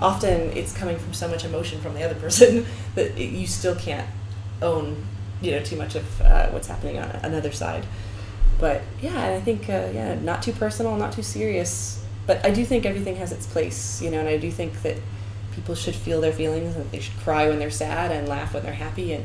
[0.00, 3.74] often it's coming from so much emotion from the other person that it, you still
[3.74, 4.08] can't
[4.62, 5.04] own,
[5.40, 7.84] you know, too much of uh, what's happening on another side.
[8.60, 12.04] But yeah, and I think uh, yeah, not too personal, not too serious.
[12.26, 14.98] But I do think everything has its place, you know, and I do think that
[15.52, 18.62] people should feel their feelings and they should cry when they're sad and laugh when
[18.62, 19.24] they're happy and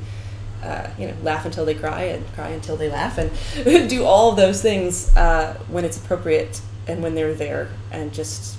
[0.64, 3.32] uh, you know, laugh until they cry and cry until they laugh, and
[3.90, 8.58] do all those things uh, when it's appropriate and when they're there, and just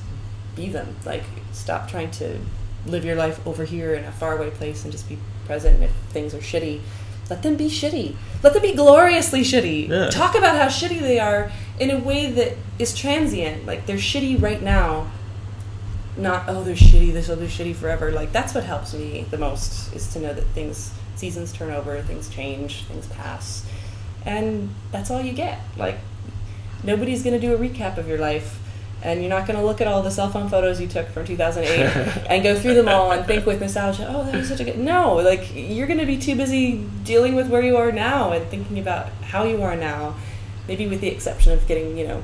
[0.55, 0.97] be them.
[1.05, 2.39] Like, stop trying to
[2.86, 5.77] live your life over here in a faraway place and just be present.
[5.77, 6.81] And if things are shitty,
[7.28, 8.15] let them be shitty.
[8.43, 9.89] Let them be gloriously shitty.
[9.89, 10.09] Yeah.
[10.11, 11.51] Talk about how shitty they are
[11.81, 13.66] in a way that is transient.
[13.66, 15.11] Like, they're shitty right now
[16.16, 19.27] not oh they're shitty this oh, will be shitty forever like that's what helps me
[19.31, 23.66] the most is to know that things seasons turn over things change things pass
[24.24, 25.98] and that's all you get like
[26.82, 28.59] nobody's to do a recap of your life
[29.06, 31.24] and you're not going to look at all the cell phone photos you took from
[31.24, 34.64] 2008 and go through them all and think with nostalgia oh that was such a
[34.64, 38.32] good no like you're going to be too busy dealing with where you are now
[38.32, 40.14] and thinking about how you are now
[40.66, 42.22] maybe with the exception of getting you know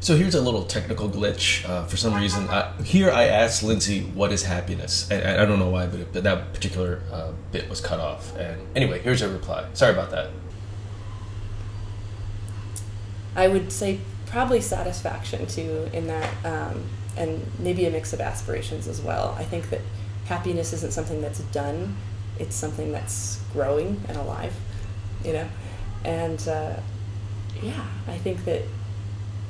[0.00, 1.64] So here's a little technical glitch.
[1.64, 5.46] Uh, for some reason, I, here I asked Lindsay, "What is happiness?" And I, I
[5.46, 8.36] don't know why, but, it, but that particular uh, bit was cut off.
[8.36, 9.60] And anyway, here's her reply.
[9.74, 10.30] Sorry about that.
[13.36, 14.00] I would say
[14.32, 16.82] probably satisfaction too in that, um,
[17.16, 19.36] and maybe a mix of aspirations as well.
[19.38, 19.82] I think that
[20.24, 21.96] happiness isn't something that's done;
[22.38, 24.54] it's something that's growing and alive,
[25.22, 25.46] you know.
[26.04, 26.76] And uh,
[27.62, 28.62] yeah, I think that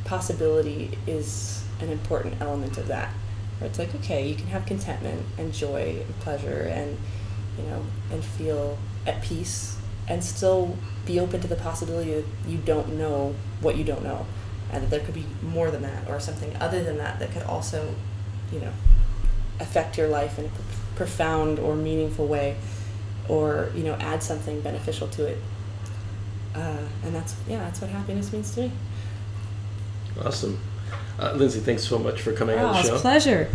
[0.05, 3.11] possibility is an important element of that.
[3.59, 6.99] Where it's like, okay, you can have contentment and joy and pleasure and
[7.57, 9.77] you know and feel at peace
[10.09, 10.77] and still
[11.07, 14.27] be open to the possibility that you don't know what you don't know
[14.73, 17.43] and that there could be more than that or something other than that that could
[17.43, 17.95] also
[18.53, 18.73] you know
[19.61, 20.65] affect your life in a pro-
[20.97, 22.57] profound or meaningful way
[23.29, 25.39] or you know add something beneficial to it
[26.55, 28.73] uh, and that's yeah that's what happiness means to me
[30.23, 30.61] Awesome.
[31.19, 32.97] Uh, Lindsay, thanks so much for coming on oh, the it's show.
[32.97, 33.49] a pleasure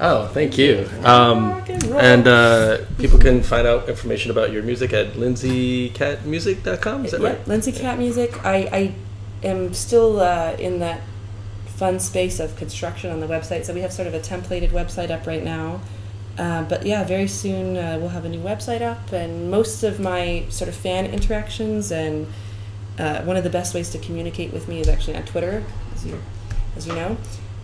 [0.00, 0.88] Oh, thank you.
[1.04, 1.62] Um,
[1.94, 7.04] and uh, people can find out information about your music at lindsaykattmusic.com.
[7.04, 7.46] Is that yeah, right?
[7.46, 8.44] Lindsay Katt Music.
[8.44, 8.94] I, I
[9.42, 11.00] am still uh, in that
[11.66, 13.64] fun space of construction on the website.
[13.64, 15.80] So we have sort of a templated website up right now.
[16.38, 20.00] Uh, but yeah, very soon uh, we'll have a new website up, and most of
[20.00, 22.26] my sort of fan interactions and
[22.98, 25.62] uh, one of the best ways to communicate with me is actually on Twitter,
[25.94, 26.18] as you
[26.76, 27.18] as you know,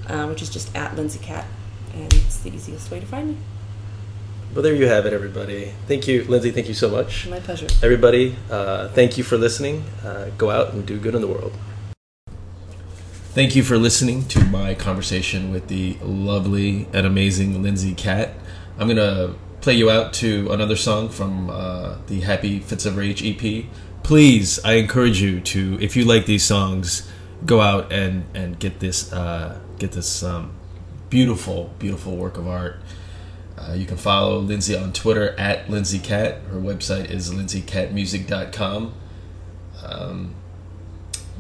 [0.09, 1.47] uh, which is just at Lindsay Katt,
[1.95, 3.37] and it's the easiest way to find me.
[4.53, 5.73] Well, there you have it, everybody.
[5.87, 6.51] Thank you, Lindsay.
[6.51, 7.27] Thank you so much.
[7.27, 7.69] My pleasure.
[7.83, 9.85] Everybody, uh, thank you for listening.
[10.05, 11.53] Uh, go out and do good in the world.
[13.39, 18.31] Thank you for listening to my conversation with the lovely and amazing Lindsay Katt.
[18.77, 23.25] I'm gonna play you out to another song from uh, the Happy Fits of Rage
[23.25, 23.67] EP.
[24.03, 27.09] Please, I encourage you to, if you like these songs,
[27.47, 30.53] go out and and get this uh, get this um,
[31.09, 32.81] beautiful, beautiful work of art.
[33.57, 36.41] Uh, you can follow Lindsay on Twitter at Lindsay Katt.
[36.51, 38.95] Her website is lindsaykattmusic.com.
[39.85, 40.35] Um,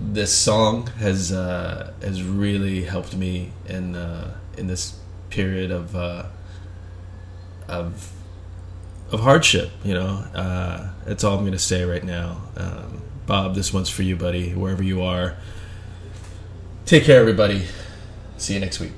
[0.01, 4.99] this song has uh, has really helped me in uh, in this
[5.31, 6.27] period of uh,
[7.67, 8.13] of
[9.11, 9.71] of hardship.
[9.85, 12.43] You know, uh, that's all I'm gonna say right now.
[12.57, 14.55] Um, Bob, this one's for you, buddy.
[14.55, 15.37] Wherever you are,
[16.87, 17.67] take care, everybody.
[18.39, 18.93] See you next week.